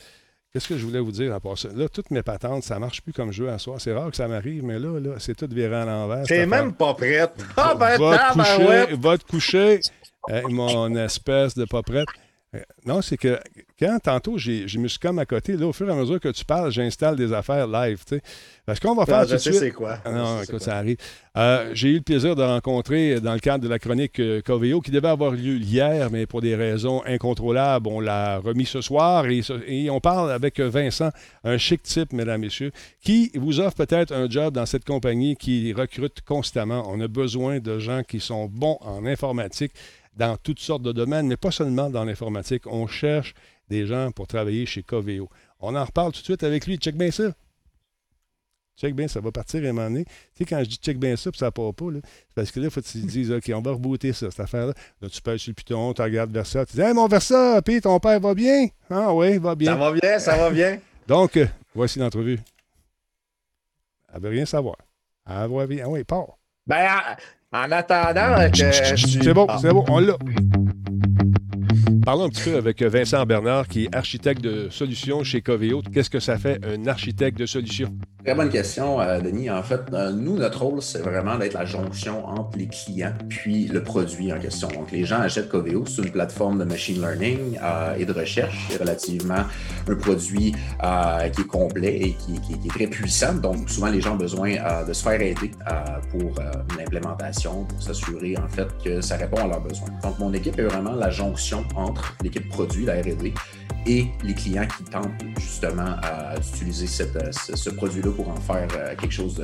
qu'est-ce 0.52 0.66
que 0.66 0.76
je 0.76 0.84
voulais 0.84 1.00
vous 1.00 1.12
dire 1.12 1.34
à 1.34 1.40
part 1.40 1.58
ça? 1.58 1.68
Là, 1.74 1.88
toutes 1.88 2.10
mes 2.10 2.22
patentes, 2.22 2.64
ça 2.64 2.78
marche 2.78 3.02
plus 3.02 3.12
comme 3.12 3.30
jeu 3.30 3.48
à 3.50 3.58
soir. 3.58 3.80
C'est 3.80 3.92
rare 3.92 4.10
que 4.10 4.16
ça 4.16 4.26
m'arrive, 4.26 4.64
mais 4.64 4.78
là, 4.78 4.98
là 4.98 5.14
c'est 5.18 5.34
tout 5.34 5.48
viré 5.50 5.76
à 5.76 5.84
l'envers. 5.84 6.24
T'es 6.24 6.46
même 6.46 6.72
pas 6.72 6.94
prête. 6.94 7.32
Ah 7.56 7.74
ben, 7.74 7.98
va, 7.98 8.18
te 8.18 8.32
coucher, 8.32 8.96
va 8.96 9.18
te 9.18 9.24
coucher. 9.24 9.80
mon 10.48 10.94
espèce 10.96 11.54
de 11.54 11.64
pas 11.66 11.82
prête. 11.82 12.08
Euh, 12.54 12.60
non, 12.86 13.02
c'est 13.02 13.18
que 13.18 13.38
quand 13.78 13.98
tantôt, 14.02 14.38
j'ai, 14.38 14.66
je 14.66 14.78
me 14.78 14.88
suis 14.88 14.98
comme 14.98 15.18
à 15.18 15.26
côté, 15.26 15.54
là, 15.54 15.66
au 15.66 15.72
fur 15.74 15.86
et 15.86 15.92
à 15.92 15.94
mesure 15.94 16.18
que 16.18 16.30
tu 16.30 16.46
parles, 16.46 16.72
j'installe 16.72 17.14
des 17.14 17.34
affaires 17.34 17.66
live. 17.66 18.00
Sais. 18.08 18.22
Parce 18.64 18.80
qu'on 18.80 18.94
va 18.94 19.04
faire. 19.04 19.26
tout 19.26 19.34
de 19.34 19.38
suite... 19.38 19.54
c'est 19.54 19.70
quoi? 19.70 19.98
Ah 20.02 20.12
non, 20.12 20.42
écoute, 20.42 20.62
ça 20.62 20.78
arrive. 20.78 20.96
Euh, 21.36 21.70
j'ai 21.74 21.90
eu 21.90 21.96
le 21.96 22.00
plaisir 22.00 22.34
de 22.34 22.42
rencontrer, 22.42 23.20
dans 23.20 23.34
le 23.34 23.38
cadre 23.38 23.62
de 23.64 23.68
la 23.68 23.78
chronique 23.78 24.18
euh, 24.18 24.40
Coveo, 24.40 24.80
qui 24.80 24.90
devait 24.90 25.08
avoir 25.08 25.32
lieu 25.32 25.58
hier, 25.58 26.10
mais 26.10 26.24
pour 26.24 26.40
des 26.40 26.54
raisons 26.54 27.02
incontrôlables, 27.04 27.86
on 27.86 28.00
l'a 28.00 28.38
remis 28.38 28.66
ce 28.66 28.80
soir. 28.80 29.26
Et, 29.26 29.42
et, 29.66 29.90
on 29.90 30.00
parle 30.00 30.32
avec 30.32 30.58
Vincent, 30.58 31.10
un 31.44 31.58
chic 31.58 31.82
type, 31.82 32.14
mesdames, 32.14 32.40
messieurs, 32.40 32.72
qui 33.02 33.30
vous 33.34 33.60
offre 33.60 33.76
peut-être 33.76 34.12
un 34.12 34.28
job 34.28 34.54
dans 34.54 34.64
cette 34.66 34.86
compagnie 34.86 35.36
qui 35.36 35.74
recrute 35.74 36.22
constamment. 36.22 36.84
On 36.88 36.98
a 37.00 37.08
besoin 37.08 37.58
de 37.58 37.78
gens 37.78 38.02
qui 38.02 38.20
sont 38.20 38.46
bons 38.46 38.78
en 38.80 39.04
informatique 39.04 39.72
dans 40.18 40.36
toutes 40.36 40.58
sortes 40.58 40.82
de 40.82 40.92
domaines, 40.92 41.28
mais 41.28 41.36
pas 41.36 41.52
seulement 41.52 41.88
dans 41.88 42.04
l'informatique. 42.04 42.66
On 42.66 42.86
cherche 42.88 43.34
des 43.68 43.86
gens 43.86 44.10
pour 44.10 44.26
travailler 44.26 44.66
chez 44.66 44.82
Coveo. 44.82 45.28
On 45.60 45.76
en 45.76 45.84
reparle 45.84 46.12
tout 46.12 46.20
de 46.20 46.24
suite 46.24 46.42
avec 46.42 46.66
lui. 46.66 46.76
Check 46.76 46.96
bien 46.96 47.12
ça. 47.12 47.32
Check 48.76 48.94
bien, 48.94 49.08
ça 49.08 49.20
va 49.20 49.32
partir 49.32 49.64
à 49.64 49.68
un 49.68 49.72
moment 49.72 49.88
donné. 49.88 50.04
Tu 50.04 50.12
sais, 50.34 50.44
quand 50.44 50.58
je 50.60 50.68
dis 50.68 50.76
check 50.76 50.98
bien 50.98 51.16
ça, 51.16 51.30
puis 51.30 51.38
ça 51.38 51.50
part 51.50 51.74
pas, 51.74 51.90
là, 51.90 51.98
c'est 52.02 52.34
parce 52.34 52.50
que 52.50 52.60
là, 52.60 52.66
il 52.66 52.70
faut 52.70 52.80
que 52.80 52.86
tu 52.86 53.00
te 53.00 53.06
dises, 53.06 53.32
OK, 53.32 53.50
on 53.54 53.60
va 53.60 53.72
rebooter 53.72 54.12
ça, 54.12 54.30
cette 54.30 54.40
affaire-là. 54.40 54.72
Là, 55.00 55.08
tu 55.08 55.20
pèses 55.20 55.40
sur 55.40 55.50
le 55.50 55.54
piton, 55.54 55.92
tu 55.92 56.02
regardes 56.02 56.30
vers 56.30 56.46
ça, 56.46 56.64
tu 56.64 56.76
dis, 56.76 56.80
Hey, 56.80 56.94
mon 56.94 57.08
Versa, 57.08 57.60
puis 57.62 57.80
ton 57.80 57.98
père 57.98 58.20
va 58.20 58.34
bien? 58.34 58.68
Ah 58.90 59.12
oui, 59.12 59.38
va 59.38 59.54
bien. 59.56 59.72
Ça 59.72 59.76
va 59.76 59.92
bien, 59.92 60.18
ça 60.18 60.36
va 60.36 60.50
bien. 60.50 60.80
Donc, 61.08 61.36
euh, 61.36 61.46
voici 61.74 61.98
l'entrevue. 61.98 62.38
Elle 64.14 64.20
veut 64.20 64.30
rien 64.30 64.46
savoir. 64.46 64.76
Elle 65.28 65.50
va 65.50 65.66
bien. 65.66 65.84
Ah 65.86 65.88
oui, 65.88 66.04
part. 66.04 66.38
Ben, 66.66 66.86
en 67.52 67.72
attendant 67.72 68.50
que. 68.50 68.72
C'est 68.96 69.34
bon, 69.34 69.46
c'est 69.60 69.72
bon, 69.72 69.84
on 69.88 69.98
l'a. 70.00 70.14
Parlons 72.04 72.24
un 72.24 72.28
petit 72.28 72.50
peu 72.50 72.56
avec 72.56 72.82
Vincent 72.82 73.24
Bernard, 73.24 73.68
qui 73.68 73.84
est 73.84 73.94
architecte 73.94 74.42
de 74.42 74.68
solutions 74.70 75.24
chez 75.24 75.40
Coveo. 75.40 75.82
Qu'est-ce 75.92 76.10
que 76.10 76.20
ça 76.20 76.36
fait, 76.36 76.60
un 76.64 76.86
architecte 76.86 77.38
de 77.38 77.46
solutions? 77.46 77.92
Très 78.24 78.34
bonne 78.34 78.50
question, 78.50 79.00
euh, 79.00 79.20
Denis. 79.20 79.48
En 79.48 79.62
fait, 79.62 79.80
euh, 79.92 80.10
nous, 80.10 80.36
notre 80.36 80.62
rôle, 80.62 80.82
c'est 80.82 80.98
vraiment 80.98 81.38
d'être 81.38 81.54
la 81.54 81.64
jonction 81.64 82.26
entre 82.26 82.58
les 82.58 82.66
clients 82.66 83.14
puis 83.28 83.68
le 83.68 83.82
produit 83.82 84.32
en 84.32 84.38
question. 84.38 84.68
Donc, 84.68 84.90
les 84.90 85.04
gens 85.04 85.20
achètent 85.20 85.48
Coveo, 85.48 85.86
c'est 85.86 86.02
une 86.02 86.10
plateforme 86.10 86.58
de 86.58 86.64
machine 86.64 87.00
learning 87.00 87.58
euh, 87.62 87.94
et 87.96 88.04
de 88.04 88.12
recherche. 88.12 88.66
C'est 88.70 88.80
relativement 88.80 89.44
un 89.88 89.94
produit 89.94 90.52
qui 90.52 91.40
est 91.40 91.46
complet 91.46 91.96
et 91.96 92.16
qui, 92.16 92.66
est 92.66 92.68
très 92.68 92.86
puissant. 92.86 93.34
Donc, 93.34 93.70
souvent, 93.70 93.88
les 93.88 94.00
gens 94.00 94.14
ont 94.14 94.18
besoin 94.18 94.56
de 94.86 94.92
se 94.92 95.02
faire 95.02 95.20
aider 95.20 95.50
pour 96.10 96.34
l'implémentation, 96.76 97.64
pour 97.64 97.82
s'assurer, 97.82 98.36
en 98.36 98.48
fait, 98.48 98.68
que 98.84 99.00
ça 99.00 99.16
répond 99.16 99.38
à 99.38 99.46
leurs 99.46 99.62
besoins. 99.62 99.88
Donc, 100.02 100.18
mon 100.18 100.32
équipe 100.34 100.58
est 100.58 100.64
vraiment 100.64 100.92
la 100.92 101.10
jonction 101.10 101.64
entre 101.78 102.16
l'équipe 102.22 102.48
produit, 102.48 102.84
la 102.84 103.00
R&D, 103.00 103.32
et 103.86 104.06
les 104.22 104.34
clients 104.34 104.66
qui 104.66 104.84
tentent 104.84 105.08
justement 105.38 105.96
d'utiliser 106.36 106.86
ce, 106.86 107.70
produit-là 107.70 108.10
pour 108.10 108.28
en 108.28 108.36
faire 108.36 108.68
euh, 108.76 108.94
quelque 108.96 109.12
chose 109.12 109.42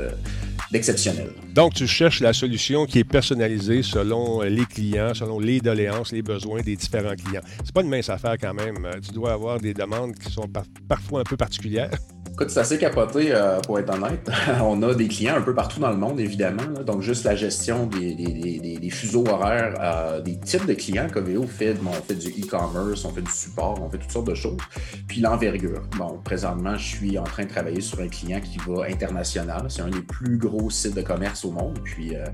d'exceptionnel. 0.71 1.31
Donc, 1.55 1.75
tu 1.75 1.87
cherches 1.87 2.21
la 2.21 2.33
solution 2.33 2.85
qui 2.85 2.99
est 2.99 3.05
personnalisée 3.05 3.83
selon 3.83 4.43
les 4.43 4.67
clients, 4.67 5.15
selon 5.15 5.39
les 5.39 5.61
doléances, 5.61 6.13
les 6.13 6.23
besoins 6.23 6.61
des 6.61 6.77
différents 6.77 7.15
clients. 7.15 7.43
C'est 7.65 7.73
pas 7.73 7.83
une 7.83 7.89
mince 7.89 8.11
affaire 8.11 8.37
quand 8.39 8.55
même. 8.55 8.87
Tu 9.03 9.13
dois 9.13 9.33
avoir 9.33 9.59
des 9.61 9.73
demandes 9.73 10.15
qui 10.15 10.31
sont 10.31 10.51
parfois 10.89 11.21
un 11.21 11.25
peu 11.25 11.37
particulières. 11.37 11.91
Écoute, 12.35 12.51
c'est 12.51 12.59
assez 12.59 12.79
capoté, 12.79 13.29
euh, 13.33 13.61
pour 13.61 13.79
être 13.79 13.95
honnête. 13.95 14.29
on 14.61 14.83
a 14.83 14.93
des 14.93 15.07
clients 15.07 15.37
un 15.37 15.41
peu 15.41 15.55
partout 15.55 15.79
dans 15.79 15.91
le 15.91 15.97
monde, 15.97 16.19
évidemment. 16.19 16.65
Donc, 16.85 17.01
juste 17.01 17.23
la 17.23 17.37
gestion 17.37 17.87
des, 17.87 18.91
fuseaux 18.91 19.25
horaires, 19.29 19.75
euh, 19.81 20.21
des 20.21 20.37
types 20.41 20.67
de 20.67 20.75
clients 20.75 21.07
qu'OVO 21.09 21.47
fait. 21.47 21.77
on 21.87 21.93
fait 21.93 22.17
du 22.17 22.31
e-commerce, 22.31 23.05
on 23.05 23.11
fait 23.11 23.23
du 23.23 23.31
support, 23.31 23.81
on 23.81 23.89
fait 23.89 23.99
toutes 23.99 24.11
sortes 24.11 24.27
de 24.27 24.35
choses. 24.35 24.59
Puis 25.07 25.21
l'envergure. 25.21 25.83
Bon, 25.97 26.19
présentement, 26.25 26.77
je 26.77 26.97
suis 26.97 27.17
en 27.19 27.23
train 27.23 27.45
de 27.45 27.51
travailler 27.51 27.81
sur 27.81 28.01
un 28.01 28.09
client 28.09 28.41
qui 28.41 28.59
va 28.67 28.87
international. 28.91 29.67
C'est 29.69 29.83
un 29.83 29.91
des 29.91 30.03
plus 30.03 30.37
gros 30.37 30.71
sites 30.71 30.97
de 30.97 31.03
commerce 31.03 31.45
au 31.45 31.53
monde. 31.53 31.79
Puis, 31.85 32.17
euh, 32.17 32.25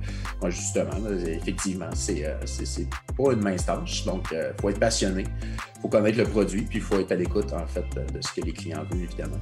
moi, 0.40 0.48
justement, 0.48 0.96
effectivement, 1.26 1.90
c'est 1.92 2.24
pas 3.18 3.32
une 3.34 3.42
mince 3.42 3.66
tâche. 3.66 4.06
Donc, 4.06 4.28
il 4.32 4.54
faut 4.58 4.70
être 4.70 4.80
passionné, 4.80 5.24
faut 5.80 5.88
connaître 5.88 6.18
le 6.18 6.24
produit, 6.24 6.62
puis 6.62 6.78
il 6.78 6.84
faut 6.84 6.98
être 6.98 7.12
à 7.12 7.14
l'écoute, 7.14 7.52
en 7.52 7.66
fait, 7.66 7.84
de 8.12 8.20
ce 8.20 8.32
que 8.32 8.44
les 8.44 8.52
clients 8.52 8.84
veulent, 8.90 9.04
évidemment. 9.04 9.38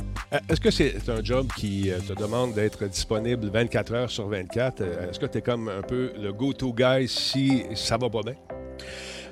Est-ce 0.49 0.61
que 0.61 0.71
c'est 0.71 1.09
un 1.09 1.23
job 1.23 1.49
qui 1.57 1.91
euh, 1.91 1.99
te 1.99 2.13
demande 2.13 2.55
d'être 2.55 2.87
disponible 2.87 3.49
24 3.49 3.95
heures 3.95 4.11
sur 4.11 4.29
24? 4.29 4.81
Euh, 4.81 5.11
est-ce 5.11 5.19
que 5.19 5.27
tu 5.27 5.39
es 5.39 5.43
comme 5.43 5.69
un 5.69 5.83
peu 5.83 6.13
le 6.17 6.33
go-to 6.33 6.73
guy 6.73 7.09
si 7.09 7.65
ça 7.75 7.97
va 7.97 8.09
pas 8.09 8.23
bien? 8.23 8.35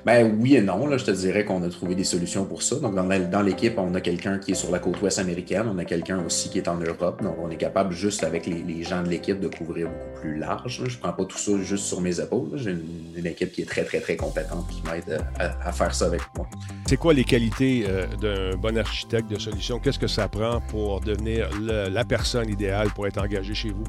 Ben 0.07 0.37
oui 0.39 0.55
et 0.55 0.61
non. 0.61 0.97
Je 0.97 1.03
te 1.03 1.11
dirais 1.11 1.43
qu'on 1.43 1.61
a 1.63 1.67
trouvé 1.67 1.93
des 1.93 2.05
solutions 2.05 2.45
pour 2.45 2.63
ça. 2.63 2.77
Donc, 2.77 2.95
dans, 2.95 3.41
l'équipe, 3.41 3.77
on 3.77 3.93
a 3.93 3.99
quelqu'un 3.99 4.39
qui 4.39 4.51
est 4.51 4.55
sur 4.55 4.71
la 4.71 4.79
côte 4.79 5.01
ouest 5.01 5.19
américaine, 5.19 5.65
on 5.69 5.77
a 5.79 5.83
quelqu'un 5.83 6.23
aussi 6.25 6.49
qui 6.49 6.59
est 6.59 6.69
en 6.69 6.77
Europe. 6.77 7.21
Donc, 7.21 7.35
on 7.41 7.49
est 7.49 7.57
capable 7.57 7.93
juste 7.93 8.23
avec 8.23 8.45
les, 8.45 8.83
gens 8.83 9.03
de 9.03 9.09
l'équipe 9.09 9.37
de 9.37 9.49
couvrir 9.49 9.89
beaucoup 9.89 10.21
plus 10.21 10.37
large. 10.37 10.81
Je 10.87 10.95
ne 10.95 11.01
prends 11.01 11.11
pas 11.11 11.25
tout 11.25 11.37
ça 11.37 11.51
juste 11.61 11.83
sur 11.83 11.99
mes 11.99 12.21
épaules. 12.21 12.51
J'ai 12.53 12.71
une, 13.17 13.25
équipe 13.25 13.51
qui 13.51 13.63
est 13.63 13.65
très, 13.65 13.83
très, 13.83 13.99
très 13.99 14.15
compétente 14.15 14.69
qui 14.69 14.81
m'aide 14.89 15.21
à, 15.39 15.73
faire 15.73 15.93
ça 15.93 16.05
avec 16.05 16.21
moi. 16.37 16.47
C'est 16.85 16.95
quoi 16.95 17.13
les 17.13 17.25
qualités 17.25 17.83
euh, 17.85 18.05
d'un 18.21 18.57
bon 18.57 18.77
architecte 18.77 19.29
de 19.29 19.37
solution? 19.37 19.77
Qu'est-ce 19.77 19.99
que 19.99 20.07
ça 20.07 20.29
prend 20.29 20.61
pour 20.69 21.01
devenir 21.01 21.49
la 21.59 22.05
personne 22.05 22.49
idéale 22.49 22.91
pour 22.95 23.07
être 23.07 23.21
engagé 23.21 23.53
chez 23.53 23.71
vous? 23.71 23.83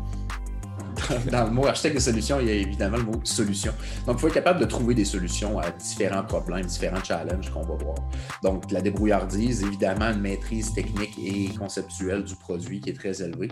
Dans 1.31 1.45
le 1.45 1.51
mot 1.51 1.67
architecte 1.67 1.97
de 1.97 2.01
solution, 2.01 2.41
il 2.41 2.47
y 2.47 2.51
a 2.51 2.55
évidemment 2.55 2.97
le 2.97 3.05
mot 3.05 3.21
solution. 3.25 3.73
Donc, 4.07 4.17
il 4.17 4.21
faut 4.21 4.29
être 4.29 4.35
capable 4.35 4.61
de 4.61 4.65
trouver 4.65 4.95
des 4.95 5.05
solutions 5.05 5.59
à 5.59 5.71
différents 5.71 6.25
problèmes, 6.25 6.67
différents 6.67 7.03
challenges 7.03 7.51
qu'on 7.51 7.63
va 7.63 7.75
voir. 7.75 7.97
Donc, 8.43 8.71
la 8.71 8.81
débrouillardise, 8.81 9.63
évidemment, 9.63 10.11
une 10.11 10.21
maîtrise 10.21 10.73
technique 10.73 11.17
et 11.23 11.49
conceptuelle 11.55 12.25
du 12.25 12.35
produit 12.37 12.81
qui 12.81 12.91
est 12.91 12.99
très 12.99 13.23
élevée. 13.23 13.49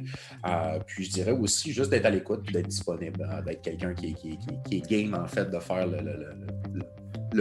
Euh, 0.47 0.79
puis, 0.87 1.05
je 1.05 1.11
dirais 1.13 1.33
aussi 1.33 1.73
juste 1.73 1.91
d'être 1.91 2.07
à 2.07 2.11
l'écoute, 2.11 2.51
d'être 2.53 2.69
disponible, 2.69 3.29
euh, 3.31 3.43
d'être 3.43 3.63
quelqu'un 3.63 3.95
qui, 3.95 4.17
est 4.71 4.89
game, 4.89 5.15
en 5.15 5.27
fait, 5.27 5.51
de 5.51 5.59
faire 5.59 5.87
le 5.87 6.83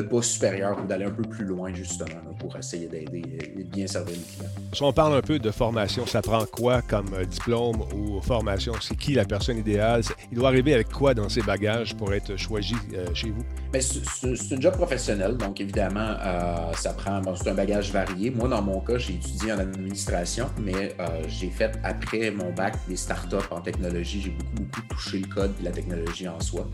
pas 0.01 0.21
supérieur 0.21 0.77
ou 0.84 0.88
d'aller 0.88 1.05
un 1.05 1.12
peu 1.12 1.23
plus 1.23 1.45
loin, 1.45 1.73
justement, 1.73 2.21
pour 2.39 2.55
essayer 2.58 2.88
d'aider 2.88 3.23
et 3.58 3.63
de 3.63 3.69
bien 3.69 3.88
servir 3.88 4.15
les 4.15 4.21
clients. 4.21 4.51
Si 4.73 4.84
on 4.84 4.93
parle 4.93 5.15
un 5.15 5.21
peu 5.21 5.39
de 5.39 5.51
formation, 5.51 6.05
ça 6.05 6.21
prend 6.21 6.45
quoi 6.45 6.81
comme 6.81 7.13
euh, 7.13 7.25
diplôme 7.25 7.81
ou 7.95 8.21
formation? 8.21 8.73
C'est 8.81 8.97
qui 8.97 9.13
la 9.13 9.25
personne 9.25 9.58
idéale? 9.58 10.01
Il 10.31 10.38
doit 10.38 10.49
arriver 10.49 10.73
avec 10.73 10.89
quoi 10.89 11.13
dans 11.13 11.29
ses 11.29 11.41
bagages 11.41 11.95
pour 11.95 12.13
être 12.13 12.36
choisi 12.36 12.75
euh, 12.93 13.08
chez 13.13 13.29
vous? 13.29 13.43
Ben, 13.71 13.81
c'est 13.81 14.55
un 14.55 14.62
job 14.62 14.73
professionnel, 14.73 15.38
donc 15.38 15.62
évidemment, 15.62 16.15
euh, 16.21 16.73
ça 16.73 16.93
prend 16.93 17.21
c'est 17.36 17.49
un 17.49 17.53
bagage 17.53 17.91
varié. 17.91 18.29
Moi, 18.29 18.47
dans 18.47 18.62
mon 18.62 18.79
cas, 18.79 18.97
j'ai 18.97 19.13
étudié 19.13 19.51
en 19.51 19.60
administration, 19.60 20.49
mais 20.62 20.95
j'ai 21.27 21.49
fait 21.49 21.71
après 21.84 22.31
mon 22.31 22.51
bac 22.51 22.75
des 22.88 22.95
startups 22.95 23.36
en 23.51 23.62
technologie. 23.62 24.21
J'ai 24.21 24.29
beaucoup, 24.29 24.55
beaucoup 24.55 24.81
touché 24.89 25.19
le 25.19 25.27
code 25.27 25.53
et 25.60 25.63
la 25.63 25.71
technologie 25.71 26.27
en 26.27 26.39
soi. 26.39 26.67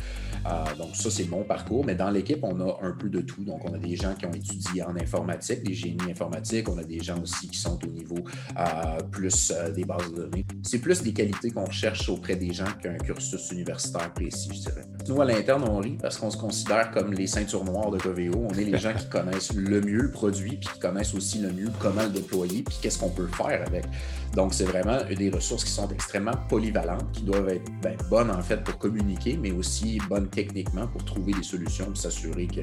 Donc, 0.77 0.95
ça, 0.95 1.09
c'est 1.09 1.29
mon 1.29 1.43
parcours. 1.43 1.85
Mais 1.85 1.95
dans 1.95 2.09
l'équipe, 2.09 2.43
on 2.43 2.59
a 2.61 2.77
un 2.81 2.91
peu 2.91 3.09
de 3.09 3.21
tout. 3.21 3.43
Donc, 3.43 3.63
on 3.65 3.73
a 3.73 3.77
des 3.77 3.95
gens 3.95 4.13
qui 4.13 4.25
ont 4.25 4.33
étudié 4.33 4.83
en 4.83 4.95
informatique, 4.95 5.63
des 5.63 5.73
génies 5.73 6.11
informatiques. 6.11 6.69
On 6.69 6.77
a 6.77 6.83
des 6.83 6.99
gens 6.99 7.19
aussi 7.21 7.47
qui 7.47 7.57
sont 7.57 7.79
au 7.83 7.87
niveau 7.87 8.19
euh, 8.57 8.99
plus 9.11 9.51
euh, 9.55 9.71
des 9.71 9.83
bases 9.83 10.11
de 10.11 10.23
données. 10.23 10.45
C'est 10.63 10.79
plus 10.79 11.01
des 11.01 11.13
qualités 11.13 11.51
qu'on 11.51 11.69
cherche 11.69 12.09
auprès 12.09 12.35
des 12.35 12.53
gens 12.53 12.71
qu'un 12.81 12.97
cursus 12.97 13.51
universitaire 13.51 14.13
précis, 14.13 14.49
je 14.53 14.59
dirais. 14.59 14.85
Nous, 15.07 15.21
à 15.21 15.25
l'interne, 15.25 15.63
on 15.67 15.77
rit 15.77 15.97
parce 16.01 16.17
qu'on 16.17 16.29
se 16.29 16.37
considère 16.37 16.91
comme 16.91 17.13
les 17.13 17.27
ceintures 17.27 17.63
noires 17.63 17.91
de 17.91 17.97
Coveo. 17.97 18.47
On 18.49 18.53
est 18.53 18.65
les 18.65 18.77
gens 18.77 18.93
qui 18.93 19.05
connaissent 19.09 19.53
le 19.53 19.81
mieux 19.81 20.01
le 20.01 20.11
produit, 20.11 20.57
puis 20.57 20.69
qui 20.73 20.79
connaissent 20.79 21.13
aussi 21.13 21.39
le 21.39 21.51
mieux 21.51 21.69
comment 21.79 22.03
le 22.03 22.09
déployer, 22.09 22.63
puis 22.63 22.77
qu'est-ce 22.81 22.99
qu'on 22.99 23.09
peut 23.09 23.27
faire 23.27 23.63
avec. 23.67 23.85
Donc, 24.35 24.53
c'est 24.53 24.65
vraiment 24.65 24.97
des 25.03 25.29
ressources 25.29 25.65
qui 25.65 25.71
sont 25.71 25.89
extrêmement 25.89 26.35
polyvalentes, 26.47 27.11
qui 27.11 27.23
doivent 27.23 27.49
être 27.49 27.69
ben, 27.81 27.97
bonnes 28.09 28.31
en 28.31 28.41
fait 28.41 28.63
pour 28.63 28.77
communiquer, 28.77 29.37
mais 29.37 29.51
aussi 29.51 29.99
bonnes 30.09 30.29
techniquement 30.29 30.87
pour 30.87 31.03
trouver 31.03 31.33
des 31.33 31.43
solutions, 31.43 31.85
pour 31.85 31.97
s'assurer 31.97 32.47
que 32.47 32.61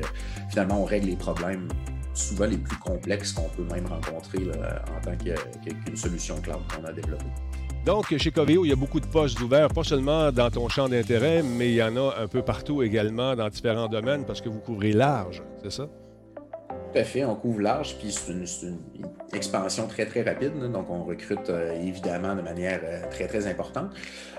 finalement 0.51 0.83
on 0.83 0.85
règle 0.85 1.09
les 1.09 1.17
problèmes 1.17 1.69
souvent 2.15 2.47
les 2.47 2.57
plus 2.57 2.77
complexes 2.79 3.33
qu'on 3.33 3.49
peut 3.51 3.63
même 3.73 3.87
rencontrer 3.87 4.39
en 4.41 5.01
tant 5.01 5.17
qu'une 5.17 5.97
solution 5.97 6.41
cloud 6.41 6.61
qu'on 6.75 6.85
a 6.85 6.93
développée. 6.93 7.25
Donc, 7.87 8.15
chez 8.17 8.31
Coveo, 8.31 8.65
il 8.65 8.69
y 8.69 8.73
a 8.73 8.77
beaucoup 8.77 9.01
de 9.01 9.07
postes 9.07 9.41
ouverts, 9.41 9.69
pas 9.69 9.85
seulement 9.85 10.33
dans 10.33 10.51
ton 10.51 10.69
champ 10.69 10.89
d'intérêt, 10.89 11.43
mais 11.43 11.71
il 11.71 11.77
y 11.77 11.83
en 11.83 11.97
a 11.97 12.17
un 12.19 12.27
peu 12.27 12.43
partout 12.43 12.83
également 12.83 13.37
dans 13.37 13.49
différents 13.49 13.89
domaines 13.89 14.25
parce 14.27 14.41
que 14.41 14.49
vous 14.49 14.59
couvrez 14.59 14.93
large, 14.93 15.43
c'est 15.63 15.73
ça? 15.73 15.87
Tout 16.93 16.99
à 16.99 17.05
fait, 17.05 17.25
on 17.25 17.35
couvre 17.35 17.61
large, 17.61 17.97
puis 17.99 18.11
c'est 18.11 18.33
une, 18.33 18.79
expansion 19.35 19.87
très, 19.87 20.07
très 20.07 20.23
rapide. 20.23 20.59
donc, 20.73 20.89
on 20.89 21.05
recrute 21.05 21.51
euh, 21.51 21.79
évidemment 21.83 22.35
de 22.35 22.41
manière 22.41 22.81
euh, 22.83 23.03
très, 23.11 23.27
très 23.27 23.47
importante. 23.47 23.91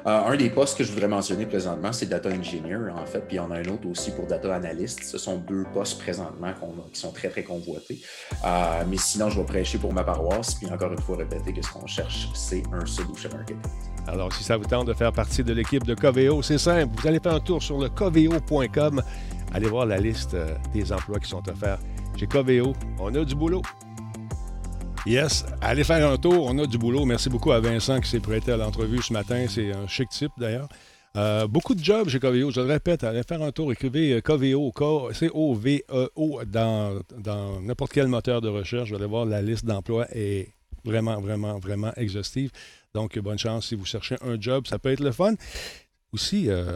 Euh, 0.08 0.10
un 0.10 0.36
des 0.36 0.50
postes 0.50 0.78
que 0.78 0.84
je 0.84 0.92
voudrais 0.92 1.08
mentionner 1.08 1.46
présentement, 1.46 1.94
c'est 1.94 2.08
Data 2.08 2.30
Engineer, 2.30 2.90
en 2.96 3.06
fait, 3.06 3.20
puis 3.28 3.38
en 3.38 3.52
a 3.52 3.58
un 3.58 3.66
autre 3.66 3.88
aussi 3.88 4.10
pour 4.12 4.26
Data 4.26 4.56
Analyst. 4.56 5.04
Ce 5.04 5.20
sont 5.20 5.38
deux 5.38 5.64
postes 5.74 6.02
présentement 6.02 6.52
qui 6.92 7.00
sont 7.00 7.12
très, 7.12 7.30
très 7.30 7.44
convoités. 7.44 8.02
mais 8.88 8.98
sinon, 8.98 9.30
je 9.30 9.40
vais 9.40 9.46
prêcher 9.46 9.78
pour 9.78 9.94
ma 9.94 10.04
paroisse, 10.04 10.56
puis 10.56 10.72
encore 10.72 10.92
une 10.92 11.02
fois, 11.02 11.18
répéter 11.18 11.54
que 11.54 11.64
ce 11.64 11.72
qu'on 11.72 11.86
cherche, 11.86 12.30
c'est 12.34 12.64
un 12.74 12.86
solution 12.86 13.30
architect. 13.32 13.60
Alors, 14.08 14.34
si 14.34 14.44
ça 14.44 14.58
vous 14.58 14.66
tente 14.66 14.88
de 14.88 14.94
faire 14.94 15.14
partie 15.14 15.44
de 15.44 15.54
l'équipe 15.54 15.84
de 15.84 15.94
Coveo, 15.94 16.42
c'est 16.42 16.58
simple. 16.58 16.96
Vous 17.00 17.08
allez 17.08 17.20
faire 17.20 17.36
un 17.36 17.40
tour 17.40 17.62
sur 17.62 17.78
le 17.78 17.90
coveo.com. 17.90 19.04
Allez 19.54 19.68
voir 19.68 19.86
la 19.86 19.98
liste 19.98 20.36
des 20.74 20.92
emplois 20.92 21.20
qui 21.20 21.30
sont 21.30 21.48
offerts 21.48 21.80
chez 22.20 22.28
Coveo. 22.28 22.74
On 23.00 23.16
a 23.16 23.24
du 23.24 23.34
boulot. 23.34 23.62
Yes, 25.06 25.46
allez 25.62 25.86
faire 25.86 26.06
un 26.12 26.18
tour, 26.18 26.48
on 26.48 26.58
a 26.60 26.66
du 26.66 26.78
boulot. 26.78 27.06
Merci 27.06 27.30
beaucoup 27.30 27.54
à 27.54 27.62
Vincent 27.62 28.02
qui 28.02 28.10
s'est 28.10 28.20
prêté 28.20 28.52
à 28.52 28.58
l'entrevue 28.58 29.02
ce 29.02 29.14
matin. 29.14 29.46
C'est 29.48 29.72
un 29.72 29.88
chic 29.88 30.10
type 30.10 30.32
d'ailleurs. 30.38 30.68
Euh, 31.16 31.48
beaucoup 31.48 31.74
de 31.74 31.82
jobs 31.82 32.10
chez 32.10 32.20
Coveo. 32.20 32.52
Je 32.52 32.60
le 32.60 32.68
répète, 32.68 33.06
allez 33.06 33.24
faire 33.24 33.42
un 33.42 33.52
tour, 33.54 33.72
écrivez 33.72 34.12
euh, 34.12 34.22
Coveo, 34.22 34.74
C-O-V-E-O 35.14 36.42
dans, 36.46 37.00
dans 37.18 37.62
n'importe 37.62 37.94
quel 37.94 38.08
moteur 38.08 38.42
de 38.42 38.50
recherche. 38.50 38.90
Vous 38.90 38.96
allez 38.96 39.06
voir, 39.06 39.26
la 39.26 39.42
liste 39.42 39.64
d'emplois 39.64 40.06
est 40.12 40.50
vraiment, 40.84 41.22
vraiment, 41.22 41.58
vraiment 41.58 41.94
exhaustive. 41.96 42.52
Donc, 42.94 43.18
bonne 43.20 43.40
chance 43.40 43.68
si 43.68 43.76
vous 43.76 43.86
cherchez 43.86 44.18
un 44.22 44.40
job. 44.40 44.68
Ça 44.68 44.78
peut 44.78 44.92
être 44.92 45.00
le 45.00 45.14
fun. 45.14 45.36
Aussi, 46.12 46.50
euh, 46.50 46.76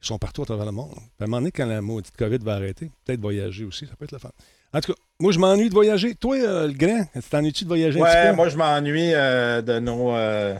ils 0.00 0.06
sont 0.06 0.18
partout 0.18 0.42
à 0.42 0.46
travers 0.46 0.66
le 0.66 0.72
monde. 0.72 0.94
À 1.18 1.24
un 1.24 1.26
moment 1.26 1.38
donné, 1.38 1.50
quand 1.50 1.66
la 1.66 1.82
maudite 1.82 2.16
COVID 2.16 2.38
va 2.38 2.54
arrêter, 2.54 2.92
peut-être 3.04 3.20
voyager 3.20 3.64
aussi, 3.64 3.86
ça 3.86 3.96
peut 3.96 4.04
être 4.04 4.12
le 4.12 4.18
fun. 4.18 4.30
En 4.72 4.80
tout 4.80 4.92
cas, 4.92 4.98
moi, 5.18 5.32
je 5.32 5.38
m'ennuie 5.38 5.68
de 5.68 5.74
voyager. 5.74 6.14
Toi, 6.14 6.36
euh, 6.36 6.66
le 6.66 6.74
grand, 6.74 7.04
t'ennuies-tu 7.30 7.64
de 7.64 7.68
voyager 7.68 8.00
ouais, 8.00 8.08
un 8.08 8.12
petit 8.12 8.30
peu? 8.30 8.36
moi, 8.36 8.48
je 8.48 8.56
m'ennuie 8.56 9.12
euh, 9.14 9.62
de 9.62 9.78
nos 9.78 10.14
euh, 10.14 10.54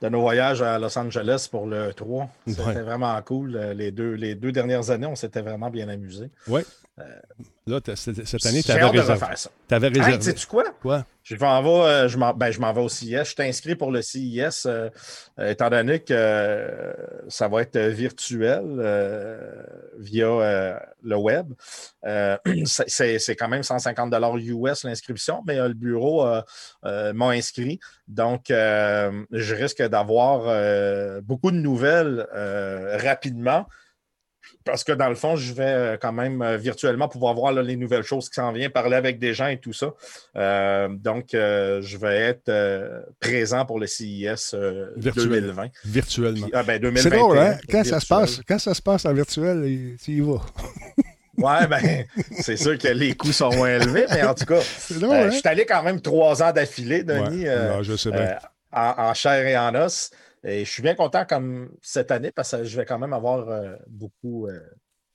de 0.00 0.08
nos 0.08 0.20
voyages 0.20 0.62
à 0.62 0.78
Los 0.78 0.98
Angeles 0.98 1.48
pour 1.50 1.66
le 1.66 1.92
3. 1.92 2.28
C'était 2.46 2.80
vraiment 2.80 3.20
cool. 3.22 3.56
Les 3.76 3.90
deux, 3.90 4.12
les 4.14 4.34
deux 4.34 4.50
dernières 4.50 4.90
années, 4.90 5.06
on 5.06 5.14
s'était 5.14 5.42
vraiment 5.42 5.70
bien 5.70 5.88
amusés. 5.88 6.30
Oui. 6.48 6.62
Là, 7.66 7.80
cette 7.94 8.46
année, 8.46 8.62
tu 8.62 8.70
avais 8.72 8.84
réservé. 8.86 9.26
Tu 9.68 9.74
avais 9.74 9.88
réservé. 9.88 10.14
Hey, 10.14 10.22
sais-tu 10.22 10.46
quoi? 10.46 10.64
Quoi? 10.80 11.06
Je 11.22 11.36
m'en 11.36 11.62
vais, 11.62 11.68
euh, 11.68 12.08
je 12.08 12.18
m'en, 12.18 12.34
ben, 12.34 12.50
je 12.50 12.60
m'en 12.60 12.72
vais 12.72 12.80
au 12.80 12.88
CIS. 12.88 13.34
Je 13.36 13.42
inscrit 13.42 13.76
pour 13.76 13.92
le 13.92 14.02
CIS, 14.02 14.66
euh, 14.66 14.90
euh, 15.38 15.50
étant 15.50 15.70
donné 15.70 16.00
que 16.00 16.94
ça 17.28 17.46
va 17.46 17.62
être 17.62 17.78
virtuel 17.78 18.64
via 19.98 20.82
le 21.02 21.16
web. 21.16 21.52
c'est, 22.64 23.36
quand 23.36 23.48
même 23.48 23.62
150 23.62 24.12
US 24.38 24.84
l'inscription, 24.84 25.42
mais 25.46 25.56
le 25.56 25.74
bureau 25.74 26.26
m'a 26.82 27.28
inscrit. 27.28 27.78
Donc, 28.08 28.46
je 28.48 29.54
risque 29.54 29.82
d'avoir 29.82 31.22
beaucoup 31.22 31.52
de 31.52 31.56
nouvelles 31.56 32.26
rapidement 33.00 33.66
parce 34.64 34.84
que 34.84 34.92
dans 34.92 35.08
le 35.08 35.14
fond, 35.14 35.36
je 35.36 35.52
vais 35.52 35.64
euh, 35.64 35.96
quand 36.00 36.12
même 36.12 36.42
euh, 36.42 36.56
virtuellement 36.56 37.08
pouvoir 37.08 37.34
voir 37.34 37.52
les 37.52 37.76
nouvelles 37.76 38.02
choses 38.02 38.28
qui 38.28 38.34
s'en 38.34 38.52
viennent, 38.52 38.70
parler 38.70 38.96
avec 38.96 39.18
des 39.18 39.34
gens 39.34 39.48
et 39.48 39.58
tout 39.58 39.72
ça. 39.72 39.92
Euh, 40.36 40.88
donc, 40.88 41.28
je 41.32 41.96
vais 41.96 42.16
être 42.18 42.52
présent 43.20 43.64
pour 43.64 43.78
le 43.78 43.86
CIS 43.86 44.54
2020. 44.96 45.68
Virtuellement. 45.84 46.48
ah, 46.52 46.62
ben, 46.62 46.80
C'est 46.96 47.10
drôle, 47.10 47.38
hein? 47.38 47.58
Quand 47.70 47.84
ça, 47.84 48.00
se 48.00 48.06
passe, 48.06 48.40
quand 48.46 48.58
ça 48.58 48.74
se 48.74 48.82
passe 48.82 49.04
en 49.06 49.12
virtuel, 49.12 49.96
tu 50.02 50.12
y 50.12 50.20
vas. 50.20 50.40
Ouais, 51.38 51.66
ben, 51.66 52.04
c'est 52.40 52.58
sûr 52.58 52.76
que 52.76 52.88
les 52.88 53.14
coûts 53.14 53.32
sont 53.32 53.50
moins 53.56 53.76
élevés, 53.76 54.04
mais 54.10 54.22
en 54.22 54.34
tout 54.34 54.44
cas, 54.44 54.58
hein? 55.02 55.30
je 55.30 55.38
suis 55.38 55.48
allé 55.48 55.64
quand 55.64 55.82
même 55.82 55.98
trois 56.02 56.42
ans 56.42 56.52
d'affilée, 56.52 57.02
Denis, 57.02 57.46
je 57.80 57.96
sais 57.96 58.10
bien. 58.10 58.36
en, 58.70 59.14
chair 59.14 59.46
et 59.46 59.56
en 59.56 59.74
os. 59.74 60.10
Et 60.44 60.64
je 60.64 60.70
suis 60.70 60.82
bien 60.82 60.94
content 60.94 61.24
comme 61.24 61.70
cette 61.80 62.10
année 62.10 62.32
parce 62.32 62.50
que 62.50 62.64
je 62.64 62.76
vais 62.76 62.84
quand 62.84 62.98
même 62.98 63.12
avoir 63.12 63.48
euh, 63.48 63.74
beaucoup, 63.88 64.48
euh, 64.48 64.58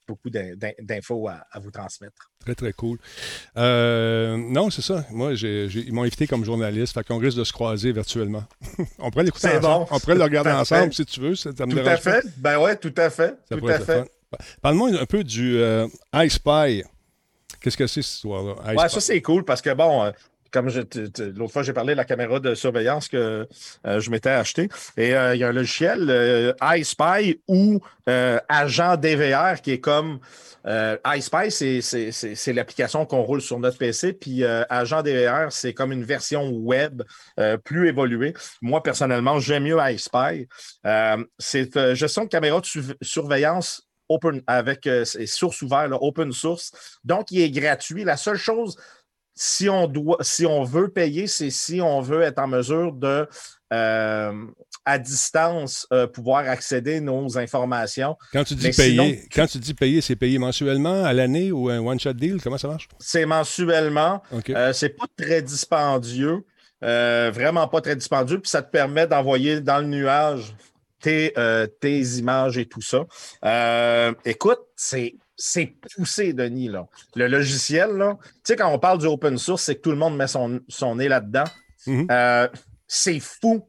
beaucoup 0.08 0.30
d'infos 0.30 1.28
à, 1.28 1.60
vous 1.60 1.72
transmettre. 1.72 2.32
Très, 2.40 2.56
très 2.56 2.74
cool. 2.74 2.98
Euh, 3.58 4.38
non, 4.38 4.70
c'est 4.70 4.82
ça. 4.82 5.06
Moi, 5.12 5.34
ils 5.34 5.94
m'ont 5.94 6.04
invité 6.04 6.28
comme 6.28 6.46
journaliste, 6.46 6.94
fait 6.94 7.06
qu'on 7.06 7.18
risque 7.18 7.38
de 7.38 7.44
se 7.44 7.52
croiser 7.52 7.92
virtuellement. 7.92 8.44
on 9.00 9.12
pourrait 9.12 9.26
l'écouter 9.26 9.50
ensemble. 9.50 9.62
Bon. 9.62 9.88
On 9.92 10.00
pourrait 10.00 10.16
le 10.16 10.24
regarder 10.24 10.52
ensemble 10.52 10.94
si 10.94 11.06
tu 11.06 11.20
veux. 11.20 11.36
Ça, 11.36 11.52
tout 11.52 11.64
à 11.64 11.98
fait. 11.98 12.26
Ben 12.38 12.60
ouais, 12.60 12.78
tout 12.78 12.94
à 12.96 13.10
fait. 13.10 13.36
tout 13.50 13.68
à 13.68 13.80
fait. 13.80 14.10
Parle-moi 14.62 14.92
un 15.00 15.06
peu 15.06 15.24
du 15.24 15.58
euh, 15.58 15.88
iSpy. 16.14 16.84
Qu'est-ce 17.60 17.78
que 17.78 17.88
c'est 17.88 18.02
cette 18.02 18.14
histoire-là? 18.14 18.76
Ouais, 18.76 18.90
ça 18.90 19.02
c'est 19.02 19.22
cool 19.22 19.44
parce 19.44 19.62
que 19.62 19.74
bon, 19.74 20.12
comme 20.52 20.70
l'autre 20.70 21.54
fois, 21.54 21.64
j'ai 21.64 21.74
parlé 21.74 21.93
de 21.93 21.98
la 21.98 22.06
caméra 22.06 22.39
de 22.39 22.56
surveillance 22.56 23.08
que 23.08 23.48
euh, 23.86 24.00
je 24.00 24.10
m'étais 24.12 24.30
acheté. 24.30 24.70
Et 24.95 25.16
euh, 25.16 25.36
il 25.36 25.39
y 25.39 25.43
a 25.43 25.50
un 25.50 25.54
logiciel, 25.54 26.08
euh, 26.10 26.54
iSpy 26.62 27.41
ou 27.48 27.80
Agent 28.08 28.95
DVR, 28.98 29.62
qui 29.62 29.72
est 29.72 29.80
comme. 29.82 30.20
iSpy, 30.66 31.52
c'est 31.52 32.54
l'application 32.54 33.06
qu'on 33.06 33.22
roule 33.22 33.41
sur 33.41 33.60
notre 33.60 33.78
PC. 33.78 34.14
Puis 34.14 34.45
Agent 34.45 35.02
DVR, 35.02 35.52
c'est 35.52 35.74
comme 35.74 35.91
une 35.91 36.06
version 36.06 36.50
web 36.50 37.04
plus 37.66 37.89
évoluée. 37.89 38.34
Moi, 38.62 38.82
personnellement, 38.82 39.39
j'aime 39.39 39.64
mieux 39.64 39.78
iSpy. 39.78 40.48
c'est 41.38 41.95
gestion 41.95 42.24
de 42.24 42.30
caméra 42.30 42.62
de 42.62 42.95
surveillance 43.02 43.88
open 44.10 44.41
avec 44.48 44.89
source 45.26 45.62
ouverte, 45.62 45.91
open 46.00 46.32
source. 46.32 46.72
Donc, 47.04 47.30
il 47.32 47.41
est 47.41 47.52
gratuit. 47.52 48.06
La 48.06 48.16
seule 48.16 48.38
chose 48.38 48.78
si 49.38 49.70
on, 49.70 49.88
doit, 49.88 50.18
si 50.22 50.46
on 50.46 50.64
veut 50.64 50.90
payer, 50.90 51.28
c'est 51.28 51.52
si 51.52 51.80
on 51.80 52.02
veut 52.02 52.24
être 52.24 52.40
en 52.40 52.48
mesure 52.48 52.92
de, 52.92 53.28
euh, 53.72 54.34
à 54.84 54.98
distance, 54.98 55.86
euh, 55.94 56.08
pouvoir 56.08 56.50
accéder 56.50 56.98
à 56.98 57.02
nos 57.02 57.38
informations. 57.38 58.18
Quand 58.34 58.44
tu 58.44 58.56
dis 58.56 58.72
payer, 58.72 59.28
quand 59.34 59.46
tu 59.46 59.60
dis 59.60 59.76
payer, 59.76 60.02
c'est 60.02 60.16
payer 60.16 60.40
mensuellement, 60.40 61.04
à 61.04 61.14
l'année 61.14 61.52
ou 61.52 61.70
un 61.70 61.80
one-shot 61.80 62.14
deal? 62.14 62.42
Comment 62.42 62.58
ça 62.58 62.68
marche? 62.68 62.88
C'est 63.00 63.26
mensuellement. 63.26 64.24
Euh, 64.50 64.74
c'est 64.74 64.90
pas 64.90 65.06
très 65.16 65.44
dispendieux. 65.44 66.44
vraiment 66.82 67.68
pas 67.68 67.82
très 67.82 67.96
dispendieux. 67.96 68.40
Puis 68.40 68.50
ça 68.50 68.64
te 68.64 68.72
permet 68.72 69.06
d'envoyer 69.06 69.62
dans 69.62 69.80
le 69.80 69.88
nuage 69.88 70.56
tes, 71.00 71.34
tes 71.80 72.02
images 72.02 72.58
et 72.58 72.66
tout 72.66 72.82
ça. 72.82 73.06
écoute, 74.26 74.62
c'est 74.76 75.14
c'est 75.38 75.68
poussé, 75.96 76.34
Denis. 76.34 76.68
Là. 76.68 76.88
Le 77.16 77.28
logiciel, 77.28 77.92
là, 77.92 78.18
tu 78.24 78.30
sais, 78.44 78.56
quand 78.56 78.74
on 78.74 78.80
parle 78.80 78.98
du 78.98 79.06
open 79.06 79.38
source, 79.38 79.64
c'est 79.64 79.76
que 79.76 79.82
tout 79.82 79.92
le 79.92 79.98
monde 79.98 80.18
met 80.18 80.28
son, 80.28 80.96
nez 80.96 81.08
là-dedans. 81.08 81.46
Mhm. 81.86 82.08
Euh, 82.12 82.48
c'est 82.88 83.20
fou 83.20 83.68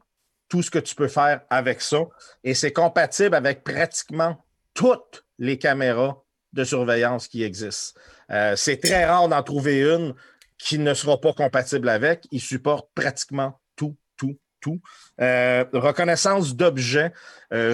tout 0.48 0.62
ce 0.62 0.70
que 0.70 0.78
tu 0.78 0.94
peux 0.94 1.08
faire 1.08 1.42
avec 1.50 1.82
ça. 1.82 2.00
Et 2.42 2.54
c'est 2.54 2.72
compatible 2.72 3.34
avec 3.34 3.62
pratiquement 3.62 4.42
toutes 4.72 5.26
les 5.38 5.58
caméras 5.58 6.22
de 6.54 6.64
surveillance 6.64 7.28
qui 7.28 7.42
existent. 7.42 8.00
Euh, 8.30 8.56
c'est 8.56 8.78
très 8.78 9.04
rare 9.04 9.28
d'en 9.28 9.42
trouver 9.42 9.82
une 9.82 10.14
qui 10.56 10.78
ne 10.78 10.94
sera 10.94 11.20
pas 11.20 11.34
compatible 11.34 11.88
avec. 11.90 12.26
Il 12.30 12.40
supporte 12.40 12.88
pratiquement 12.94 13.60
tout, 13.76 13.96
tout, 14.16 14.38
tout. 14.60 14.80
Euh, 15.20 15.64
reconnaissance 15.74 16.56
d'objets, 16.56 17.12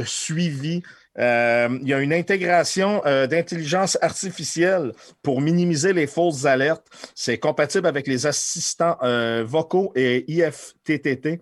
suivi, 0.05 0.83
euh, 1.19 1.79
il 1.81 1.89
y 1.89 1.95
a 1.95 2.01
une 2.01 2.13
intégration 2.13 3.03
euh, 3.07 3.27
d'intelligence 3.27 3.97
artificielle 4.01 4.93
pour 5.23 5.41
minimiser 5.41 5.93
les 5.93 6.07
fausses 6.07 6.45
alertes. 6.45 6.87
C'est 7.15 7.39
compatible 7.39 7.87
avec 7.87 8.07
les 8.07 8.27
assistants 8.27 8.97
euh, 9.03 9.45
vocaux 9.47 9.93
et 9.95 10.25
IFTTT. 10.31 11.41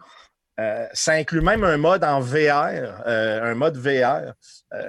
ça 0.92 1.12
inclut 1.12 1.40
même 1.40 1.64
un 1.64 1.76
mode 1.76 2.04
en 2.04 2.20
VR, 2.20 3.04
un 3.06 3.54
mode 3.54 3.76
VR, 3.76 4.34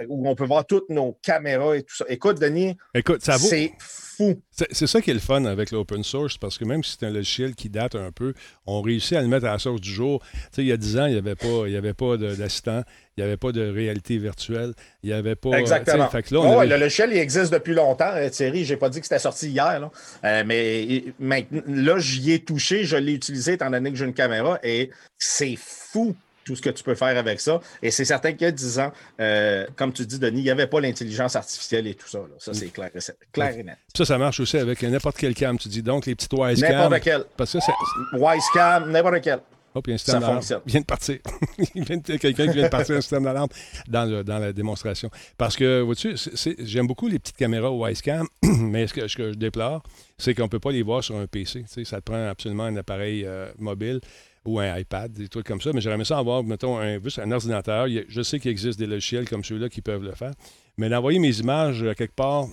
où 0.09 0.29
on 0.29 0.35
peut 0.35 0.45
voir 0.45 0.65
toutes 0.65 0.89
nos 0.89 1.17
caméras 1.23 1.77
et 1.77 1.83
tout 1.83 1.95
ça. 1.95 2.05
Écoute, 2.09 2.39
Denis, 2.39 2.77
Écoute, 2.93 3.23
ça 3.23 3.37
vaut... 3.37 3.47
c'est 3.47 3.71
fou. 4.15 4.41
C'est 4.71 4.87
ça 4.87 5.01
qui 5.01 5.11
est 5.11 5.13
le 5.13 5.19
fun 5.19 5.45
avec 5.45 5.71
l'open 5.71 6.03
source, 6.03 6.37
parce 6.37 6.57
que 6.57 6.65
même 6.65 6.83
si 6.83 6.97
c'est 6.97 7.05
un 7.05 7.11
logiciel 7.11 7.55
qui 7.55 7.69
date 7.69 7.95
un 7.95 8.11
peu, 8.11 8.33
on 8.65 8.81
réussit 8.81 9.17
à 9.17 9.21
le 9.21 9.27
mettre 9.27 9.45
à 9.45 9.53
la 9.53 9.59
source 9.59 9.81
du 9.81 9.89
jour. 9.89 10.21
Tu 10.21 10.37
sais, 10.51 10.61
il 10.63 10.67
y 10.67 10.71
a 10.71 10.77
10 10.77 10.97
ans, 10.97 11.05
il 11.05 11.13
n'y 11.13 11.17
avait 11.17 11.35
pas, 11.35 11.67
il 11.67 11.75
avait 11.75 11.93
pas 11.93 12.17
d'assistant, 12.17 12.83
il 13.17 13.23
n'y 13.23 13.27
avait 13.27 13.37
pas 13.37 13.51
de 13.51 13.67
réalité 13.67 14.17
virtuelle, 14.17 14.73
il 15.03 15.09
n'y 15.09 15.13
avait 15.13 15.35
pas... 15.35 15.57
Exactement. 15.59 16.09
Fait 16.09 16.29
là, 16.31 16.65
le 16.65 16.77
logiciel, 16.77 17.11
il 17.11 17.17
existe 17.17 17.51
depuis 17.51 17.73
longtemps, 17.73 18.11
euh, 18.13 18.29
Thierry. 18.29 18.65
Je 18.65 18.73
n'ai 18.73 18.79
pas 18.79 18.89
dit 18.89 18.99
que 18.99 19.05
c'était 19.05 19.19
sorti 19.19 19.49
hier, 19.49 19.79
là. 19.79 19.91
Euh, 20.23 20.43
mais, 20.45 21.05
mais 21.19 21.47
là, 21.67 21.97
j'y 21.99 22.31
ai 22.31 22.39
touché, 22.39 22.83
je 22.83 22.97
l'ai 22.97 23.13
utilisé 23.13 23.53
étant 23.53 23.69
donné 23.69 23.91
que 23.91 23.97
j'ai 23.97 24.05
une 24.05 24.13
caméra, 24.13 24.59
et 24.63 24.89
c'est 25.17 25.55
fou 25.57 26.15
tout 26.43 26.55
ce 26.55 26.61
que 26.61 26.69
tu 26.69 26.83
peux 26.83 26.95
faire 26.95 27.17
avec 27.17 27.39
ça. 27.39 27.59
Et 27.81 27.91
c'est 27.91 28.05
certain 28.05 28.33
qu'il 28.33 28.43
y 28.43 28.45
a 28.45 28.51
10 28.51 28.79
ans, 28.79 28.91
euh, 29.19 29.65
comme 29.75 29.93
tu 29.93 30.05
dis, 30.05 30.19
Denis, 30.19 30.39
il 30.39 30.43
n'y 30.43 30.49
avait 30.49 30.67
pas 30.67 30.79
l'intelligence 30.81 31.35
artificielle 31.35 31.87
et 31.87 31.95
tout 31.95 32.07
ça. 32.07 32.19
Ça, 32.39 32.53
c'est 32.53 32.69
clair, 32.69 32.89
clair, 33.31 33.57
et 33.57 33.63
net. 33.63 33.77
Ça, 33.95 34.05
ça 34.05 34.17
marche 34.17 34.39
aussi 34.39 34.57
avec 34.57 34.81
n'importe 34.83 35.17
quel 35.17 35.33
cam. 35.33 35.57
Tu 35.57 35.69
dis 35.69 35.81
donc 35.81 36.05
les 36.05 36.15
petites 36.15 36.33
Wisecam. 36.33 36.71
N'importe 36.71 37.01
quel. 37.01 37.25
Parce 37.37 37.53
que. 37.53 38.17
Wisecam, 38.17 38.91
n'importe 38.91 39.21
quel. 39.21 39.39
Oh, 39.75 39.81
puis 39.81 39.93
un 39.93 39.97
système 39.97 40.21
ça 40.21 40.27
fonctionne. 40.27 40.61
vient 40.65 40.81
de 40.81 40.85
partir. 40.85 41.17
il 41.75 41.83
vient 41.83 41.97
de, 41.97 42.17
quelqu'un 42.17 42.45
qui 42.45 42.53
vient 42.53 42.63
de 42.63 42.69
partir 42.69 42.95
un 42.95 43.01
système 43.01 43.23
d'alarme 43.23 43.49
dans, 43.87 44.23
dans 44.23 44.39
la 44.39 44.53
démonstration. 44.53 45.09
Parce 45.37 45.55
que, 45.55 45.81
vois-tu, 45.81 46.15
j'aime 46.59 46.85
beaucoup 46.85 47.07
les 47.07 47.17
petites 47.17 47.37
caméras 47.37 47.71
Wisecam, 47.71 48.27
mais 48.43 48.85
ce 48.85 48.93
que, 48.93 49.07
ce 49.07 49.15
que 49.15 49.31
je 49.31 49.37
déplore, 49.37 49.81
c'est 50.17 50.35
qu'on 50.35 50.43
ne 50.43 50.47
peut 50.47 50.59
pas 50.59 50.71
les 50.71 50.83
voir 50.83 51.03
sur 51.03 51.15
un 51.17 51.25
PC. 51.25 51.65
ça 51.67 51.97
te 51.97 52.03
prend 52.03 52.27
absolument 52.27 52.65
un 52.65 52.75
appareil 52.75 53.25
euh, 53.25 53.51
mobile 53.57 53.99
ou 54.45 54.59
un 54.59 54.77
iPad, 54.77 55.11
des 55.11 55.27
trucs 55.27 55.45
comme 55.45 55.61
ça. 55.61 55.71
Mais 55.73 55.81
j'aimerais 55.81 56.05
ça 56.05 56.17
avoir, 56.17 56.43
mettons, 56.43 56.77
un, 56.77 57.01
juste 57.01 57.19
un 57.19 57.31
ordinateur. 57.31 57.87
Je 58.07 58.21
sais 58.21 58.39
qu'il 58.39 58.51
existe 58.51 58.79
des 58.79 58.87
logiciels 58.87 59.27
comme 59.27 59.43
ceux-là 59.43 59.69
qui 59.69 59.81
peuvent 59.81 60.03
le 60.03 60.13
faire. 60.13 60.33
Mais 60.77 60.89
d'envoyer 60.89 61.19
mes 61.19 61.39
images 61.39 61.83
euh, 61.83 61.93
quelque 61.93 62.15
part, 62.15 62.47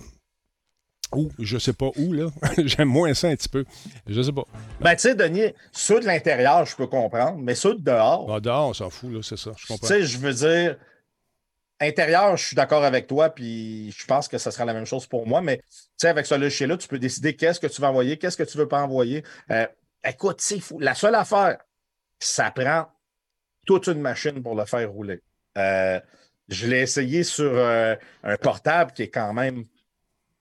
où, 1.13 1.29
je 1.39 1.57
sais 1.57 1.73
pas 1.73 1.89
où, 1.97 2.13
là. 2.13 2.27
J'aime 2.57 2.87
moins 2.87 3.13
ça 3.13 3.27
un 3.27 3.35
petit 3.35 3.49
peu. 3.49 3.65
Je 4.07 4.21
sais 4.21 4.31
pas. 4.31 4.45
Ben, 4.79 4.95
tu 4.95 5.01
sais, 5.01 5.15
Denis, 5.15 5.53
ceux 5.71 5.99
de 5.99 6.05
l'intérieur, 6.05 6.65
je 6.65 6.75
peux 6.75 6.87
comprendre, 6.87 7.37
mais 7.37 7.55
ceux 7.55 7.75
de 7.75 7.81
dehors. 7.81 8.31
Ah, 8.33 8.39
dehors, 8.39 8.69
on 8.69 8.73
s'en 8.73 8.89
fout, 8.89 9.11
là, 9.11 9.19
c'est 9.21 9.37
ça. 9.37 9.51
Je 9.57 9.67
comprends. 9.67 9.87
Tu 9.87 9.93
sais, 9.93 10.03
je 10.03 10.17
veux 10.17 10.33
dire, 10.33 10.77
intérieur, 11.81 12.37
je 12.37 12.45
suis 12.45 12.55
d'accord 12.55 12.83
avec 12.83 13.07
toi, 13.07 13.29
puis 13.29 13.91
je 13.91 14.05
pense 14.05 14.27
que 14.27 14.37
ce 14.37 14.51
sera 14.51 14.65
la 14.65 14.73
même 14.73 14.85
chose 14.85 15.07
pour 15.07 15.27
moi, 15.27 15.41
mais 15.41 15.57
tu 15.57 15.63
sais, 15.97 16.07
avec 16.07 16.25
ce 16.25 16.35
logiciel-là, 16.35 16.77
tu 16.77 16.87
peux 16.87 16.99
décider 16.99 17.35
qu'est-ce 17.35 17.59
que 17.59 17.67
tu 17.67 17.81
vas 17.81 17.89
envoyer, 17.89 18.17
qu'est-ce 18.17 18.37
que 18.37 18.43
tu 18.43 18.57
veux 18.57 18.67
pas 18.67 18.81
envoyer. 18.81 19.23
Euh, 19.51 19.67
écoute. 20.07 20.41
La 20.79 20.95
seule 20.95 21.15
affaire, 21.15 21.57
ça 22.21 22.51
prend 22.51 22.87
toute 23.65 23.87
une 23.87 24.01
machine 24.01 24.41
pour 24.41 24.55
le 24.55 24.65
faire 24.65 24.89
rouler. 24.91 25.21
Euh, 25.57 25.99
je 26.47 26.67
l'ai 26.67 26.81
essayé 26.81 27.23
sur 27.23 27.51
euh, 27.53 27.95
un 28.23 28.37
portable 28.37 28.91
qui 28.93 29.03
est 29.03 29.09
quand 29.09 29.33
même 29.33 29.65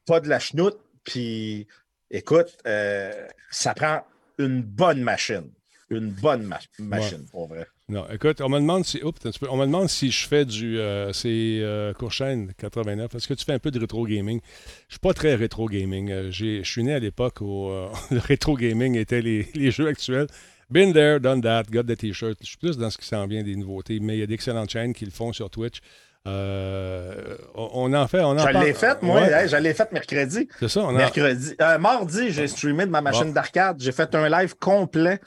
pas 0.06 0.20
de 0.20 0.28
la 0.28 0.38
chenoute. 0.38 0.78
Puis, 1.04 1.66
écoute, 2.10 2.56
euh, 2.66 3.26
ça 3.50 3.74
prend 3.74 4.04
une 4.38 4.62
bonne 4.62 5.02
machine. 5.02 5.50
Une 5.90 6.10
bonne 6.10 6.48
machine, 6.78 7.26
pour 7.32 7.48
vrai. 7.48 7.66
Non, 7.88 8.06
écoute, 8.12 8.40
on 8.40 8.48
me 8.48 8.60
demande 8.60 8.84
si. 8.84 9.02
on 9.02 9.56
me 9.56 9.66
demande 9.66 9.88
si 9.88 10.12
je 10.12 10.28
fais 10.28 10.44
du. 10.44 10.78
c'est 11.12 11.92
Courchaine 11.98 12.52
89. 12.56 13.12
Est-ce 13.12 13.26
que 13.26 13.34
tu 13.34 13.44
fais 13.44 13.54
un 13.54 13.58
peu 13.58 13.72
de 13.72 13.80
rétro 13.80 14.06
gaming? 14.06 14.40
Je 14.86 14.94
suis 14.94 15.00
pas 15.00 15.14
très 15.14 15.34
rétro 15.34 15.66
gaming. 15.66 16.30
Je 16.30 16.62
suis 16.62 16.84
né 16.84 16.94
à 16.94 17.00
l'époque 17.00 17.40
où 17.40 17.70
le 18.12 18.18
rétro 18.18 18.56
gaming 18.56 18.96
était 18.96 19.20
les 19.20 19.70
jeux 19.72 19.88
actuels. 19.88 20.28
Been 20.70 20.92
there, 20.92 21.18
done 21.18 21.40
that, 21.40 21.64
got 21.70 21.84
the 21.84 21.96
t-shirt. 21.96 22.38
Je 22.40 22.46
suis 22.46 22.56
plus 22.56 22.78
dans 22.78 22.90
ce 22.90 22.98
qui 22.98 23.06
s'en 23.06 23.26
vient 23.26 23.42
des 23.42 23.56
nouveautés, 23.56 23.98
mais 24.00 24.16
il 24.16 24.20
y 24.20 24.22
a 24.22 24.26
d'excellentes 24.26 24.70
chaînes 24.70 24.92
qui 24.92 25.04
le 25.04 25.10
font 25.10 25.32
sur 25.32 25.50
Twitch. 25.50 25.80
Euh, 26.28 27.14
on 27.54 27.94
en 27.94 28.06
fait, 28.06 28.20
on 28.20 28.38
en 28.38 28.46
Je 28.46 28.58
l'ai 28.58 28.74
fait, 28.74 29.00
moi. 29.00 29.22
Ouais. 29.22 29.48
je 29.48 29.56
l'ai 29.56 29.72
fait 29.72 29.90
mercredi. 29.90 30.48
C'est 30.58 30.68
ça, 30.68 30.82
on 30.82 30.92
Mercredi. 30.92 31.54
Euh, 31.62 31.78
mardi, 31.78 32.30
j'ai 32.30 32.46
streamé 32.46 32.84
de 32.84 32.90
ma 32.90 33.00
machine 33.00 33.32
d'arcade. 33.32 33.76
J'ai 33.80 33.92
fait 33.92 34.14
un 34.14 34.28
live 34.28 34.54
complet 34.58 35.18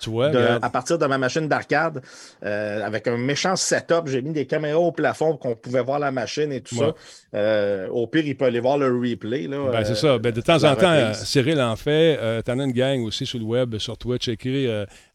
à 0.61 0.69
partir 0.69 0.99
de 0.99 1.05
ma 1.07 1.17
machine 1.17 1.47
d'arcade 1.47 2.03
euh, 2.45 2.85
avec 2.85 3.07
un 3.07 3.17
méchant 3.17 3.55
setup. 3.55 4.03
J'ai 4.05 4.21
mis 4.21 4.33
des 4.33 4.45
caméras 4.45 4.79
au 4.79 4.91
plafond 4.91 5.31
pour 5.31 5.39
qu'on 5.39 5.55
pouvait 5.55 5.81
voir 5.81 5.97
la 5.97 6.11
machine 6.11 6.51
et 6.51 6.61
tout 6.61 6.75
ça. 6.75 6.93
au 7.89 8.05
pire, 8.05 8.23
il 8.27 8.37
peut 8.37 8.45
aller 8.45 8.59
voir 8.59 8.77
le 8.77 8.87
replay. 8.95 9.47
Là, 9.47 9.71
ben, 9.71 9.83
c'est 9.83 9.95
ça. 9.95 10.19
Ben, 10.19 10.31
de 10.31 10.41
temps 10.41 10.63
en 10.63 10.75
temps, 10.75 11.13
Cyril 11.15 11.59
en 11.59 11.75
fait. 11.75 12.43
T'en 12.43 12.59
as 12.59 12.63
une 12.65 12.71
gang 12.71 13.01
aussi 13.01 13.25
sur 13.25 13.39
le 13.39 13.45
web, 13.45 13.79
sur 13.79 13.97
Twitch. 13.97 14.27
Écrit 14.27 14.67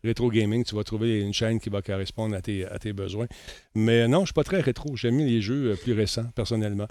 Rétro 0.05 0.31
Gaming. 0.31 0.65
Tu 0.65 0.75
vas 0.75 0.85
trouver 0.85 1.21
une 1.21 1.35
chaîne 1.35 1.61
qui 1.61 1.71
va 1.71 1.83
correspondre 1.83 2.37
à 2.37 2.41
tes, 2.41 2.65
à 2.65 2.79
tes 2.79 2.93
besoins. 2.93 3.27
Mais 3.75 4.07
non, 4.09 4.19
je 4.19 4.23
ne 4.23 4.27
suis 4.27 4.35
pas 4.35 4.45
très 4.45 4.61
rétro. 4.61 4.97
J'aime 4.97 5.17
mis 5.17 5.29
les 5.29 5.41
jeux 5.41 5.73
euh, 5.73 5.77
plus 5.77 5.93
récents, 5.93 6.27
personnellement. 6.35 6.89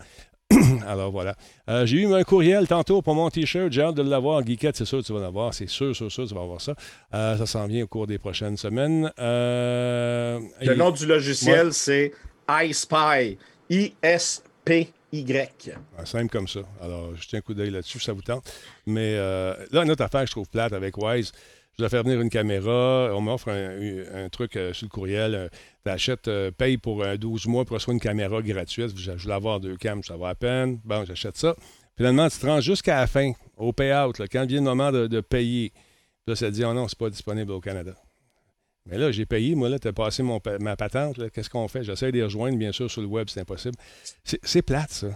Alors 0.88 1.12
voilà. 1.12 1.36
Euh, 1.70 1.86
j'ai 1.86 1.98
eu 1.98 2.14
un 2.14 2.24
courriel 2.24 2.68
tantôt 2.68 3.02
pour 3.02 3.16
mon 3.16 3.30
t-shirt. 3.30 3.72
J'ai 3.72 3.82
hâte 3.82 3.96
de 3.96 4.02
l'avoir. 4.02 4.46
Geekette, 4.46 4.78
c'est 4.78 4.86
sûr 4.86 5.00
que 5.00 5.06
tu 5.06 5.14
vas 5.14 5.20
l'avoir. 5.20 5.54
C'est 5.54 5.68
sûr, 5.68 5.96
sûr, 5.96 6.12
sûr, 6.12 6.28
tu 6.28 6.34
vas 6.34 6.42
avoir 6.42 6.62
ça. 6.62 6.74
Euh, 7.14 7.38
ça 7.38 7.46
s'en 7.46 7.68
vient 7.68 7.84
au 7.84 7.88
cours 7.88 8.08
des 8.08 8.18
prochaines 8.18 8.58
semaines. 8.58 9.12
Le 9.18 10.74
nom 10.76 10.92
du 10.92 11.06
logiciel, 11.06 11.74
c'est 11.74 12.14
iSpy. 12.50 13.38
I-S-P-Y. 13.70 15.74
Ah, 15.98 16.06
simple 16.06 16.30
comme 16.30 16.48
ça. 16.48 16.62
Alors, 16.82 17.14
je 17.16 17.28
tiens 17.28 17.40
un 17.40 17.42
coup 17.42 17.54
d'œil 17.54 17.70
là-dessus, 17.70 18.00
ça 18.00 18.14
vous 18.14 18.22
tente. 18.22 18.50
Mais 18.86 19.18
là, 19.18 19.84
une 19.84 19.92
autre 19.92 20.04
affaire 20.04 20.22
que 20.22 20.28
je 20.28 20.32
trouve 20.32 20.48
plate 20.48 20.72
avec 20.72 20.98
Wise, 20.98 21.34
je 21.78 21.84
dois 21.84 21.90
faire 21.90 22.04
venir 22.04 22.20
une 22.20 22.32
caméra, 22.32 23.12
on 23.14 23.22
m'offre 23.22 23.50
un, 23.50 24.30
truc 24.30 24.56
euh, 24.56 24.74
sur 24.74 24.88
le 24.88 24.90
courriel, 24.90 25.36
euh, 25.36 25.48
tu 25.86 25.92
achètes, 25.92 26.28
euh, 26.28 26.50
paye 26.50 26.78
pour 26.78 27.06
12 27.06 27.46
mois 27.46 27.66
pour 27.66 27.76
recevoir 27.76 27.94
une 27.94 28.00
caméra 28.00 28.42
gratuite, 28.42 28.98
je, 28.98 29.12
voulais 29.12 29.34
avoir 29.36 29.60
deux 29.60 29.78
cams, 29.78 30.02
ça 30.04 30.18
va 30.18 30.30
à 30.30 30.36
peine, 30.36 30.80
bon, 30.84 31.06
j'achète 31.06 31.38
ça. 31.38 31.56
Finalement, 31.96 32.30
tu 32.30 32.40
te 32.40 32.48
rends 32.48 32.62
jusqu'à 32.62 33.00
la 33.00 33.06
fin, 33.06 33.32
au 33.58 33.74
payout, 33.74 34.18
là, 34.18 34.26
quand 34.28 34.48
vient 34.48 34.58
le 34.58 34.66
moment 34.66 34.92
de, 34.92 35.06
de 35.06 35.22
payer. 35.22 35.72
Là, 36.26 36.36
ça 36.36 36.48
te 36.48 36.54
dit, 36.54 36.66
oh 36.66 36.74
non, 36.74 36.88
c'est 36.88 36.98
pas 36.98 37.12
disponible 37.12 37.52
au 37.52 37.62
Canada. 37.62 37.94
Mais 38.90 38.98
là, 38.98 39.12
j'ai 39.12 39.26
payé, 39.26 39.54
moi, 39.54 39.70
là, 39.70 39.80
tu 39.80 39.88
as 39.88 39.94
passé 39.94 40.24
mon, 40.24 40.40
ma 40.62 40.76
patente. 40.78 41.30
Qu'est-ce 41.32 41.50
qu'on 41.50 41.68
fait? 41.68 41.84
J'essaie 41.84 42.12
de 42.12 42.18
les 42.18 42.24
rejoindre, 42.24 42.58
bien 42.58 42.72
sûr, 42.72 42.90
sur 42.90 43.02
le 43.02 43.08
web, 43.08 43.28
c'est 43.30 43.42
impossible. 43.42 43.76
C'est 44.24 44.62
plate, 44.62 44.92
ça. 44.92 45.08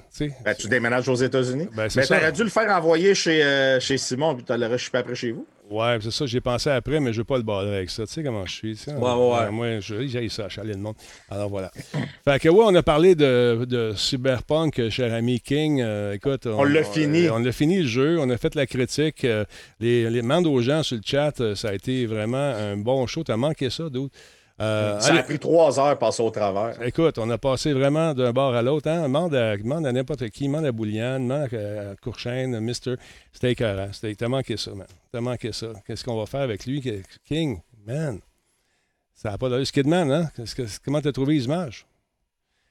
Ben, 0.43 0.53
tu 0.55 0.67
déménages 0.67 1.07
aux 1.07 1.15
États-Unis? 1.15 1.69
Ben, 1.73 1.87
Mais 1.95 2.05
tu 2.05 2.13
aurais 2.13 2.31
dû 2.31 2.43
le 2.43 2.49
faire 2.49 2.69
envoyer 2.75 3.15
chez, 3.15 3.43
euh, 3.43 3.79
chez 3.79 3.97
Simon, 3.97 4.35
puis 4.35 4.43
tu 4.43 4.55
l'aurais 4.57 4.77
chupé 4.77 4.97
après 4.97 5.15
chez 5.15 5.31
vous? 5.31 5.47
Ouais, 5.71 5.97
c'est 6.01 6.11
ça, 6.11 6.25
j'ai 6.25 6.41
pensé 6.41 6.69
après, 6.69 6.99
mais 6.99 7.13
je 7.13 7.19
ne 7.19 7.21
veux 7.21 7.25
pas 7.25 7.37
le 7.37 7.43
baller 7.43 7.73
avec 7.73 7.89
ça. 7.89 8.05
Tu 8.05 8.11
sais 8.11 8.23
comment 8.23 8.45
je 8.45 8.51
suis. 8.51 8.77
ouais, 8.87 8.93
ouais, 8.93 9.51
Moi, 9.51 9.79
j'ai 9.79 10.27
ça, 10.27 10.49
chaler 10.49 10.73
le 10.73 10.79
monde. 10.79 10.95
Alors 11.29 11.49
voilà. 11.49 11.71
fait 12.25 12.39
que, 12.39 12.49
ouais, 12.49 12.65
on 12.67 12.75
a 12.75 12.83
parlé 12.83 13.15
de, 13.15 13.65
de 13.67 13.93
Cyberpunk, 13.95 14.89
cher 14.89 15.13
ami 15.13 15.39
King. 15.39 15.81
Euh, 15.81 16.13
écoute, 16.13 16.45
on, 16.45 16.65
l'a 16.65 16.83
fini. 16.83 17.29
On, 17.29 17.45
a 17.45 17.51
fini 17.53 17.83
le 17.83 17.87
jeu, 17.87 18.19
on 18.19 18.29
a 18.29 18.37
fait 18.37 18.53
la 18.55 18.65
critique. 18.65 19.23
Euh, 19.23 19.45
les, 19.79 20.09
les 20.09 20.21
demandes 20.21 20.45
aux 20.45 20.59
gens 20.59 20.83
sur 20.83 20.97
le 20.97 21.03
chat, 21.05 21.39
euh, 21.39 21.55
ça 21.55 21.69
a 21.69 21.73
été 21.73 22.05
vraiment 22.05 22.37
un 22.37 22.75
bon 22.75 23.07
show. 23.07 23.23
T'as 23.23 23.37
manqué 23.37 23.69
ça, 23.69 23.87
d'autres? 23.89 24.13
Euh, 24.61 24.99
ça 24.99 25.15
a 25.15 25.23
pris 25.23 25.39
trois 25.39 25.79
heures 25.79 25.97
passer 25.97 26.21
au 26.21 26.29
travers. 26.29 26.79
Écoute, 26.83 27.17
on 27.17 27.29
a 27.31 27.37
passé 27.37 27.73
vraiment 27.73 28.13
d'un 28.13 28.31
bord 28.31 28.53
à 28.53 28.61
l'autre. 28.61 28.89
Hein? 28.89 29.03
Demande, 29.03 29.33
à, 29.33 29.53
à 29.53 29.91
n'importe 29.91 30.29
qui, 30.29 30.45
demande 30.45 30.65
à 30.65 30.71
Bouliane, 30.71 31.27
demande 31.27 31.53
à, 31.53 31.95
Courchaine, 32.01 32.59
Mister. 32.59 32.95
C'était 33.31 33.53
écœurant. 33.53 33.89
T'as 34.17 34.27
manqué 34.27 34.57
ça, 34.57 34.71
man. 34.75 34.87
T'as 35.11 35.21
manqué 35.21 35.51
ça. 35.51 35.67
Qu'est-ce 35.87 36.03
qu'on 36.03 36.17
va 36.17 36.27
faire 36.27 36.41
avec 36.41 36.65
lui? 36.65 37.03
King, 37.25 37.59
man. 37.85 38.19
Ça 39.15 39.31
n'a 39.31 39.37
pas 39.37 39.49
d'allure. 39.49 39.65
Skidman, 39.65 40.11
hein? 40.11 40.29
Comment 40.85 41.01
t'as 41.01 41.11
trouvé 41.11 41.35
les 41.35 41.45
images? 41.45 41.87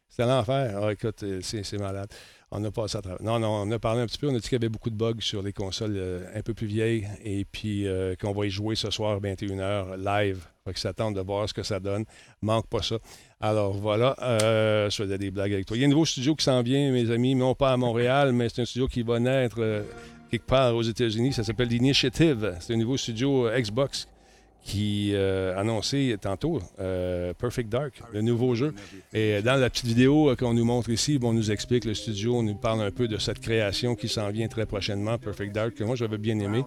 C'était 0.08 0.26
l'enfer. 0.26 0.80
Ah, 0.82 0.92
écoute, 0.92 1.24
c'est 1.42 1.78
malade. 1.78 2.12
On 2.52 2.64
a 2.64 2.70
passé 2.72 2.98
à 2.98 3.02
travers. 3.02 3.22
Non, 3.22 3.38
non, 3.38 3.62
on 3.62 3.70
a 3.70 3.78
parlé 3.78 4.00
un 4.00 4.06
petit 4.06 4.18
peu. 4.18 4.28
On 4.28 4.34
a 4.34 4.38
dit 4.38 4.42
qu'il 4.42 4.52
y 4.52 4.56
avait 4.56 4.68
beaucoup 4.68 4.90
de 4.90 4.96
bugs 4.96 5.20
sur 5.20 5.40
les 5.40 5.52
consoles 5.52 5.94
euh, 5.96 6.26
un 6.34 6.42
peu 6.42 6.52
plus 6.52 6.66
vieilles 6.66 7.06
et 7.22 7.44
puis 7.44 7.86
euh, 7.86 8.16
qu'on 8.16 8.32
va 8.32 8.46
y 8.46 8.50
jouer 8.50 8.74
ce 8.74 8.90
soir 8.90 9.20
21h 9.20 9.96
live. 9.96 10.44
Fait 10.70 10.74
que 10.74 10.80
s'attendre 10.80 11.16
de 11.16 11.20
voir 11.20 11.48
ce 11.48 11.54
que 11.54 11.64
ça 11.64 11.80
donne. 11.80 12.04
Manque 12.42 12.68
pas 12.68 12.80
ça. 12.80 12.96
Alors 13.40 13.72
voilà, 13.72 14.14
euh, 14.22 14.88
je 14.88 15.02
faisais 15.02 15.18
des 15.18 15.32
blagues 15.32 15.52
avec 15.52 15.66
toi. 15.66 15.76
Il 15.76 15.80
y 15.80 15.82
a 15.82 15.86
un 15.86 15.90
nouveau 15.90 16.04
studio 16.04 16.36
qui 16.36 16.44
s'en 16.44 16.62
vient, 16.62 16.92
mes 16.92 17.10
amis, 17.10 17.34
non 17.34 17.56
pas 17.56 17.72
à 17.72 17.76
Montréal, 17.76 18.32
mais 18.32 18.48
c'est 18.48 18.62
un 18.62 18.64
studio 18.64 18.86
qui 18.86 19.02
va 19.02 19.18
naître 19.18 19.56
euh, 19.58 19.82
quelque 20.30 20.46
part 20.46 20.76
aux 20.76 20.82
États-Unis. 20.82 21.32
Ça 21.32 21.42
s'appelle 21.42 21.68
l'Initiative. 21.68 22.54
C'est 22.60 22.74
un 22.74 22.76
nouveau 22.76 22.96
studio 22.96 23.50
Xbox 23.50 24.06
qui 24.64 25.12
euh, 25.14 25.56
a 25.56 25.60
annoncé 25.60 26.16
tantôt 26.20 26.60
euh, 26.80 27.32
Perfect 27.34 27.68
Dark, 27.68 27.94
le 28.12 28.20
nouveau 28.20 28.54
jeu. 28.54 28.74
Et 29.12 29.42
dans 29.42 29.56
la 29.56 29.70
petite 29.70 29.86
vidéo 29.86 30.34
qu'on 30.38 30.54
nous 30.54 30.64
montre 30.64 30.90
ici, 30.90 31.18
on 31.22 31.32
nous 31.32 31.50
explique 31.50 31.84
le 31.84 31.94
studio, 31.94 32.36
on 32.36 32.42
nous 32.42 32.54
parle 32.54 32.82
un 32.82 32.90
peu 32.90 33.08
de 33.08 33.18
cette 33.18 33.40
création 33.40 33.94
qui 33.94 34.08
s'en 34.08 34.30
vient 34.30 34.48
très 34.48 34.66
prochainement, 34.66 35.18
Perfect 35.18 35.54
Dark, 35.54 35.74
que 35.74 35.84
moi 35.84 35.96
j'avais 35.96 36.18
bien 36.18 36.38
aimé. 36.38 36.64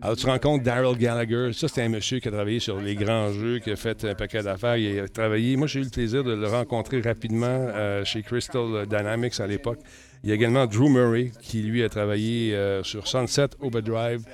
Alors 0.00 0.16
tu 0.16 0.26
rencontres 0.26 0.64
Daryl 0.64 0.96
Gallagher, 0.96 1.50
ça 1.52 1.68
c'est 1.68 1.82
un 1.82 1.88
monsieur 1.88 2.20
qui 2.20 2.28
a 2.28 2.30
travaillé 2.30 2.58
sur 2.58 2.80
les 2.80 2.94
grands 2.94 3.30
jeux, 3.32 3.58
qui 3.58 3.70
a 3.70 3.76
fait 3.76 4.04
un 4.04 4.14
paquet 4.14 4.42
d'affaires, 4.42 4.76
il 4.76 4.98
a 5.00 5.08
travaillé, 5.08 5.56
moi 5.56 5.66
j'ai 5.66 5.80
eu 5.80 5.84
le 5.84 5.90
plaisir 5.90 6.24
de 6.24 6.32
le 6.32 6.48
rencontrer 6.48 7.00
rapidement 7.00 7.46
euh, 7.46 8.04
chez 8.04 8.22
Crystal 8.22 8.86
Dynamics 8.86 9.40
à 9.40 9.46
l'époque. 9.46 9.78
Il 10.24 10.30
y 10.30 10.32
a 10.32 10.34
également 10.34 10.66
Drew 10.66 10.88
Murray 10.88 11.30
qui 11.42 11.62
lui 11.62 11.84
a 11.84 11.88
travaillé 11.88 12.58
sur 12.82 13.06
Sunset 13.06 13.50
Overdrive. 13.60 14.24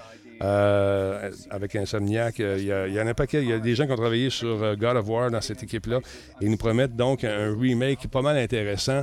Euh, 0.43 1.31
avec 1.51 1.77
Insomniac. 1.77 2.41
Euh, 2.41 2.57
il 2.59 2.65
y, 2.65 2.73
a, 2.73 2.89
il 2.89 2.95
y 2.95 3.01
en 3.01 3.07
a 3.07 3.15
pas 3.15 3.27
Il 3.33 3.49
y 3.49 3.53
a 3.53 3.61
des 3.61 3.77
gens 3.77 3.87
qui 3.87 3.93
ont 3.93 3.97
travaillé 3.97 4.29
sur 4.29 4.61
euh, 4.63 4.75
God 4.75 4.97
of 4.97 5.09
War 5.09 5.31
dans 5.31 5.41
cette 5.41 5.63
équipe-là. 5.63 6.01
Ils 6.41 6.51
nous 6.51 6.57
promettent 6.57 6.97
donc 6.97 7.23
un 7.23 7.57
remake 7.57 8.09
pas 8.09 8.23
mal 8.23 8.37
intéressant 8.37 9.03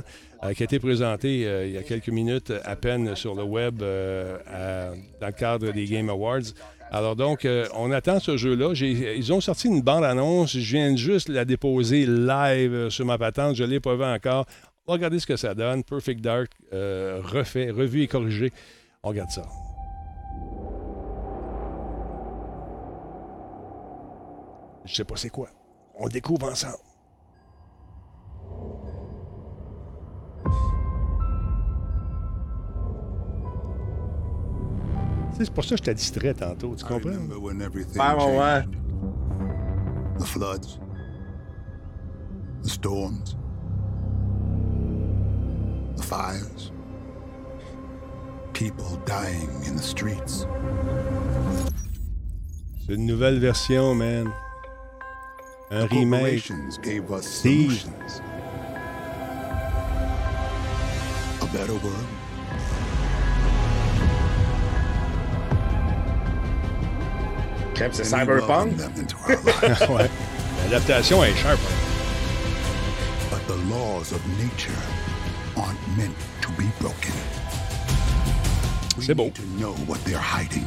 qui 0.54 0.62
a 0.62 0.64
été 0.64 0.78
présenté 0.78 1.40
il 1.66 1.72
y 1.72 1.76
a 1.76 1.82
quelques 1.82 2.08
minutes 2.08 2.50
à 2.64 2.74
peine 2.74 3.14
sur 3.14 3.34
le 3.34 3.42
web 3.42 3.80
dans 3.80 5.26
le 5.26 5.32
cadre 5.32 5.70
des 5.70 5.84
Game 5.84 6.08
Awards. 6.08 6.54
Alors 6.90 7.14
donc, 7.14 7.46
on 7.74 7.92
attend 7.92 8.20
ce 8.20 8.38
jeu-là. 8.38 8.72
Ils 8.72 9.32
ont 9.34 9.42
sorti 9.42 9.68
une 9.68 9.82
bande-annonce. 9.82 10.56
Je 10.56 10.76
viens 10.76 10.96
juste 10.96 11.28
la 11.28 11.44
déposer 11.44 12.06
live 12.06 12.88
sur 12.88 13.04
ma 13.04 13.18
patente. 13.18 13.54
Je 13.54 13.64
ne 13.64 13.68
l'ai 13.68 13.80
pas 13.80 13.96
vu 13.96 14.04
encore. 14.04 14.46
On 14.86 14.92
va 14.92 14.94
regarder 14.94 15.18
ce 15.18 15.26
que 15.26 15.36
ça 15.36 15.54
donne. 15.54 15.84
Perfect 15.84 16.22
Dark, 16.22 16.52
refait, 16.72 17.70
revu 17.70 18.04
et 18.04 18.06
corrigé. 18.06 18.50
On 19.02 19.10
regarde 19.10 19.30
ça. 19.30 19.42
Je 24.84 24.94
sais 24.94 25.04
pas 25.04 25.16
c'est 25.16 25.30
quoi. 25.30 25.48
On 25.98 26.08
découvre 26.08 26.50
ensemble. 26.50 26.76
C'est 35.32 35.50
pour 35.50 35.64
ça 35.64 35.70
que 35.70 35.76
je 35.78 35.82
t'ai 35.84 35.94
distrait 35.94 36.34
tantôt, 36.34 36.74
tu 36.74 36.84
comprends? 36.84 37.10
Ah, 37.98 38.16
ouais, 38.16 38.38
ouais. 38.38 38.64
The 40.18 40.24
floods, 40.24 40.78
the 42.62 42.68
storms, 42.68 43.36
the 45.96 46.02
fires, 46.02 46.72
people 48.52 48.98
dying 49.06 49.48
in 49.66 49.76
the 49.76 49.82
streets. 49.82 50.46
C'est 52.86 52.94
une 52.94 53.06
nouvelle 53.06 53.38
version, 53.38 53.94
man. 53.94 54.30
Un 55.72 55.86
remake. 55.86 56.50
gave 56.82 57.12
us 57.12 57.24
solutions. 57.28 58.20
A 61.40 61.46
better 61.52 61.74
world. 61.74 62.06
Crème, 67.74 67.92
c'est 67.92 68.02
Cyberpunk. 68.02 68.72
ouais. 69.90 70.10
L'adaptation 70.64 71.22
est 71.22 71.36
sharp. 71.36 71.60
But 73.30 73.46
the 73.46 73.56
laws 73.72 74.10
of 74.10 74.20
nature 74.38 74.72
aren't 75.56 75.78
meant 75.96 76.16
to 76.42 76.48
be 76.58 76.66
broken. 76.80 77.14
C'est 78.98 79.14
beau. 79.14 79.30
To 79.30 79.42
know 79.56 79.72
what 79.86 80.04
they're 80.04 80.18
hiding. 80.18 80.66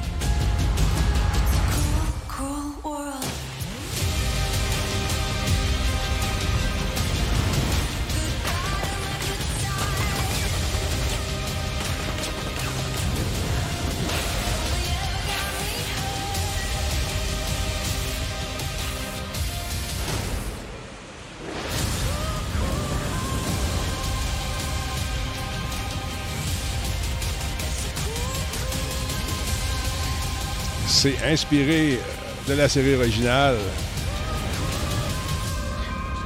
C'est 31.03 31.21
inspiré 31.29 31.99
de 32.47 32.53
la 32.53 32.69
série 32.69 32.95
originale 32.95 33.57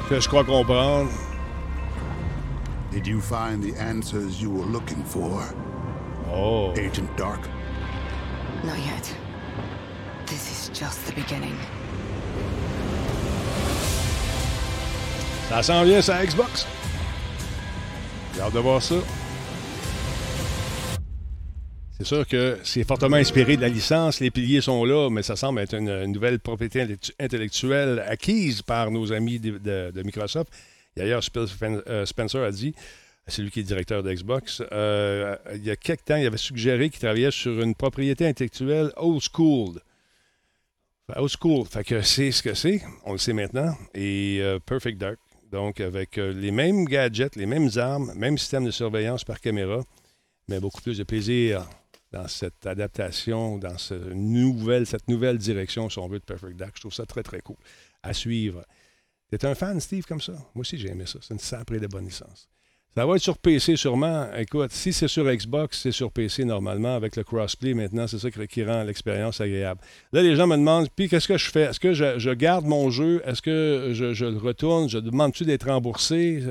que 0.07 0.19
je 0.19 0.28
crois 0.28 0.43
comprendre. 0.43 1.09
Did 2.91 3.07
you 3.07 3.19
find 3.19 3.63
the 3.63 3.75
answers 3.80 4.39
you 4.39 4.51
were 4.51 4.67
looking 4.67 5.03
for? 5.03 5.41
Oh. 6.32 6.73
Agent 6.78 7.09
Dark? 7.17 7.39
Not 8.63 8.78
yet. 8.86 9.11
This 10.28 10.45
is 10.51 10.69
just 10.69 11.07
the 11.07 11.13
beginning. 11.15 11.55
Ça 15.49 15.63
s'en 15.63 15.84
vient 15.86 16.03
sur 16.03 16.13
Xbox. 16.23 16.67
J'ai 18.36 18.41
hâte 18.41 18.53
de 18.53 18.59
voir 18.59 18.84
ça. 18.84 18.97
C'est 21.98 22.06
sûr 22.06 22.28
que 22.28 22.60
c'est 22.64 22.84
fortement 22.84 23.16
inspiré 23.16 23.58
de 23.58 23.62
la 23.62 23.70
licence. 23.70 24.20
Les 24.20 24.30
piliers 24.30 24.62
sont 24.62 24.86
là, 24.86 25.10
mais 25.10 25.24
ça 25.24 25.36
semble 25.36 25.62
être 25.62 25.74
une, 25.74 26.06
nouvelle 26.06 26.39
propriété 26.39 26.86
intellectuelle 27.20 28.04
acquise 28.08 28.62
par 28.62 28.91
nos 28.91 29.12
amis 29.12 29.39
de, 29.39 29.91
Microsoft. 30.06 30.54
D'ailleurs, 30.95 31.24
euh, 31.64 32.06
Spencer 32.06 32.43
a 32.43 32.52
dit, 32.52 32.76
c'est 33.26 33.41
lui 33.41 33.50
qui 33.50 33.62
est 33.62 33.64
directeur 33.64 34.04
de 34.04 34.14
Xbox, 34.14 34.62
euh, 34.72 35.36
il 35.56 35.66
y 35.66 35.72
a 35.72 35.76
quelques 35.76 36.06
temps, 36.06 36.18
il 36.18 36.28
avait 36.28 36.38
suggéré 36.38 36.91
qu'il 36.91 37.00
travaillait 37.00 37.32
sur 37.32 37.60
une 37.62 37.74
propriété 37.74 38.28
intellectuelle 38.28 38.91
old 38.98 39.22
school. 39.34 39.80
Old 41.16 41.32
school, 41.32 41.66
fait 41.66 41.84
que 41.84 42.02
c'est 42.04 42.32
ce 42.32 42.43
que 42.43 42.54
c'est, 42.54 42.84
on 43.06 43.14
le 43.14 43.18
sait 43.18 43.34
maintenant. 43.34 43.76
Et 43.95 44.38
euh, 44.41 44.60
Perfect 44.60 45.00
Dark, 45.00 45.18
donc 45.52 45.82
avec 45.82 46.18
les 46.18 46.52
mêmes 46.52 46.86
gadgets, 46.86 47.36
les 47.36 47.48
mêmes 47.48 47.70
armes, 47.76 48.14
même 48.16 48.38
système 48.38 48.66
de 48.66 48.72
surveillance 48.72 49.24
par 49.24 49.39
caméra, 49.41 49.82
mais 50.48 50.60
beaucoup 50.60 50.82
plus 50.82 51.00
de 51.00 51.04
plaisir 51.04 51.68
dans 52.12 52.28
cette 52.28 52.66
adaptation, 52.66 53.58
dans 53.58 53.76
nouvelle, 54.14 54.86
cette 54.86 55.08
nouvelle 55.08 55.38
direction, 55.38 55.89
si 55.89 55.99
on 55.99 56.08
veut, 56.08 56.20
de 56.20 56.24
Perfect 56.24 56.58
Dark. 56.58 56.72
Je 56.76 56.82
trouve 56.82 56.93
ça 56.93 57.05
très, 57.05 57.24
très 57.24 57.41
cool 57.41 57.58
à 58.03 58.14
suivre. 58.14 58.64
T'es 59.30 59.45
un 59.45 59.55
fan, 59.55 59.80
Steve, 59.80 60.05
comme 60.05 60.22
ça? 60.22 60.32
Moi 60.32 60.62
aussi, 60.62 60.78
j'ai 60.78 60.89
aimé 60.89 61.05
ça. 61.05 61.20
C'est 61.22 61.34
une 61.34 61.39
saprée 61.39 61.80
de 61.80 61.88
bonne 61.88 62.05
licence. 62.05 62.47
Ça 62.95 63.05
va 63.05 63.16
être 63.16 63.22
sur 63.22 63.38
PC 63.38 63.76
sûrement. 63.76 64.28
Écoute, 64.36 64.72
si 64.72 64.91
c'est 64.91 65.08
sur 65.08 65.26
Xbox, 65.32 65.82
c'est 65.82 65.91
sur 65.91 66.12
PC 66.12 66.45
normalement. 66.45 66.95
Avec 66.95 67.16
le 67.16 67.24
crossplay 67.24 67.76
maintenant, 67.76 68.08
c'est 68.08 68.18
ça 68.18 68.32
qui, 68.32 68.64
rend 68.64 68.84
l'expérience 68.84 69.39
agréable. 69.39 69.82
Là, 70.14 70.24
les 70.24 70.36
gens 70.36 70.47
me 70.47 70.55
demandent, 70.55 70.89
puis 70.95 71.08
qu'est-ce 71.08 71.28
que 71.28 71.38
je 71.38 71.51
fais? 71.51 71.64
Est-ce 71.64 71.80
que 71.80 71.93
je, 71.93 72.34
garde 72.34 72.66
mon 72.66 72.89
jeu? 72.89 73.22
Est-ce 73.26 73.41
que 73.41 73.91
je, 73.93 74.14
je 74.14 74.26
le 74.26 74.38
retourne? 74.38 74.89
Je 74.89 74.97
demande-tu 74.97 75.43
d'être 75.43 75.68
remboursé? 75.68 76.41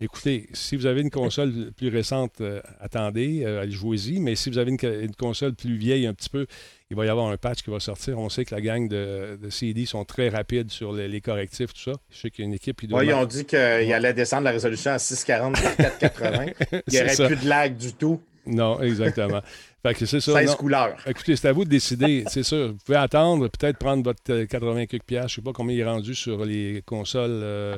Euh, 0.00 0.04
Écoutez, 0.04 0.48
si 0.52 0.76
vous 0.76 0.86
avez 0.86 1.00
une 1.00 1.10
console 1.10 1.72
plus 1.76 1.88
récente, 1.88 2.40
euh, 2.40 2.60
attendez, 2.80 3.44
euh, 3.44 3.68
jouez-y. 3.68 4.20
Mais 4.20 4.34
si 4.34 4.50
vous 4.50 4.58
avez 4.58 4.70
une, 4.70 5.14
console 5.14 5.54
plus 5.54 5.76
vieille 5.76 6.06
un 6.06 6.14
petit 6.14 6.28
peu, 6.28 6.46
il 6.90 6.96
va 6.96 7.06
y 7.06 7.08
avoir 7.08 7.28
un 7.28 7.36
patch 7.36 7.62
qui 7.62 7.70
va 7.70 7.80
sortir. 7.80 8.18
On 8.18 8.28
sait 8.28 8.44
que 8.44 8.54
la 8.54 8.60
gang 8.60 8.88
de, 8.88 9.38
de 9.40 9.50
CD 9.50 9.86
sont 9.86 10.04
très 10.04 10.28
rapides 10.28 10.70
sur 10.70 10.92
les, 10.92 11.08
les 11.08 11.20
correctifs, 11.20 11.72
tout 11.72 11.90
ça. 11.92 11.98
Je 12.10 12.18
sais 12.18 12.30
qu'il 12.30 12.44
y 12.44 12.46
a 12.46 12.48
une 12.48 12.54
équipe 12.54 12.80
qui 12.80 12.86
doit. 12.86 13.00
Ouais, 13.00 13.06
ils 13.06 13.14
ont 13.14 13.24
dit 13.24 13.44
qu'il 13.44 13.58
allait 13.58 14.14
descendre 14.14 14.44
la 14.44 14.52
résolution 14.52 14.92
à 14.92 14.98
640 14.98 15.60
par 15.62 15.76
480. 15.76 16.46
Il 16.72 16.82
n'y 16.92 17.00
aurait 17.00 17.14
ça. 17.14 17.26
plus 17.26 17.36
de 17.36 17.48
lag 17.48 17.76
du 17.76 17.92
tout. 17.94 18.20
Non, 18.46 18.80
exactement. 18.80 19.40
fait 19.82 19.94
que 19.94 20.06
c'est 20.06 20.20
ça. 20.20 20.32
16 20.32 20.50
non. 20.50 20.56
couleurs. 20.56 20.96
Écoutez, 21.06 21.34
c'est 21.34 21.48
à 21.48 21.52
vous 21.52 21.64
de 21.64 21.70
décider. 21.70 22.24
C'est 22.28 22.44
sûr. 22.44 22.68
Vous 22.68 22.78
pouvez 22.84 22.98
attendre, 22.98 23.48
peut-être 23.48 23.78
prendre 23.78 24.04
votre 24.04 24.22
euh, 24.30 24.46
80 24.46 24.86
quelques 24.86 25.04
piastres. 25.04 25.30
Je 25.30 25.40
ne 25.40 25.44
sais 25.44 25.50
pas 25.50 25.52
combien 25.52 25.74
il 25.74 25.80
est 25.80 25.84
rendu 25.84 26.14
sur 26.14 26.44
les 26.44 26.82
consoles 26.86 27.30
euh, 27.30 27.76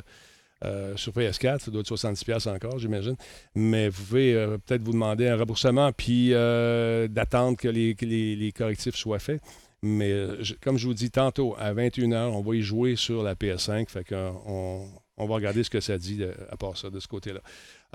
euh, 0.64 0.96
sur 0.96 1.12
PS4. 1.12 1.61
Ça 1.61 1.70
doit 1.70 1.80
être 1.80 1.86
70 1.86 2.24
piastres 2.24 2.50
encore, 2.50 2.78
j'imagine. 2.78 3.16
Mais 3.54 3.88
vous 3.88 4.02
pouvez 4.04 4.34
euh, 4.34 4.59
peut-être 4.59 4.82
vous 4.82 4.92
demander 4.92 5.28
un 5.28 5.36
remboursement 5.36 5.92
puis 5.92 6.34
euh, 6.34 7.06
d'attendre 7.06 7.56
que 7.56 7.68
les, 7.68 8.52
correctifs 8.56 8.96
soient 8.96 9.20
faits. 9.20 9.40
Mais 9.82 10.12
comme 10.61 10.76
je 10.76 10.88
vous 10.88 10.94
dis 10.94 11.11
tantôt, 11.11 11.54
à 11.59 11.72
21h, 11.72 12.30
on 12.30 12.40
va 12.40 12.56
y 12.56 12.62
jouer 12.62 12.96
sur 12.96 13.22
la 13.22 13.36
PS5. 13.36 13.88
Fait 13.88 14.02
qu'on 14.02 14.88
on, 15.18 15.26
va 15.26 15.34
regarder 15.34 15.62
ce 15.64 15.70
que 15.70 15.80
ça 15.80 15.98
dit 15.98 16.18
euh, 16.22 16.32
à 16.50 16.56
part 16.56 16.76
ça, 16.76 16.90
de 16.90 17.00
ce 17.00 17.08
côté-là. 17.08 17.40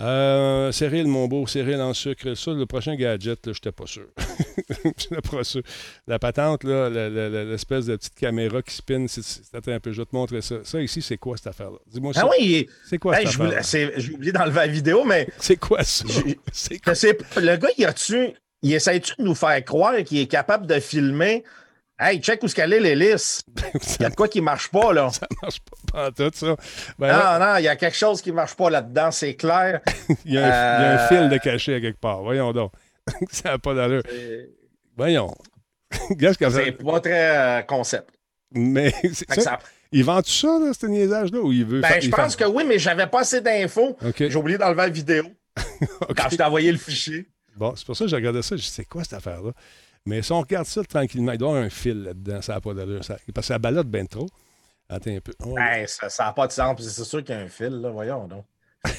Euh, 0.01 0.71
Cyril, 0.71 1.07
mon 1.07 1.28
beau, 1.28 1.45
Cyril 1.45 1.80
en 1.82 1.93
sucre. 1.93 2.34
Ça, 2.36 2.51
le 2.51 2.65
prochain 2.65 2.95
gadget, 2.95 3.45
là, 3.45 3.53
j'étais 3.53 3.71
pas 3.71 3.86
sûr. 3.86 4.07
j'étais 4.97 5.21
pas 5.21 5.43
sûr. 5.43 5.61
La 6.07 6.19
patente, 6.19 6.63
là, 6.63 6.89
l'espèce 6.89 7.86
de 7.86 7.95
petite 7.95 8.15
caméra 8.15 8.61
qui 8.61 8.74
spin, 8.74 9.05
c'est- 9.07 9.55
un 9.55 9.80
peu, 9.80 9.91
je 9.91 10.01
vais 10.01 10.05
te 10.05 10.15
montrer 10.15 10.41
ça. 10.41 10.57
Ça 10.63 10.82
ici, 10.82 11.01
c'est 11.01 11.17
quoi 11.17 11.38
cette 11.38 11.47
affaire-là? 11.47 11.78
Dis-moi 11.88 12.13
ça. 12.13 12.21
Ah 12.24 12.30
oui, 12.38 12.67
C'est 12.86 12.97
quoi 12.97 13.19
hey, 13.19 13.28
cette 13.28 13.36
je 13.38 13.43
affaire 13.43 13.91
j'ai 13.97 14.13
oublié 14.13 14.32
d'enlever 14.32 14.55
la 14.59 14.67
vidéo, 14.67 15.03
mais 15.03 15.28
C'est 15.39 15.57
quoi 15.57 15.84
ça? 15.84 16.05
Je 16.53 16.78
quoi? 16.80 17.41
le 17.41 17.55
gars, 17.57 17.69
il 17.78 17.86
a-tu, 17.86 18.30
il 18.61 18.74
essaie-tu 18.74 19.13
de 19.19 19.24
nous 19.24 19.36
faire 19.36 19.63
croire 19.63 19.95
qu'il 20.03 20.19
est 20.19 20.28
capable 20.28 20.65
de 20.67 20.80
filmer? 20.80 21.43
Hey, 22.06 22.20
check 22.20 22.43
où 22.43 22.47
ce 22.47 22.56
qu'elle 22.56 22.74
est 22.74 22.80
l'hélice. 22.80 23.43
Il 23.76 23.80
y 23.80 23.84
ça 23.86 24.06
a 24.06 24.10
de 24.10 24.16
quoi 24.16 24.28
qui 24.28 24.41
marche 24.41 24.70
pas, 24.70 24.91
là. 24.93 25.10
marche 25.41 25.60
pas, 25.62 25.91
pas 25.91 26.08
en 26.08 26.12
tout, 26.12 26.32
ça. 26.34 26.56
Ben, 26.99 27.08
là, 27.08 27.39
Non, 27.39 27.45
non, 27.45 27.56
il 27.58 27.64
y 27.64 27.68
a 27.68 27.76
quelque 27.76 27.95
chose 27.97 28.22
qui 28.22 28.32
marche 28.32 28.56
pas 28.56 28.70
là-dedans, 28.70 29.12
c'est 29.12 29.36
clair. 29.36 29.80
il, 30.26 30.34
y 30.34 30.38
a 30.38 30.41
un, 30.43 30.80
il 30.80 30.84
y 30.84 30.86
a 30.86 30.91
un 30.91 30.97
euh, 30.97 31.08
fil 31.08 31.30
de 31.30 31.38
cachet 31.38 31.76
à 31.76 31.80
quelque 31.82 31.99
part. 31.99 32.22
Voyons 32.22 32.51
donc. 32.51 32.72
ça 33.32 33.51
n'a 33.51 33.58
pas 33.60 33.74
d'allure. 33.74 34.04
Voyons. 34.97 35.34
Ça... 36.20 36.49
c'est 36.49 36.72
pas 36.72 36.99
très 36.99 37.38
euh, 37.38 37.62
concept. 37.62 38.10
Mais 38.51 38.91
ça, 39.14 39.41
ça- 39.41 39.60
il 39.91 40.04
vend 40.04 40.22
tout 40.24 40.32
ça, 40.32 40.60
là, 40.60 40.72
ce 40.74 40.88
niaisage-là, 40.88 41.39
ou 41.39 41.51
il 41.51 41.66
veut 41.66 41.82
Ben, 41.82 41.88
faire- 41.88 42.01
je 42.01 42.10
pense 42.10 42.36
fait- 42.36 42.43
que 42.45 42.49
oui, 42.49 42.64
mais 42.68 42.80
j'avais 42.80 43.06
pas 43.08 43.22
assez 43.22 43.41
d'infos. 43.41 43.95
J'ai 44.18 44.36
oublié 44.36 44.58
d'enlever 44.58 44.82
la 44.82 44.89
vidéo 44.89 45.24
quand 46.18 46.30
je 46.32 46.36
t'ai 46.38 46.43
envoyé 46.43 46.72
le 46.72 46.80
fichier. 46.80 47.28
Bon, 47.56 47.74
c'est 47.76 47.86
pour 47.86 47.95
ça 47.95 48.06
que 48.06 48.10
j'ai 48.10 48.16
regardé 48.16 48.41
ça. 48.41 48.56
Je 48.56 48.62
dis, 48.64 48.68
c'est 48.68 48.86
quoi 48.86 49.04
cette 49.04 49.14
affaire-là? 49.14 49.51
Mais 50.06 50.22
si 50.22 50.32
on 50.32 50.41
regarde 50.41 50.66
ça 50.66 50.84
tranquillement, 50.84 51.32
il 51.32 51.38
doit 51.38 51.49
y 51.49 51.51
avoir 51.51 51.66
un 51.66 51.70
fil 51.70 52.04
là-dedans. 52.04 52.41
Ça 52.41 52.56
n'a 52.56 52.62
pas 52.62 52.74
d'allure. 52.74 53.04
Ça- 53.04 53.18
Parce 53.34 53.47
que 53.47 53.54
ça 53.54 53.60
balade 53.60 53.88
bien 53.88 54.06
trop. 54.06 54.28
Attends 54.89 55.12
un 55.16 55.20
peu. 55.22 55.34
Ça 55.88 56.26
n'a 56.26 56.34
pas 56.34 56.47
de 56.47 56.51
sens. 56.51 56.82
C'est 56.82 57.04
sûr 57.06 57.24
qu'il 57.24 57.34
y 57.36 57.38
a 57.38 57.41
un 57.41 57.47
fil, 57.47 57.70
là. 57.82 57.89
Voyons 57.89 58.28
donc. 58.28 58.45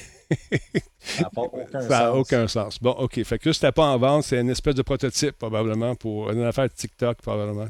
Ça 1.00 1.22
n'a 1.24 1.30
pas 1.30 1.42
aucun 1.42 1.80
ça 1.82 1.88
n'a 1.88 1.98
sens. 1.98 2.16
aucun 2.16 2.48
sens. 2.48 2.78
Bon, 2.82 2.92
OK. 2.92 3.22
Fait 3.24 3.38
que 3.38 3.52
c'était 3.52 3.70
pas 3.72 3.84
en 3.88 3.98
vente. 3.98 4.24
C'est 4.24 4.40
une 4.40 4.48
espèce 4.48 4.74
de 4.74 4.80
prototype, 4.82 5.36
probablement, 5.38 5.94
pour 5.94 6.30
une 6.30 6.42
affaire 6.42 6.72
TikTok, 6.72 7.18
probablement. 7.20 7.66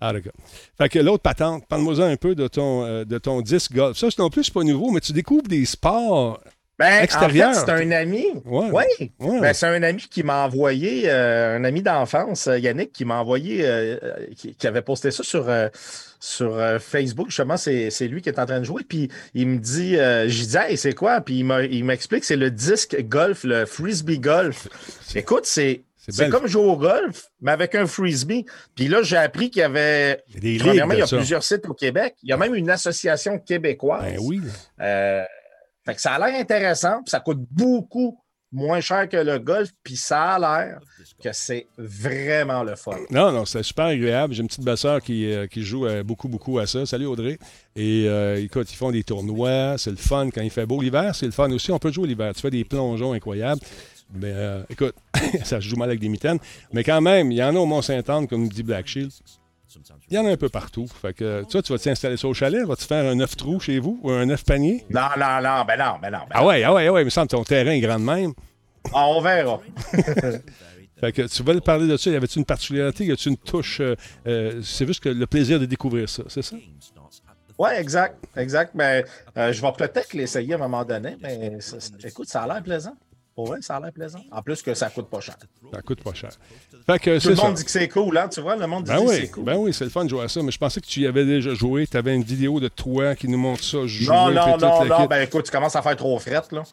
Ah, 0.00 0.12
d'accord. 0.12 0.34
Fait 0.76 0.90
que 0.90 0.98
l'autre 0.98 1.22
patente, 1.22 1.66
parle-moi 1.66 1.98
un 2.04 2.16
peu 2.16 2.34
de 2.34 2.46
ton, 2.46 2.84
euh, 2.84 3.04
de 3.06 3.16
ton 3.18 3.40
disque 3.40 3.72
golf. 3.72 3.96
Ça, 3.96 4.10
c'est 4.10 4.18
non 4.18 4.28
plus, 4.28 4.44
c'est 4.44 4.52
pas 4.54 4.62
nouveau, 4.62 4.90
mais 4.90 5.00
tu 5.00 5.12
découvres 5.12 5.48
des 5.48 5.64
sports. 5.64 6.38
Ben, 6.78 7.02
extérieur. 7.02 7.48
En 7.50 7.54
fait, 7.54 7.60
c'est 7.60 7.70
un 7.70 7.90
ami. 7.90 8.24
Ouais. 8.44 8.68
Oui. 8.72 9.12
Ouais. 9.18 9.40
Ben, 9.40 9.52
c'est 9.52 9.66
un 9.66 9.82
ami 9.82 10.02
qui 10.10 10.22
m'a 10.22 10.44
envoyé, 10.44 11.02
euh, 11.06 11.56
un 11.56 11.64
ami 11.64 11.82
d'enfance, 11.82 12.46
euh, 12.46 12.58
Yannick, 12.58 12.92
qui 12.92 13.04
m'a 13.04 13.20
envoyé, 13.20 13.64
euh, 13.66 13.98
euh, 14.02 14.14
qui, 14.36 14.54
qui 14.54 14.66
avait 14.66 14.82
posté 14.82 15.10
ça 15.10 15.22
sur, 15.24 15.48
euh, 15.48 15.68
sur 16.20 16.56
euh, 16.56 16.78
Facebook. 16.78 17.28
Justement, 17.30 17.56
c'est 17.56 17.90
c'est 17.90 18.06
lui 18.06 18.22
qui 18.22 18.28
est 18.28 18.38
en 18.38 18.46
train 18.46 18.60
de 18.60 18.64
jouer. 18.64 18.82
Puis 18.88 19.08
il 19.34 19.48
me 19.48 19.58
dit, 19.58 19.96
euh, 19.96 20.28
j'ai 20.28 20.46
dit, 20.46 20.56
hey, 20.56 20.76
c'est 20.76 20.94
quoi? 20.94 21.20
Puis 21.20 21.38
il 21.40 21.44
m'a- 21.44 21.62
il 21.64 21.84
m'explique, 21.84 22.22
c'est 22.24 22.36
le 22.36 22.50
disque 22.50 22.96
golf, 23.08 23.42
le 23.44 23.66
frisbee 23.66 24.18
golf. 24.20 24.68
Écoute, 25.14 25.46
c'est. 25.46 25.82
C'est 26.10 26.30
comme 26.30 26.46
jouer 26.46 26.64
au 26.64 26.76
golf, 26.78 27.26
mais 27.42 27.50
avec 27.50 27.74
un 27.74 27.86
frisbee. 27.86 28.46
Puis 28.74 28.88
là, 28.88 29.02
j'ai 29.02 29.18
appris 29.18 29.50
qu'il 29.50 29.60
y 29.60 29.64
avait. 29.64 30.22
Il 30.30 30.36
y 30.36 30.38
a 30.38 30.40
des 30.40 30.58
il 30.94 30.98
y 31.00 31.02
a 31.02 31.06
plusieurs 31.18 31.42
sites 31.42 31.66
au 31.68 31.74
Québec. 31.74 32.14
Il 32.22 32.30
y 32.30 32.32
a 32.32 32.38
même 32.38 32.54
une 32.54 32.70
association 32.70 33.38
québécoise. 33.38 34.04
Ben 34.04 34.18
oui. 34.22 34.40
Fait 35.88 35.94
que 35.94 36.02
ça 36.02 36.12
a 36.12 36.18
l'air 36.18 36.38
intéressant, 36.38 37.02
puis 37.02 37.08
ça 37.08 37.20
coûte 37.20 37.38
beaucoup 37.50 38.20
moins 38.52 38.82
cher 38.82 39.08
que 39.08 39.16
le 39.16 39.38
golf, 39.38 39.70
puis 39.82 39.96
ça 39.96 40.32
a 40.32 40.38
l'air 40.38 40.80
que 41.24 41.30
c'est 41.32 41.66
vraiment 41.78 42.62
le 42.62 42.76
fun. 42.76 42.98
Non, 43.10 43.32
non, 43.32 43.46
c'est 43.46 43.62
super 43.62 43.86
agréable. 43.86 44.34
J'ai 44.34 44.42
une 44.42 44.48
petite 44.48 44.64
belle-sœur 44.64 45.00
qui, 45.00 45.32
euh, 45.32 45.46
qui 45.46 45.62
joue 45.62 45.86
euh, 45.86 46.02
beaucoup, 46.02 46.28
beaucoup 46.28 46.58
à 46.58 46.66
ça. 46.66 46.84
Salut 46.84 47.06
Audrey. 47.06 47.38
Et 47.74 48.04
euh, 48.06 48.36
écoute, 48.36 48.70
ils 48.70 48.76
font 48.76 48.90
des 48.90 49.02
tournois. 49.02 49.78
C'est 49.78 49.88
le 49.90 49.96
fun 49.96 50.28
quand 50.28 50.42
il 50.42 50.50
fait 50.50 50.66
beau. 50.66 50.82
L'hiver, 50.82 51.14
c'est 51.14 51.24
le 51.24 51.32
fun 51.32 51.50
aussi. 51.52 51.72
On 51.72 51.78
peut 51.78 51.90
jouer 51.90 52.06
l'hiver. 52.06 52.34
Tu 52.34 52.42
fais 52.42 52.50
des 52.50 52.66
plongeons 52.66 53.14
incroyables. 53.14 53.62
Mais 54.12 54.34
écoute, 54.68 54.94
ça 55.42 55.58
se 55.58 55.66
joue 55.66 55.76
mal 55.76 55.88
avec 55.88 56.00
des 56.00 56.10
mitaines. 56.10 56.38
Mais 56.70 56.84
quand 56.84 57.00
même, 57.00 57.32
il 57.32 57.38
y 57.38 57.42
en 57.42 57.56
a 57.56 57.58
au 57.58 57.66
Mont-Saint-Anne, 57.66 58.28
comme 58.28 58.42
nous 58.42 58.48
dit 58.50 58.62
Black 58.62 58.86
Shield. 58.86 59.10
Il 60.10 60.14
y 60.14 60.18
en 60.18 60.24
a 60.26 60.30
un 60.30 60.36
peu 60.36 60.48
partout. 60.48 60.86
Fait 60.86 61.12
que, 61.12 61.42
tu 61.42 61.52
vois, 61.52 61.62
tu 61.62 61.72
vas 61.72 61.78
t'installer 61.78 62.16
ça 62.16 62.26
au 62.28 62.34
chalet? 62.34 62.64
Vas-tu 62.66 62.84
faire 62.84 63.04
un 63.10 63.20
œuf 63.20 63.36
trou 63.36 63.60
chez 63.60 63.78
vous 63.78 64.00
ou 64.02 64.10
un 64.10 64.28
œuf 64.30 64.44
panier? 64.44 64.84
Non, 64.90 65.08
non, 65.18 65.40
non, 65.42 65.64
ben 65.66 65.76
non, 65.78 65.98
ben 66.00 66.10
non. 66.10 66.18
ben 66.20 66.26
Ah 66.30 66.46
ouais, 66.46 66.62
ah 66.64 66.72
ouais, 66.74 66.86
ah 66.86 66.92
ouais. 66.92 67.02
Il 67.02 67.04
me 67.04 67.10
semble 67.10 67.28
que 67.28 67.36
ton 67.36 67.44
terrain 67.44 67.70
est 67.72 67.80
grand 67.80 67.98
de 67.98 68.04
même. 68.04 68.28
non. 68.28 68.34
Ah, 68.94 69.06
on 69.08 69.20
verra. 69.20 69.60
Fait 71.00 71.12
que 71.12 71.22
tu 71.22 71.42
veux 71.44 71.60
parler 71.60 71.86
de 71.86 71.96
ça. 71.96 72.10
Y 72.10 72.16
avait-tu 72.16 72.38
une 72.38 72.44
particularité? 72.44 73.04
Y 73.04 73.12
a-tu 73.12 73.28
une 73.28 73.36
touche? 73.36 73.80
euh, 73.80 73.94
euh, 74.26 74.60
c'est 74.64 74.86
juste 74.86 75.00
que 75.02 75.08
le 75.08 75.26
plaisir 75.26 75.60
de 75.60 75.66
découvrir 75.66 76.08
ça, 76.08 76.24
c'est 76.28 76.42
ça? 76.42 76.56
Oui, 77.58 77.70
exact, 77.76 78.16
exact. 78.36 78.72
Mais 78.74 79.04
euh, 79.36 79.52
je 79.52 79.60
vais 79.62 79.72
peut-être 79.76 80.12
l'essayer 80.14 80.52
à 80.54 80.56
un 80.56 80.60
moment 80.60 80.84
donné, 80.84 81.16
mais 81.20 81.60
ça- 81.60 81.78
ça- 81.80 81.90
écoute, 82.04 82.28
ça 82.28 82.42
a 82.42 82.46
l'air 82.48 82.62
plaisant. 82.62 82.94
Pour 83.38 83.46
vrai, 83.46 83.58
ça 83.60 83.76
a 83.76 83.80
l'air 83.80 83.92
plaisant. 83.92 84.18
En 84.32 84.42
plus 84.42 84.60
que 84.62 84.74
ça 84.74 84.90
coûte 84.90 85.08
pas 85.08 85.20
cher. 85.20 85.36
Ça 85.72 85.80
coûte 85.80 86.02
pas 86.02 86.12
cher. 86.12 86.30
Fait 86.84 86.98
que 86.98 87.20
Tout 87.20 87.28
le 87.28 87.36
ça. 87.36 87.44
monde 87.44 87.54
dit 87.54 87.64
que 87.64 87.70
c'est 87.70 87.86
cool, 87.86 88.18
hein? 88.18 88.28
Tu 88.28 88.40
vois, 88.40 88.56
le 88.56 88.66
monde 88.66 88.82
dit 88.82 88.90
Ben 88.90 88.98
que 88.98 89.08
oui, 89.08 89.14
c'est 89.14 89.28
cool. 89.28 89.44
ben 89.44 89.56
oui, 89.56 89.72
c'est 89.72 89.84
le 89.84 89.90
fun 89.90 90.04
de 90.04 90.10
jouer 90.10 90.24
à 90.24 90.28
ça, 90.28 90.42
mais 90.42 90.50
je 90.50 90.58
pensais 90.58 90.80
que 90.80 90.86
tu 90.86 91.02
y 91.02 91.06
avais 91.06 91.24
déjà 91.24 91.54
joué. 91.54 91.86
Tu 91.86 91.96
avais 91.96 92.16
une 92.16 92.24
vidéo 92.24 92.58
de 92.58 92.66
toi 92.66 93.14
qui 93.14 93.28
nous 93.28 93.38
montre 93.38 93.62
ça 93.62 93.86
jouer. 93.86 94.08
non, 94.08 94.32
non, 94.32 94.52
toute 94.54 94.62
non, 94.62 94.84
non. 94.86 95.06
Ben 95.06 95.22
écoute, 95.22 95.44
tu 95.44 95.52
commences 95.52 95.76
à 95.76 95.82
faire 95.82 95.94
trop 95.94 96.18
frette, 96.18 96.50
là. 96.50 96.64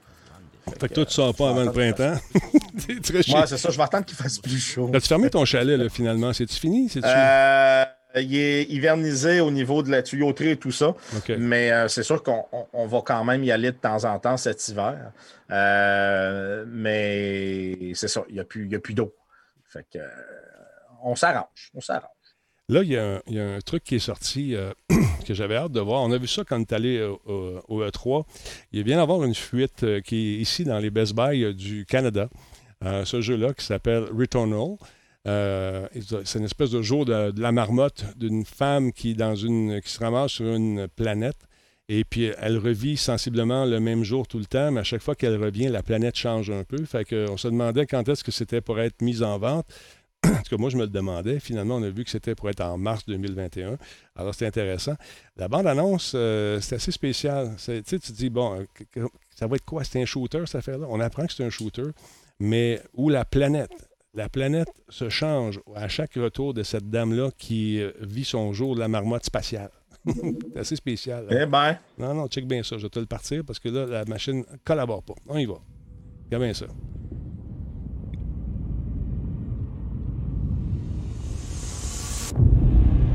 Fait 0.80 0.90
que 0.90 0.94
toi, 0.96 1.06
tu 1.06 1.14
sors 1.14 1.36
pas 1.36 1.52
avant 1.52 1.66
le 1.66 1.72
printemps. 1.72 2.16
Chiant. 3.22 3.42
Ouais, 3.42 3.46
c'est 3.46 3.60
ça. 3.60 3.70
Je 3.70 3.78
vais 3.78 3.84
attendre 3.84 4.06
qu'il 4.06 4.18
fasse 4.18 4.40
plus 4.40 4.58
chaud. 4.58 4.90
As-tu 4.92 5.08
fermé 5.08 5.30
ton 5.30 5.46
chalet, 5.46 5.78
là, 5.80 5.88
finalement? 5.90 6.34
C'est-tu 6.34 6.56
fini? 6.56 6.90
C'est-tu... 6.90 7.06
Euh, 7.08 7.86
il 8.22 8.36
est 8.36 8.64
hivernisé 8.64 9.40
au 9.40 9.52
niveau 9.52 9.84
de 9.84 9.90
la 9.92 10.02
tuyauterie 10.04 10.52
et 10.52 10.58
tout 10.58 10.72
ça. 10.72 10.96
Mais 11.38 11.72
euh, 11.72 11.88
c'est 11.88 12.04
sûr 12.04 12.22
qu'on 12.24 12.46
on- 12.52 12.66
on 12.74 12.88
va 12.88 13.02
quand 13.06 13.24
même 13.24 13.44
y 13.44 13.52
aller 13.52 13.72
de 13.72 13.78
temps 13.78 14.04
en 14.06 14.20
temps 14.20 14.38
cet 14.38 14.68
hiver. 14.68 15.12
Euh, 15.52 16.66
mais 16.68 17.94
c'est 17.94 18.08
ça, 18.08 18.24
il 18.30 18.36
n'y 18.36 18.40
a 18.40 18.44
plus, 18.44 18.68
y 18.70 18.76
a 18.76 18.80
plus 18.80 18.94
d'eau. 18.94 19.14
Fait 19.68 19.86
que 19.92 20.00
euh, 20.00 20.08
on 21.04 21.16
s'arrange. 21.16 21.72
On 21.74 21.82
s'arrange. 21.82 22.10
Là, 22.68 22.82
il 22.82 22.90
y, 22.92 22.98
a 22.98 23.06
un- 23.18 23.22
il 23.28 23.36
y 23.36 23.40
a 23.40 23.46
un 23.48 23.60
truc 23.60 23.84
qui 23.84 23.96
est 23.96 24.00
sorti 24.00 24.56
euh, 24.56 24.72
que 25.28 25.34
j'avais 25.36 25.56
hâte 25.56 25.72
de 25.72 25.80
voir. 25.80 26.02
On 26.02 26.12
a 26.12 26.18
vu 26.18 26.28
ça 26.28 26.44
quand 26.44 26.58
on 26.58 26.62
est 26.62 26.74
allé 26.74 26.98
euh, 26.98 27.14
au, 27.26 27.62
au 27.68 27.84
E3. 27.86 28.24
Il 28.72 28.84
vient 28.84 28.98
d'avoir 28.98 29.24
une 29.24 29.36
fuite 29.36 29.84
euh, 29.84 30.02
qui 30.02 30.16
est 30.16 30.38
ici 30.42 30.64
dans 30.64 30.80
les 30.80 30.90
Best 30.90 31.14
Buy 31.16 31.44
euh, 31.44 31.54
du 31.54 31.86
Canada. 31.86 32.28
Euh, 32.84 33.06
ce 33.06 33.22
jeu-là 33.22 33.54
qui 33.54 33.64
s'appelle 33.66 34.06
Returnal. 34.12 34.78
Euh, 35.28 35.88
c'est 36.24 36.40
une 36.40 36.46
espèce 36.46 36.72
de 36.72 36.82
jour 36.82 37.06
de, 37.06 37.34
la 37.40 37.52
marmotte 37.52 38.06
d'une 38.18 38.46
femme 38.46 38.92
qui, 38.92 39.16
dans 39.16 39.36
une, 39.36 39.82
qui 39.82 39.90
se 39.90 40.00
ramasse 40.00 40.32
sur 40.34 40.54
une 40.54 40.88
planète. 40.88 41.38
Et 41.88 42.04
puis, 42.04 42.32
elle 42.40 42.58
revit 42.58 42.98
sensiblement 42.98 43.66
le 43.66 43.80
même 43.80 44.04
jour 44.04 44.28
tout 44.28 44.40
le 44.40 44.46
temps, 44.46 44.72
mais 44.72 44.80
à 44.80 44.84
chaque 44.84 45.02
fois 45.02 45.16
qu'elle 45.16 45.42
revient, 45.42 45.68
la 45.68 45.84
planète 45.84 46.16
change 46.16 46.50
un 46.50 46.64
peu. 46.64 46.84
Fait 46.86 47.08
se 47.08 47.48
demandait 47.48 47.86
quand 47.86 48.08
est-ce 48.10 48.24
que 48.24 48.32
c'était 48.32 48.62
pour 48.62 48.80
être 48.80 49.02
mis 49.02 49.22
en 49.22 49.38
vente. 49.38 49.66
En 50.26 50.42
tout 50.42 50.56
cas, 50.56 50.58
moi, 50.58 50.72
je 50.72 50.78
me 50.78 50.84
le 50.84 50.90
demandais. 50.90 51.40
Finalement, 51.40 51.76
on 51.76 51.84
a 51.84 51.90
vu 51.90 52.04
que 52.04 52.10
c'était 52.10 52.34
pour 52.34 52.50
être 52.50 52.62
en 52.62 52.80
mars 52.80 53.06
2021. 53.06 53.78
Alors, 54.16 54.34
c'était 54.34 54.48
intéressant. 54.48 54.96
La 55.38 55.48
bande-annonce, 55.48 56.14
euh, 56.16 56.60
c'est 56.62 56.76
assez 56.76 56.92
spécial. 56.92 57.54
C'est- 57.58 57.84
Tu 57.84 57.90
sais, 57.90 58.00
tu 58.00 58.12
dis, 58.12 58.32
bon, 58.32 58.66
ça 59.36 59.46
va 59.46 59.56
être 59.56 59.66
quoi? 59.66 59.84
C'est 59.84 60.02
un 60.02 60.06
shooter, 60.06 60.42
cette 60.48 60.56
affaire-là? 60.56 60.88
On 60.90 61.00
apprend 61.00 61.28
que 61.28 61.34
c'est 61.34 61.44
un 61.44 61.52
shooter, 61.52 61.84
mais 62.40 62.82
où 62.96 63.10
la 63.10 63.24
planète, 63.26 63.70
la 64.16 64.30
planète 64.30 64.70
se 64.90 65.10
change 65.10 65.60
à 65.76 65.88
chaque 65.88 66.14
retour 66.16 66.54
de 66.54 66.64
cette 66.64 66.90
dame-là 66.90 67.30
qui 67.38 67.82
euh, 67.82 67.92
vit 68.02 68.24
son 68.24 68.54
jour 68.54 68.76
de 68.76 68.80
la 68.80 68.88
marmotte 68.88 69.26
spatiale. 69.26 69.70
c'est 70.06 70.58
assez 70.60 70.76
spécial. 70.76 71.26
hein? 71.30 71.38
Eh 71.42 71.46
ben, 71.46 71.78
Non, 71.98 72.14
non, 72.14 72.28
check 72.28 72.48
bien 72.48 72.64
ça. 72.64 72.78
Je 72.78 72.84
vais 72.84 72.90
te 72.90 73.00
le 73.00 73.06
partir 73.08 73.44
parce 73.46 73.60
que 73.60 73.70
là, 73.70 73.86
la 73.86 74.06
machine 74.06 74.40
ne 74.40 74.58
collabore 74.64 75.04
pas. 75.04 75.16
On 75.28 75.38
y 75.38 75.46
va. 75.46 75.56
Regarde 76.26 76.44
bien 76.44 76.54
ça. 76.54 76.66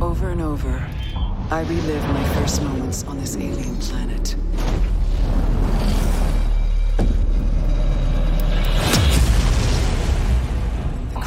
Over 0.01 0.30
and 0.30 0.40
over, 0.40 0.78
I 1.51 1.61
relive 1.62 2.03
my 2.09 2.24
first 2.34 2.62
moments 2.62 3.05
on 3.07 3.18
this 3.18 3.36
alien 3.36 3.76
planet. 3.78 4.34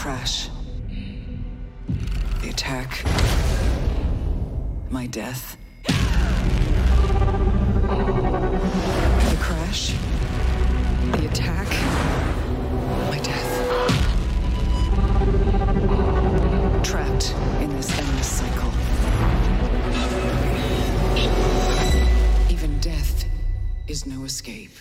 Crash. 0.04 0.50
The 2.42 2.50
attack. 2.50 3.06
My 4.90 5.08
death. 5.08 5.56
The 5.84 5.94
crash. 9.40 9.96
The 11.14 11.26
attack. 11.26 11.70
My 13.10 13.20
death. 13.20 13.52
Trapped 16.84 17.34
in 17.62 17.70
this 17.70 17.98
endless 17.98 18.28
cycle. 18.28 18.74
Even 22.52 22.78
death 22.82 23.24
is 23.88 24.06
no 24.06 24.26
escape. 24.26 24.72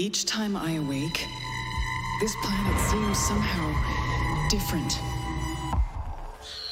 Each 0.00 0.24
time 0.24 0.56
I 0.56 0.74
awake, 0.74 1.26
this 2.20 2.32
planet 2.40 2.78
seems 2.88 3.18
somehow 3.18 4.48
different. 4.48 4.96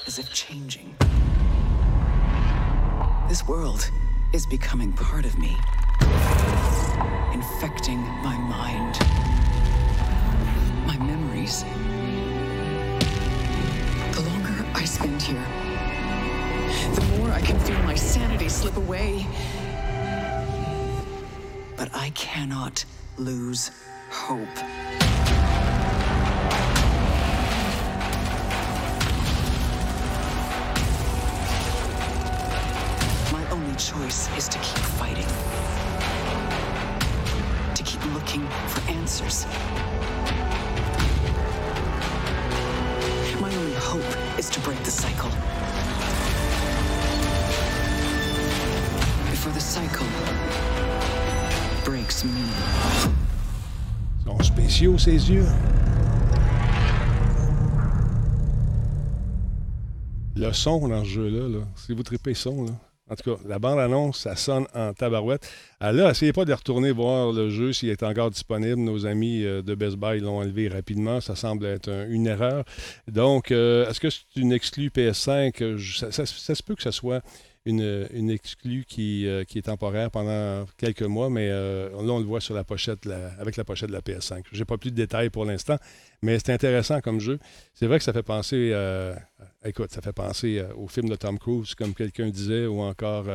As 0.07 0.21
if 0.21 0.33
changing. 0.33 0.95
This 3.29 3.45
world 3.49 3.91
is 4.33 4.47
becoming 4.47 4.93
part 4.93 5.25
of 5.25 5.37
me, 5.41 5.57
infecting 7.33 7.99
my 8.23 8.39
mind, 8.39 8.97
my 10.87 10.97
memories. 10.99 11.65
The 14.15 14.23
longer 14.23 14.65
I 14.73 14.85
spend 14.85 15.21
here, 15.21 15.45
the 16.95 17.19
more 17.19 17.33
I 17.33 17.41
can 17.41 17.59
feel 17.59 17.83
my 17.83 17.97
sanity 17.97 18.49
slip 18.49 18.77
away. 18.77 19.27
But 21.77 21.91
I 21.93 22.11
cannot 22.11 22.85
lose 23.19 23.71
hope. 24.11 24.41
My 33.33 33.51
only 33.51 33.75
choice 33.77 34.29
is 34.37 34.49
to 34.49 34.59
keep 34.59 34.85
fighting. 34.99 35.27
To 37.75 37.83
keep 37.83 38.05
looking 38.13 38.47
for 38.69 38.91
answers. 38.91 39.47
My 43.41 43.55
only 43.55 43.75
hope 43.75 44.39
is 44.39 44.51
to 44.51 44.61
break 44.61 44.79
the 44.83 44.91
cycle. 44.91 45.31
Before 49.31 49.53
the 49.53 49.61
cycle 49.61 50.07
breaks 51.87 52.25
me. 52.25 52.86
Spéciaux, 54.67 54.99
ses 54.99 55.13
yeux. 55.31 55.45
Le 60.35 60.53
son 60.53 60.89
dans 60.89 61.05
ce 61.05 61.09
jeu-là, 61.09 61.49
là, 61.49 61.65
si 61.77 61.93
vous 61.95 62.03
tripez 62.03 62.35
son, 62.35 62.65
là, 62.65 62.73
en 63.09 63.15
tout 63.15 63.37
cas, 63.37 63.41
la 63.49 63.61
bande-annonce, 63.61 64.19
ça 64.19 64.35
sonne 64.35 64.67
en 64.75 64.93
tabarouette. 64.93 65.49
Ah, 65.79 65.93
là, 65.93 66.11
essayez 66.11 66.33
pas 66.33 66.45
de 66.45 66.53
retourner 66.53 66.91
voir 66.91 67.31
le 67.33 67.49
jeu 67.49 67.73
s'il 67.73 67.91
est 67.91 68.03
encore 68.03 68.33
disponible. 68.33 68.81
Nos 68.81 69.07
amis 69.07 69.45
euh, 69.45 69.63
de 69.63 69.77
Best 69.77 69.97
Buy 69.99 70.19
l'ont 70.19 70.39
enlevé 70.39 70.67
rapidement. 70.67 71.21
Ça 71.21 71.37
semble 71.37 71.65
être 71.67 71.89
un- 71.89 72.09
une 72.11 72.27
erreur. 72.27 72.65
Donc, 73.07 73.53
euh, 73.53 73.89
est-ce 73.89 74.01
que 74.01 74.11
c'est 74.11 74.25
une 74.35 74.51
exclue 74.51 74.91
PS5? 74.91 75.77
Je- 75.77 75.97
Ça, 75.99 76.11
ça- 76.11 76.27
ça 76.27 76.55
se 76.57 76.63
peut 76.65 76.75
que 76.75 76.83
ce 76.83 76.91
soit 76.91 77.23
une, 77.67 78.07
une 78.13 78.31
exclue 78.31 78.85
qui, 78.89 79.27
euh, 79.27 79.45
qui 79.45 79.59
est 79.59 79.63
temporaire 79.63 80.11
pendant 80.11 80.65
quelques 80.79 81.03
mois, 81.03 81.29
mais 81.29 81.49
euh, 81.51 81.91
là, 81.91 82.13
on 82.13 82.19
le 82.19 82.25
voit 82.25 82.41
sur 82.41 82.55
la 82.55 82.65
pochette, 82.65 83.05
la- 83.05 83.33
avec 83.39 83.57
la 83.57 83.65
pochette 83.65 83.89
de 83.89 83.95
la 83.95 84.01
PS5. 84.01 84.43
J'ai 84.53 84.65
pas 84.65 84.79
plus 84.79 84.91
de 84.93 84.97
détails 84.97 85.29
pour 85.31 85.45
l'instant, 85.45 85.77
mais 86.23 86.39
c'est 86.39 86.53
intéressant 86.53 87.01
comme 87.01 87.21
jeu. 87.21 87.39
C'est 87.75 87.87
vrai 87.87 87.99
que 87.99 88.05
ça 88.05 88.13
fait 88.15 88.23
penser, 88.23 88.71
euh, 88.73 89.15
écoute, 89.65 89.91
ça 89.93 90.01
fait 90.01 90.13
penser 90.15 90.65
au 90.77 90.89
film 90.89 91.09
de 91.09 91.17
Tom 91.17 91.39
Cruise, 91.39 91.75
comme 91.75 91.93
quelqu'un 91.95 92.29
disait, 92.31 92.67
ou 92.67 92.81
encore 92.81 93.27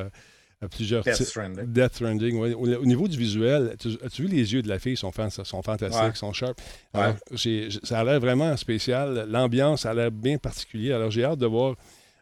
à 0.64 0.68
plusieurs 0.70 1.04
Death 1.04 1.24
Stranding. 1.24 1.66
Death 1.66 1.96
Stranding. 1.96 2.36
Au, 2.38 2.56
au 2.82 2.86
niveau 2.86 3.08
du 3.08 3.18
visuel, 3.18 3.76
tu- 3.80 3.98
as-tu 4.06 4.22
vu 4.22 4.28
les 4.28 4.54
yeux 4.54 4.62
de 4.62 4.70
la 4.70 4.78
fille? 4.78 4.94
Ils 4.94 4.98
sont, 4.98 5.12
fan- 5.12 5.32
sont 5.32 5.62
fantastiques, 5.64 6.04
Ouais. 6.04 6.14
sont 6.16 6.32
sharp. 6.34 6.56
Ouais. 6.94 7.16
J- 7.32 7.80
ça 7.82 8.00
a 8.00 8.04
l'air 8.04 8.20
vraiment 8.20 8.56
spécial. 8.58 9.26
L'ambiance 9.28 9.88
a 9.88 9.94
l'air 9.96 10.12
bien 10.12 10.38
particulière. 10.38 10.98
Alors, 10.98 11.10
j'ai 11.12 11.24
hâte 11.26 11.40
de 11.40 11.48
voir. 11.48 11.76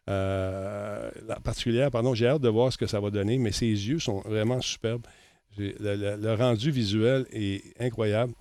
Euh, 0.09 1.11
particulière, 1.43 1.91
pardon, 1.91 2.13
j'ai 2.13 2.27
hâte 2.27 2.41
de 2.41 2.49
voir 2.49 2.73
ce 2.73 2.77
que 2.77 2.87
ça 2.87 2.99
va 2.99 3.11
donner, 3.11 3.37
mais 3.37 3.51
ses 3.51 3.67
yeux 3.67 3.99
sont 3.99 4.21
vraiment 4.21 4.59
superbes. 4.61 5.05
Le, 5.57 6.33
rendu 6.35 6.71
visuel 6.71 7.25
est 7.31 7.79
incroyable. 7.79 8.33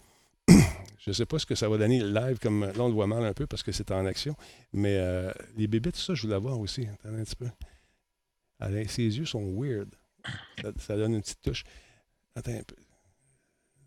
Je 0.49 1.11
ne 1.11 1.12
sais 1.12 1.27
pas 1.27 1.39
ce 1.39 1.47
que 1.47 1.55
ça 1.55 1.69
va 1.69 1.79
donner 1.79 2.03
live, 2.03 2.39
comme 2.39 2.64
là 2.64 2.81
on 2.81 2.89
le 2.89 2.95
voit 2.95 3.07
mal 3.07 3.25
un 3.25 3.33
peu 3.33 3.47
parce 3.47 3.62
que 3.62 3.73
c'est 3.73 3.91
en 3.93 4.05
action, 4.05 4.37
mais 4.73 4.97
euh, 4.99 5.33
les 5.57 5.66
bébés, 5.66 5.91
ça, 5.95 6.14
je 6.14 6.23
voulais 6.23 6.39
voir 6.39 6.59
aussi. 6.61 6.87
Attendez 6.87 7.21
un 7.21 7.25
petit 7.25 7.37
peu. 7.37 7.49
Ses 8.89 9.19
yeux 9.19 9.25
sont 9.25 9.55
weird. 9.59 9.89
Ça, 10.61 10.73
ça 10.79 10.97
donne 10.97 11.14
une 11.14 11.23
petite 11.23 11.41
touche. 11.41 11.64
Attends 12.35 12.53
un 12.53 12.62
peu. 12.62 12.77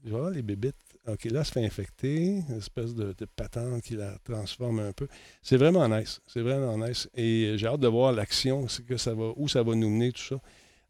Je 0.03 0.09
vais 0.09 0.17
voir 0.17 0.31
les 0.31 0.41
bébites. 0.41 0.75
OK, 1.07 1.25
là, 1.25 1.43
se 1.43 1.51
fait 1.51 1.65
infecter. 1.65 2.43
Une 2.49 2.57
espèce 2.57 2.93
de, 2.93 3.13
patente 3.35 3.81
qui 3.81 3.95
la 3.95 4.17
transforme 4.23 4.79
un 4.79 4.91
peu. 4.91 5.07
C'est 5.41 5.57
vraiment 5.57 5.87
nice. 5.87 6.21
C'est 6.27 6.41
vraiment 6.41 6.77
nice. 6.77 7.09
Et 7.15 7.53
j'ai 7.57 7.67
hâte 7.67 7.79
de 7.79 7.87
voir 7.87 8.11
l'action, 8.11 8.67
que 8.87 8.97
ça 8.97 9.13
va, 9.13 9.31
où 9.35 9.47
ça 9.47 9.63
va 9.63 9.73
nous 9.73 9.89
mener, 9.89 10.11
tout 10.11 10.21
ça. 10.21 10.35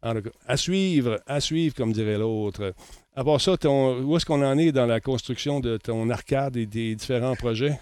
En 0.02 0.14
à 0.46 0.56
suivre, 0.56 1.22
à 1.26 1.40
suivre, 1.40 1.74
comme 1.74 1.92
dirait 1.92 2.18
l'autre. 2.18 2.74
À 3.14 3.22
part 3.24 3.40
ça, 3.40 3.56
ton- 3.56 4.00
où 4.02 4.16
est-ce 4.16 4.26
qu'on 4.26 4.42
en 4.44 4.58
est 4.58 4.72
dans 4.72 4.86
la 4.86 5.00
construction 5.00 5.60
de 5.60 5.76
ton 5.76 6.10
arcade 6.10 6.56
et 6.56 6.66
des 6.66 6.94
différents 6.96 7.36
projets? 7.36 7.78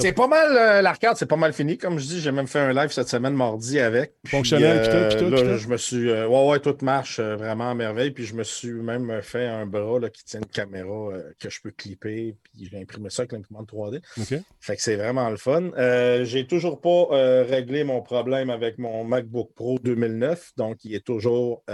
C'est 0.00 0.12
pas 0.12 0.28
mal, 0.28 0.56
euh, 0.56 0.82
l'arcade, 0.82 1.16
c'est 1.16 1.26
pas 1.26 1.36
mal 1.36 1.52
fini. 1.52 1.76
Comme 1.76 1.98
je 1.98 2.06
dis, 2.06 2.20
j'ai 2.20 2.30
même 2.32 2.46
fait 2.46 2.60
un 2.60 2.72
live 2.72 2.90
cette 2.90 3.08
semaine, 3.08 3.34
mardi, 3.34 3.80
avec. 3.80 4.14
Puis, 4.22 4.30
Fonctionnel, 4.30 4.80
puis 4.80 4.88
tout, 4.90 4.96
euh, 4.96 5.08
puis 5.08 5.18
tout, 5.18 5.30
là, 5.30 5.42
tout? 5.54 5.58
je 5.58 5.68
me 5.68 5.76
suis. 5.76 6.08
euh, 6.10 6.28
ouais, 6.28 6.48
ouais, 6.50 6.60
tout 6.60 6.76
marche 6.82 7.18
euh, 7.18 7.36
vraiment 7.36 7.70
à 7.70 7.74
merveille. 7.74 8.12
Puis 8.12 8.24
je 8.24 8.34
me 8.34 8.44
suis 8.44 8.72
même 8.72 9.20
fait 9.22 9.46
un 9.46 9.66
bras 9.66 9.98
là, 9.98 10.08
qui 10.10 10.24
tient 10.24 10.40
une 10.40 10.46
caméra 10.46 11.10
que 11.40 11.50
je 11.50 11.60
peux 11.60 11.70
clipper. 11.70 12.36
Puis 12.42 12.68
j'ai 12.70 12.80
imprimé 12.80 13.10
ça 13.10 13.22
avec 13.22 13.32
l'imprimante 13.32 13.68
3D. 13.72 14.00
OK. 14.20 14.40
Fait 14.60 14.76
que 14.76 14.82
c'est 14.82 14.96
vraiment 14.96 15.28
le 15.30 15.36
fun. 15.36 15.70
J'ai 16.24 16.46
toujours 16.46 16.80
pas 16.80 17.06
réglé 17.44 17.84
mon 17.84 18.02
problème 18.02 18.50
avec 18.50 18.78
mon 18.78 19.04
MacBook 19.04 19.52
Pro 19.54 19.78
2009. 19.82 20.52
Donc, 20.56 20.84
il 20.84 20.94
est 20.94 21.04
toujours 21.04 21.64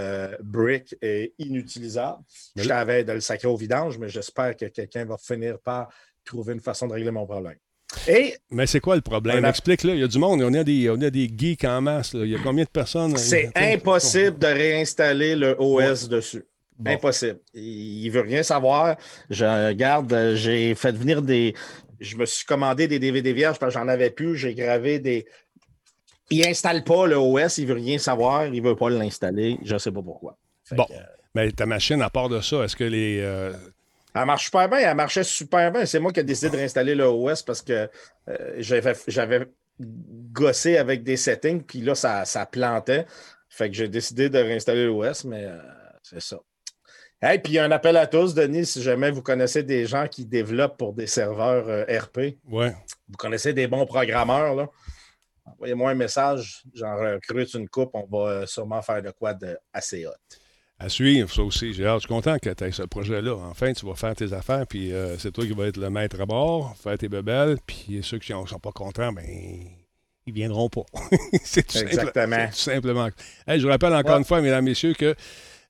brick 0.41 0.95
et 1.01 1.33
inutilisable. 1.37 2.19
Mais 2.55 2.63
Je 2.63 2.69
t'avais 2.69 3.03
de 3.03 3.11
le 3.13 3.21
sacrer 3.21 3.47
au 3.47 3.55
vidange, 3.55 3.97
mais 3.97 4.09
j'espère 4.09 4.55
que 4.55 4.65
quelqu'un 4.65 5.05
va 5.05 5.17
finir 5.17 5.59
par 5.59 5.89
trouver 6.23 6.53
une 6.53 6.59
façon 6.59 6.87
de 6.87 6.93
régler 6.93 7.11
mon 7.11 7.25
problème. 7.25 7.55
Et 8.07 8.35
Mais 8.51 8.67
c'est 8.67 8.79
quoi 8.79 8.95
le 8.95 9.01
problème? 9.01 9.45
Explique-là. 9.45 9.93
Il 9.93 9.99
y 9.99 10.03
a 10.03 10.07
du 10.07 10.19
monde. 10.19 10.41
On 10.41 10.53
a 10.53 10.63
des, 10.63 10.89
on 10.89 11.01
a 11.01 11.09
des 11.09 11.29
geeks 11.35 11.63
en 11.65 11.81
masse. 11.81 12.13
là. 12.13 12.23
Il 12.25 12.31
y 12.31 12.35
a 12.35 12.39
combien 12.43 12.63
de 12.63 12.69
personnes? 12.69 13.15
c'est 13.17 13.51
impossible 13.55 14.37
de 14.39 14.47
réinstaller 14.47 15.35
le 15.35 15.55
OS 15.59 16.07
dessus. 16.09 16.45
Bon. 16.77 16.91
Impossible. 16.91 17.39
Il, 17.53 18.05
il 18.05 18.09
veut 18.09 18.21
rien 18.21 18.43
savoir. 18.43 18.97
Je 19.29 19.45
regarde, 19.67 20.33
j'ai 20.35 20.75
fait 20.75 20.91
venir 20.91 21.21
des. 21.21 21.53
Je 22.01 22.17
me 22.17 22.25
suis 22.25 22.45
commandé 22.45 22.87
des 22.87 22.99
DVD 22.99 23.31
vierges 23.31 23.57
parce 23.59 23.73
que 23.73 23.79
j'en 23.79 23.87
avais 23.87 24.09
plus. 24.09 24.35
J'ai 24.35 24.53
gravé 24.53 24.99
des. 24.99 25.25
Il 26.31 26.45
installe 26.45 26.83
pas 26.83 27.05
le 27.07 27.15
OS, 27.17 27.59
il 27.59 27.67
veut 27.67 27.75
rien 27.75 27.97
savoir, 27.97 28.47
il 28.47 28.61
veut 28.61 28.75
pas 28.75 28.89
l'installer. 28.89 29.57
Je 29.63 29.77
sais 29.77 29.91
pas 29.91 30.01
pourquoi. 30.01 30.37
Fait 30.65 30.75
Bon. 30.75 30.85
que, 30.85 30.93
euh, 30.93 30.97
Mais 31.35 31.51
ta 31.51 31.65
machine, 31.65 32.01
à 32.01 32.09
part 32.09 32.27
de 32.29 32.41
ça, 32.41 32.63
est-ce 32.65 32.75
que 32.75 32.83
les. 32.83 33.19
euh, 33.21 33.53
Elle 34.15 34.25
marche 34.25 34.45
super 34.45 34.69
bien, 34.69 34.79
elle 34.79 34.95
marchait 34.95 35.25
super 35.25 35.71
bien. 35.71 35.85
C'est 35.85 35.99
moi 35.99 36.13
qui 36.13 36.21
ai 36.21 36.23
décidé 36.23 36.49
de 36.49 36.55
réinstaller 36.55 36.95
le 36.95 37.05
OS 37.05 37.43
parce 37.43 37.61
que 37.61 37.89
euh, 38.29 38.55
j'avais, 38.57 39.47
gossé 40.31 40.77
avec 40.77 41.03
des 41.03 41.17
settings, 41.17 41.61
puis 41.61 41.81
là, 41.81 41.95
ça, 41.95 42.23
ça 42.23 42.45
plantait. 42.45 43.05
Fait 43.49 43.69
que 43.69 43.75
j'ai 43.75 43.89
décidé 43.89 44.29
de 44.29 44.39
réinstaller 44.39 44.85
l'OS, 44.85 45.25
mais 45.25 45.43
euh, 45.43 45.57
c'est 46.01 46.21
ça. 46.21 46.39
Et 47.29 47.39
puis 47.39 47.59
un 47.59 47.71
appel 47.71 47.97
à 47.97 48.07
tous, 48.07 48.33
Denis, 48.33 48.65
si 48.65 48.81
jamais 48.81 49.11
vous 49.11 49.21
connaissez 49.21 49.63
des 49.63 49.85
gens 49.85 50.07
qui 50.07 50.25
développent 50.25 50.77
pour 50.77 50.93
des 50.93 51.07
serveurs 51.07 51.67
euh, 51.67 51.83
RP, 51.99 52.37
ouais. 52.49 52.73
vous 53.09 53.17
connaissez 53.17 53.51
des 53.51 53.67
bons 53.67 53.85
programmeurs, 53.85 54.55
là, 54.55 54.69
envoyez-moi 55.45 55.91
un 55.91 55.95
message, 55.95 56.63
j'en 56.73 56.95
recrute 56.95 57.53
une 57.53 57.67
coupe, 57.67 57.91
on 57.93 58.05
va 58.05 58.47
sûrement 58.47 58.81
faire 58.81 59.01
de 59.01 59.11
quoi 59.11 59.33
de 59.33 59.57
assez 59.73 60.05
hot. 60.05 60.11
À 60.77 60.89
suivre, 60.89 61.31
ça 61.31 61.41
aussi. 61.41 61.73
J'ai 61.73 61.85
hâte. 61.85 61.95
Je 62.01 62.07
suis 62.07 62.07
content 62.09 62.37
que 62.37 62.49
tu 62.49 62.63
aies 62.63 62.71
ce 62.71 62.83
projet-là. 62.83 63.33
Enfin, 63.49 63.71
tu 63.73 63.85
vas 63.85 63.95
faire 63.95 64.13
tes 64.13 64.33
affaires, 64.33 64.67
puis 64.67 64.91
euh, 64.91 65.17
c'est 65.17 65.31
toi 65.31 65.45
qui 65.45 65.53
vas 65.53 65.67
être 65.67 65.77
le 65.77 65.89
maître 65.89 66.19
à 66.19 66.25
bord, 66.25 66.75
faire 66.77 66.97
tes 66.97 67.07
bebelles, 67.07 67.57
puis 67.65 67.99
ceux 68.03 68.19
qui 68.19 68.33
ne 68.33 68.45
sont 68.45 68.59
pas 68.59 68.71
contents, 68.73 69.13
ben 69.13 69.23
ils 70.27 70.33
viendront 70.33 70.67
pas. 70.69 70.83
c'est 71.43 71.65
tout, 71.65 71.77
Exactement. 71.77 72.47
simplement. 72.51 73.09
Hey, 73.47 73.59
je 73.59 73.65
vous 73.65 73.71
rappelle 73.71 73.93
encore 73.93 74.13
Ouais. 74.13 74.17
une 74.19 74.25
fois, 74.25 74.41
mesdames, 74.41 74.65
messieurs, 74.65 74.93
que 74.93 75.15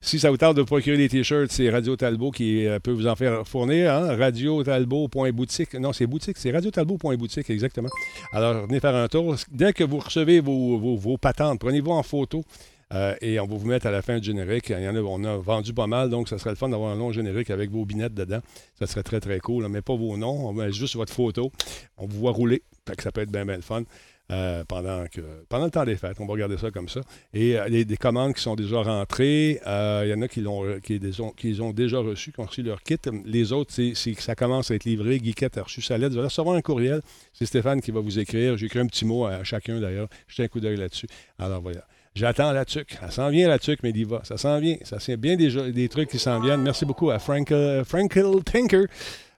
Si 0.02 0.20
ça 0.20 0.30
vous 0.32 0.38
tente 0.38 0.56
de 0.58 0.64
procurer 0.64 0.98
des 0.98 1.10
t-shirts, 1.10 1.52
c'est 1.52 1.70
Radio 1.70 1.96
Talbot 1.96 2.32
qui 2.32 2.66
euh, 2.68 2.80
peut 2.80 2.92
vous 2.92 3.08
en 3.08 3.16
faire 3.16 3.48
fournir. 3.48 3.92
Hein? 3.94 4.16
Radiotalbot.boutique. 4.16 5.74
Non, 5.76 5.94
c'est 5.94 6.06
boutique. 6.08 6.38
C'est 6.38 6.52
radiotalbot.boutique, 6.52 7.50
exactement. 7.50 7.90
Alors, 8.32 8.68
venez 8.68 8.80
faire 8.80 8.96
un 8.96 9.08
tour. 9.08 9.36
Dès 9.52 9.74
que 9.74 9.84
vous 9.84 9.98
recevez 10.00 10.40
vos, 10.42 10.78
vos- 10.78 10.96
vos 10.98 11.18
patentes, 11.18 11.60
prenez-vous 11.60 11.92
en 11.92 12.04
photo. 12.04 12.44
Euh, 12.94 13.16
et 13.22 13.40
on 13.40 13.48
va 13.48 13.56
vous 13.56 13.68
mettre 13.68 13.88
à 13.88 13.92
la 13.92 14.02
fin 14.02 14.20
du 14.20 14.26
générique. 14.26 14.70
Il 14.70 14.84
y 14.84 14.88
en 14.88 14.96
a, 14.96 15.00
on 15.00 15.24
a 15.24 15.38
vendu 15.38 15.74
pas 15.74 15.88
mal, 15.88 16.10
donc 16.10 16.30
ça 16.30 16.38
serait 16.38 16.52
le 16.52 16.56
fun 16.56 16.70
d'avoir 16.70 16.92
un 16.92 16.96
long 16.96 17.12
générique 17.12 17.50
avec 17.50 17.72
vos 17.72 17.86
binettes 17.86 18.14
dedans. 18.14 18.42
Ça 18.80 18.88
serait 18.88 19.04
très, 19.04 19.20
très 19.20 19.40
cool. 19.40 19.68
Mais 19.70 19.82
pas 19.82 19.96
vos 19.96 20.18
noms, 20.18 20.48
on 20.48 20.54
met 20.54 20.72
juste 20.72 20.96
votre 20.96 21.14
photo. 21.14 21.52
On 21.98 22.06
vous 22.06 22.20
voit 22.20 22.32
rouler. 22.32 22.62
Ça 23.00 23.12
peut 23.12 23.22
être 23.22 23.32
bien, 23.32 23.46
bien 23.46 23.56
le 23.56 23.62
fun. 23.62 23.84
euh, 24.32 24.64
pendant, 24.66 25.06
que, 25.08 25.22
pendant 25.50 25.66
le 25.66 25.72
temps 25.72 25.86
des 25.86 25.96
fêtes. 25.96 26.18
On 26.20 26.26
va 26.26 26.34
regarder 26.34 26.58
ça 26.58 26.72
comme 26.72 26.90
ça. 26.90 27.02
Et 27.34 27.58
euh, 27.58 27.68
les, 27.68 27.86
des 27.86 27.98
commandes 27.98 28.34
qui 28.34 28.42
sont 28.42 28.56
déjà 28.56 28.82
rentrées, 28.82 29.60
il 29.66 30.10
y 30.10 30.14
en 30.14 30.22
a 30.22 30.28
qui 30.28 30.44
qui 30.84 31.00
les 31.00 31.22
ont, 31.22 31.32
qui 31.32 31.62
ont 31.62 31.72
déjà 31.72 32.00
reçues, 32.00 32.32
qui 32.32 32.40
ont 32.40 32.46
reçu 32.46 32.64
leur 32.64 32.82
kit. 32.82 32.98
Les 33.26 33.52
autres, 33.52 33.72
c'est 33.74 33.94
c'est 33.96 34.14
que 34.14 34.22
ça 34.22 34.36
commence 34.36 34.72
à 34.72 34.76
être 34.76 34.86
livré. 34.86 35.20
Guiquette 35.20 35.58
a 35.58 35.64
reçu 35.64 35.82
sa 35.82 35.98
lettre. 35.98 36.14
Vous 36.14 36.20
allez 36.20 36.28
recevoir 36.28 36.56
un 36.56 36.62
courriel. 36.62 37.02
C'est 37.34 37.46
Stéphane 37.46 37.82
qui 37.82 37.92
va 37.92 38.00
vous 38.00 38.20
écrire. 38.20 38.58
J'ai 38.58 38.66
écrit 38.68 38.80
un 38.80 38.88
petit 38.88 39.06
mot 39.06 39.26
à 39.26 39.44
chacun 39.44 39.80
d'ailleurs. 39.80 40.08
Jetez 40.28 40.44
un 40.44 40.48
coup 40.48 40.60
d'œil 40.60 40.78
là-dessus. 40.78 41.08
Alors 41.40 41.62
voilà. 41.62 41.86
J'attends 42.16 42.52
la 42.54 42.64
tuque. 42.66 42.98
Ça 43.02 43.12
s'en 43.12 43.30
vient 43.30 43.48
la 43.50 43.60
tuque, 43.60 43.80
mais 43.84 43.92
diva. 43.92 44.22
Ça 44.24 44.38
s'en 44.38 44.60
vient. 44.60 44.78
Ça 44.84 45.00
c'est 45.00 45.18
bien 45.18 45.36
des, 45.36 45.72
des 45.72 45.90
trucs 45.90 46.10
qui 46.10 46.18
s'en 46.20 46.40
viennent. 46.40 46.62
Merci 46.62 46.86
beaucoup 46.86 47.10
à 47.12 47.20
Frank, 47.20 47.52
euh, 47.52 47.84
Frankel 47.84 48.26
Tinker. 48.44 48.86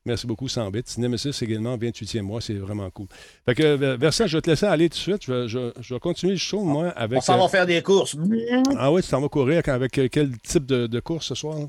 Merci 0.06 0.26
beaucoup, 0.26 0.48
100 0.48 0.72
bits. 0.72 0.84
Nemesis 1.00 1.38
également, 1.42 1.76
28e 1.76 2.22
mois, 2.22 2.40
c'est 2.40 2.54
vraiment 2.54 2.90
cool. 2.92 3.08
Fait 3.46 3.54
que, 3.56 3.64
euh, 3.64 3.98
Versa, 4.00 4.26
je 4.26 4.38
vais 4.38 4.42
te 4.42 4.50
laisser 4.50 4.66
aller 4.66 4.88
tout 4.88 4.96
de 4.96 5.02
suite. 5.02 5.26
Je 5.26 5.34
vais, 5.34 5.48
je- 5.50 5.74
je 5.82 5.94
vais 5.94 6.00
continuer 6.00 6.32
le 6.34 6.40
show, 6.40 6.62
moi, 6.64 6.90
avec. 6.96 7.18
On 7.18 7.22
s'en 7.22 7.34
euh, 7.36 7.42
va 7.42 7.50
faire 7.50 7.66
des 7.66 7.82
courses. 7.82 8.16
Ah 8.78 8.90
oui, 8.90 9.02
tu 9.04 9.10
t'en 9.10 9.20
vas 9.20 9.28
courir 9.28 9.62
avec 9.68 9.98
euh, 9.98 10.08
quel 10.10 10.38
type 10.38 10.66
de, 10.66 10.88
de 10.88 11.00
course 11.02 11.26
ce 11.28 11.36
soir? 11.36 11.60
là? 11.60 11.66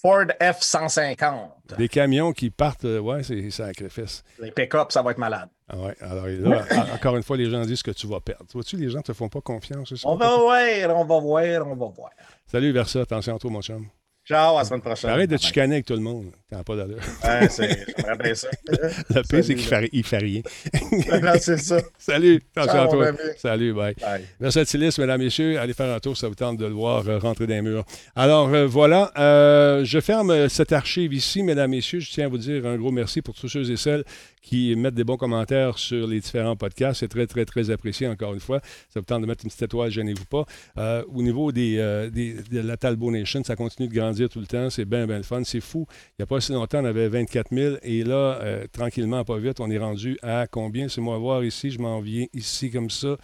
Ford 0.00 0.26
F-150. 0.40 1.76
Des 1.76 1.88
camions 1.88 2.32
qui 2.32 2.50
partent, 2.50 2.84
euh, 2.84 2.98
ouais, 3.00 3.22
c'est 3.22 3.50
sacrifice. 3.50 4.22
Les 4.38 4.50
pick-up, 4.52 4.92
ça 4.92 5.02
va 5.02 5.10
être 5.10 5.18
malade. 5.18 5.48
Ah 5.68 5.76
ouais, 5.78 5.94
alors 6.00 6.26
là, 6.26 6.64
en- 6.92 6.94
encore 6.94 7.16
une 7.16 7.22
fois, 7.22 7.36
les 7.36 7.50
gens 7.50 7.62
disent 7.62 7.82
que 7.82 7.90
tu 7.90 8.06
vas 8.06 8.20
perdre. 8.20 8.44
Vois-tu, 8.52 8.76
les 8.76 8.90
gens 8.90 9.02
te 9.02 9.12
font 9.12 9.28
pas 9.28 9.40
confiance. 9.40 9.94
ça? 9.94 10.08
On 10.08 10.16
va 10.16 10.36
voir, 10.36 10.96
on 10.96 11.04
va 11.04 11.18
voir, 11.20 11.66
on 11.66 11.74
va 11.74 11.86
voir. 11.94 12.10
Salut 12.46 12.72
Versa, 12.72 13.00
attention 13.00 13.36
à 13.36 13.38
toi, 13.38 13.50
mon 13.50 13.60
chum. 13.60 13.86
Ciao, 14.28 14.56
à 14.56 14.58
la 14.58 14.64
semaine 14.66 14.82
prochaine. 14.82 15.08
Arrête 15.08 15.30
de 15.30 15.38
te 15.38 15.42
chicaner 15.42 15.76
avec 15.76 15.86
tout 15.86 15.94
le 15.94 16.00
monde. 16.00 16.26
T'as 16.50 16.62
pas 16.62 16.76
d'allure. 16.76 16.98
Ouais, 17.24 17.48
c'est- 17.48 17.86
J'aimerais 17.96 18.16
bien 18.18 18.34
ça. 18.34 18.48
Le 18.68 19.22
pire, 19.22 19.42
c'est 19.44 19.54
qu'il 19.54 19.88
il 19.92 20.04
fait 20.04 20.18
rien. 20.18 20.42
C'est 21.40 21.56
ça. 21.56 21.80
Salut, 21.98 22.40
attention 22.54 22.80
à 22.82 22.88
toi. 22.88 23.12
Salut, 23.38 23.72
bye. 23.72 23.94
Bye. 24.00 24.24
Versatilis, 24.38 24.94
mesdames, 24.98 25.22
messieurs, 25.22 25.58
allez 25.58 25.72
faire 25.72 25.94
un 25.94 25.98
tour, 26.00 26.14
ça 26.16 26.28
vous 26.28 26.34
tente 26.34 26.58
de 26.58 26.66
le 26.66 26.72
voir 26.72 27.08
euh, 27.08 27.18
rentrer 27.18 27.46
dans 27.46 27.54
les 27.54 27.62
murs. 27.62 27.84
Alors 28.16 28.48
euh, 28.54 28.66
voilà, 28.66 29.10
euh, 29.16 29.84
je 29.84 29.98
ferme 30.00 30.48
cette 30.50 30.72
archive 30.72 31.14
ici, 31.14 31.42
mesdames, 31.42 31.70
messieurs. 31.70 32.00
Je 32.00 32.10
tiens 32.10 32.26
à 32.26 32.28
vous 32.28 32.38
dire 32.38 32.66
un 32.66 32.76
gros 32.76 32.90
merci 32.92 33.22
pour 33.22 33.34
tous 33.34 33.48
ceux 33.48 33.70
et 33.70 33.76
celles 33.76 34.04
qui 34.42 34.74
mettent 34.76 34.94
des 34.94 35.04
bons 35.04 35.18
commentaires 35.18 35.78
sur 35.78 36.06
les 36.06 36.20
différents 36.20 36.56
podcasts. 36.56 37.00
C'est 37.00 37.08
très, 37.08 37.26
très, 37.26 37.44
très 37.44 37.70
apprécié, 37.70 38.06
encore 38.08 38.32
une 38.32 38.40
fois. 38.40 38.60
Ça 38.88 39.00
vous 39.00 39.04
tente 39.06 39.20
de 39.22 39.26
mettre 39.26 39.44
une 39.44 39.50
petite 39.50 39.62
étoile, 39.62 39.90
gênez-vous 39.90 40.24
pas. 40.24 41.02
Au 41.14 41.22
niveau 41.22 41.52
des, 41.52 42.08
des- 42.12 42.36
de 42.50 42.60
la 42.60 42.76
Talbot 42.78 43.10
Nation, 43.10 43.42
ça 43.44 43.56
continue 43.56 43.88
de 43.88 43.94
grandir 43.94 44.17
tout 44.26 44.40
le 44.40 44.46
temps. 44.46 44.70
C'est 44.70 44.86
bien, 44.86 45.06
bien 45.06 45.18
le 45.18 45.22
fun. 45.22 45.44
C'est 45.44 45.60
fou. 45.60 45.86
Il 45.90 46.14
n'y 46.18 46.22
a 46.24 46.26
pas 46.26 46.40
si 46.40 46.50
longtemps, 46.52 46.80
on 46.80 46.86
avait 46.86 47.06
24 47.08 47.54
000 47.54 47.76
et 47.82 48.02
là, 48.02 48.40
euh, 48.42 48.66
tranquillement, 48.72 49.22
pas 49.24 49.36
vite, 49.38 49.60
on 49.60 49.70
est 49.70 49.78
rendu 49.78 50.18
à 50.22 50.46
combien? 50.50 50.88
C'est 50.88 51.00
moi 51.02 51.18
voir 51.18 51.44
ici, 51.44 51.70
je 51.70 51.78
m'en 51.78 52.00
viens 52.00 52.26
ici 52.32 52.70
comme 52.70 52.90
ça. 52.90 53.16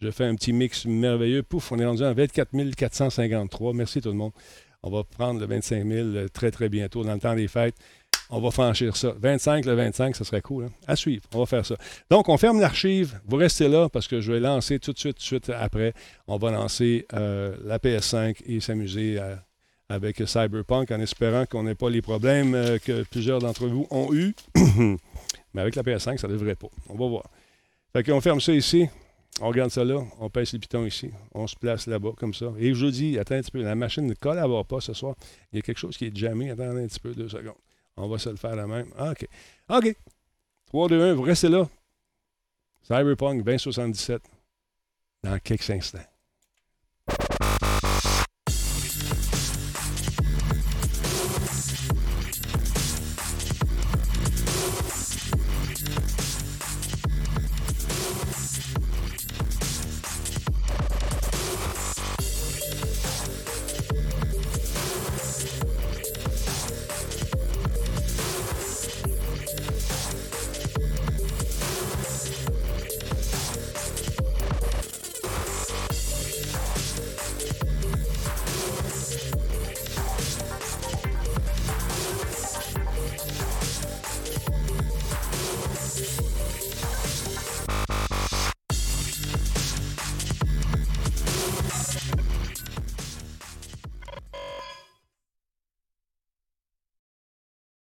Je 0.00 0.10
fais 0.10 0.24
un 0.24 0.34
petit 0.34 0.52
mix 0.52 0.84
merveilleux. 0.84 1.44
Pouf, 1.44 1.70
on 1.70 1.78
est 1.78 1.86
rendu 1.86 2.02
à 2.02 2.12
24 2.12 2.50
453. 2.74 3.72
Merci 3.72 4.00
tout 4.00 4.08
le 4.10 4.16
monde. 4.16 4.32
On 4.82 4.90
va 4.90 5.04
prendre 5.04 5.38
le 5.38 5.46
25 5.46 5.86
000 5.86 6.08
euh, 6.08 6.28
très, 6.28 6.50
très 6.50 6.68
bientôt 6.68 7.04
dans 7.04 7.14
le 7.14 7.20
temps 7.20 7.36
des 7.36 7.46
fêtes. 7.46 7.76
On 8.34 8.40
va 8.40 8.50
franchir 8.50 8.96
ça. 8.96 9.14
25, 9.20 9.64
le 9.66 9.74
25, 9.74 10.16
ça 10.16 10.24
serait 10.24 10.40
cool. 10.40 10.64
hein? 10.64 10.70
À 10.86 10.96
suivre. 10.96 11.22
On 11.34 11.38
va 11.40 11.46
faire 11.46 11.64
ça. 11.66 11.76
Donc, 12.10 12.28
on 12.28 12.36
ferme 12.38 12.60
l'archive. 12.60 13.20
Vous 13.26 13.36
restez 13.36 13.68
là 13.68 13.88
parce 13.90 14.08
que 14.08 14.20
je 14.20 14.32
vais 14.32 14.40
lancer 14.40 14.78
tout 14.80 14.92
de 14.92 14.98
suite, 14.98 15.16
tout 15.16 15.20
de 15.20 15.24
suite 15.24 15.50
après. 15.50 15.92
On 16.26 16.36
va 16.38 16.50
lancer 16.50 17.06
euh, 17.12 17.54
la 17.64 17.78
PS5 17.78 18.38
et 18.46 18.58
s'amuser 18.60 19.18
à- 19.18 19.44
avec 19.92 20.22
Cyberpunk 20.26 20.90
en 20.90 21.00
espérant 21.00 21.44
qu'on 21.44 21.64
n'ait 21.64 21.74
pas 21.74 21.90
les 21.90 22.00
problèmes 22.00 22.54
euh, 22.54 22.78
que 22.78 23.02
plusieurs 23.02 23.40
d'entre 23.40 23.66
vous 23.66 23.86
ont 23.90 24.12
eus. 24.14 24.34
Mais 25.54 25.60
avec 25.60 25.76
la 25.76 25.82
PS5, 25.82 26.16
ça 26.16 26.28
ne 26.28 26.32
devrait 26.32 26.54
pas. 26.54 26.68
On 26.88 26.94
va 26.94 27.06
voir. 27.06 27.24
Fait 27.92 28.02
qu'on 28.02 28.20
ferme 28.22 28.40
ça 28.40 28.54
ici. 28.54 28.88
On 29.40 29.48
regarde 29.48 29.70
ça 29.70 29.84
là, 29.84 30.02
on 30.20 30.28
pèse 30.28 30.52
les 30.52 30.58
pitons 30.58 30.84
ici, 30.84 31.10
on 31.34 31.46
se 31.46 31.56
place 31.56 31.86
là-bas 31.86 32.10
comme 32.18 32.34
ça. 32.34 32.52
Et 32.58 32.74
je 32.74 32.84
vous 32.84 32.90
dis, 32.90 33.18
attends 33.18 33.34
un 33.34 33.40
petit 33.40 33.50
peu, 33.50 33.62
la 33.62 33.74
machine 33.74 34.06
ne 34.06 34.12
collabore 34.12 34.66
pas 34.66 34.80
ce 34.80 34.92
soir. 34.92 35.14
Il 35.50 35.56
y 35.56 35.58
a 35.58 35.62
quelque 35.62 35.78
chose 35.78 35.96
qui 35.96 36.06
est 36.06 36.16
jamais. 36.16 36.50
Attendez 36.50 36.82
un 36.82 36.86
petit 36.86 37.00
peu, 37.00 37.14
deux 37.14 37.30
secondes. 37.30 37.56
On 37.96 38.08
va 38.08 38.18
se 38.18 38.28
le 38.28 38.36
faire 38.36 38.54
la 38.54 38.66
même. 38.66 38.88
Ah, 38.96 39.12
OK. 39.12 39.26
OK. 39.70 39.96
3, 40.66 40.88
2, 40.88 41.02
1, 41.02 41.14
vous 41.14 41.22
restez 41.22 41.48
là. 41.48 41.66
Cyberpunk 42.82 43.42
2077 43.42 44.22
dans 45.24 45.38
quelques 45.38 45.70
instants. 45.70 46.11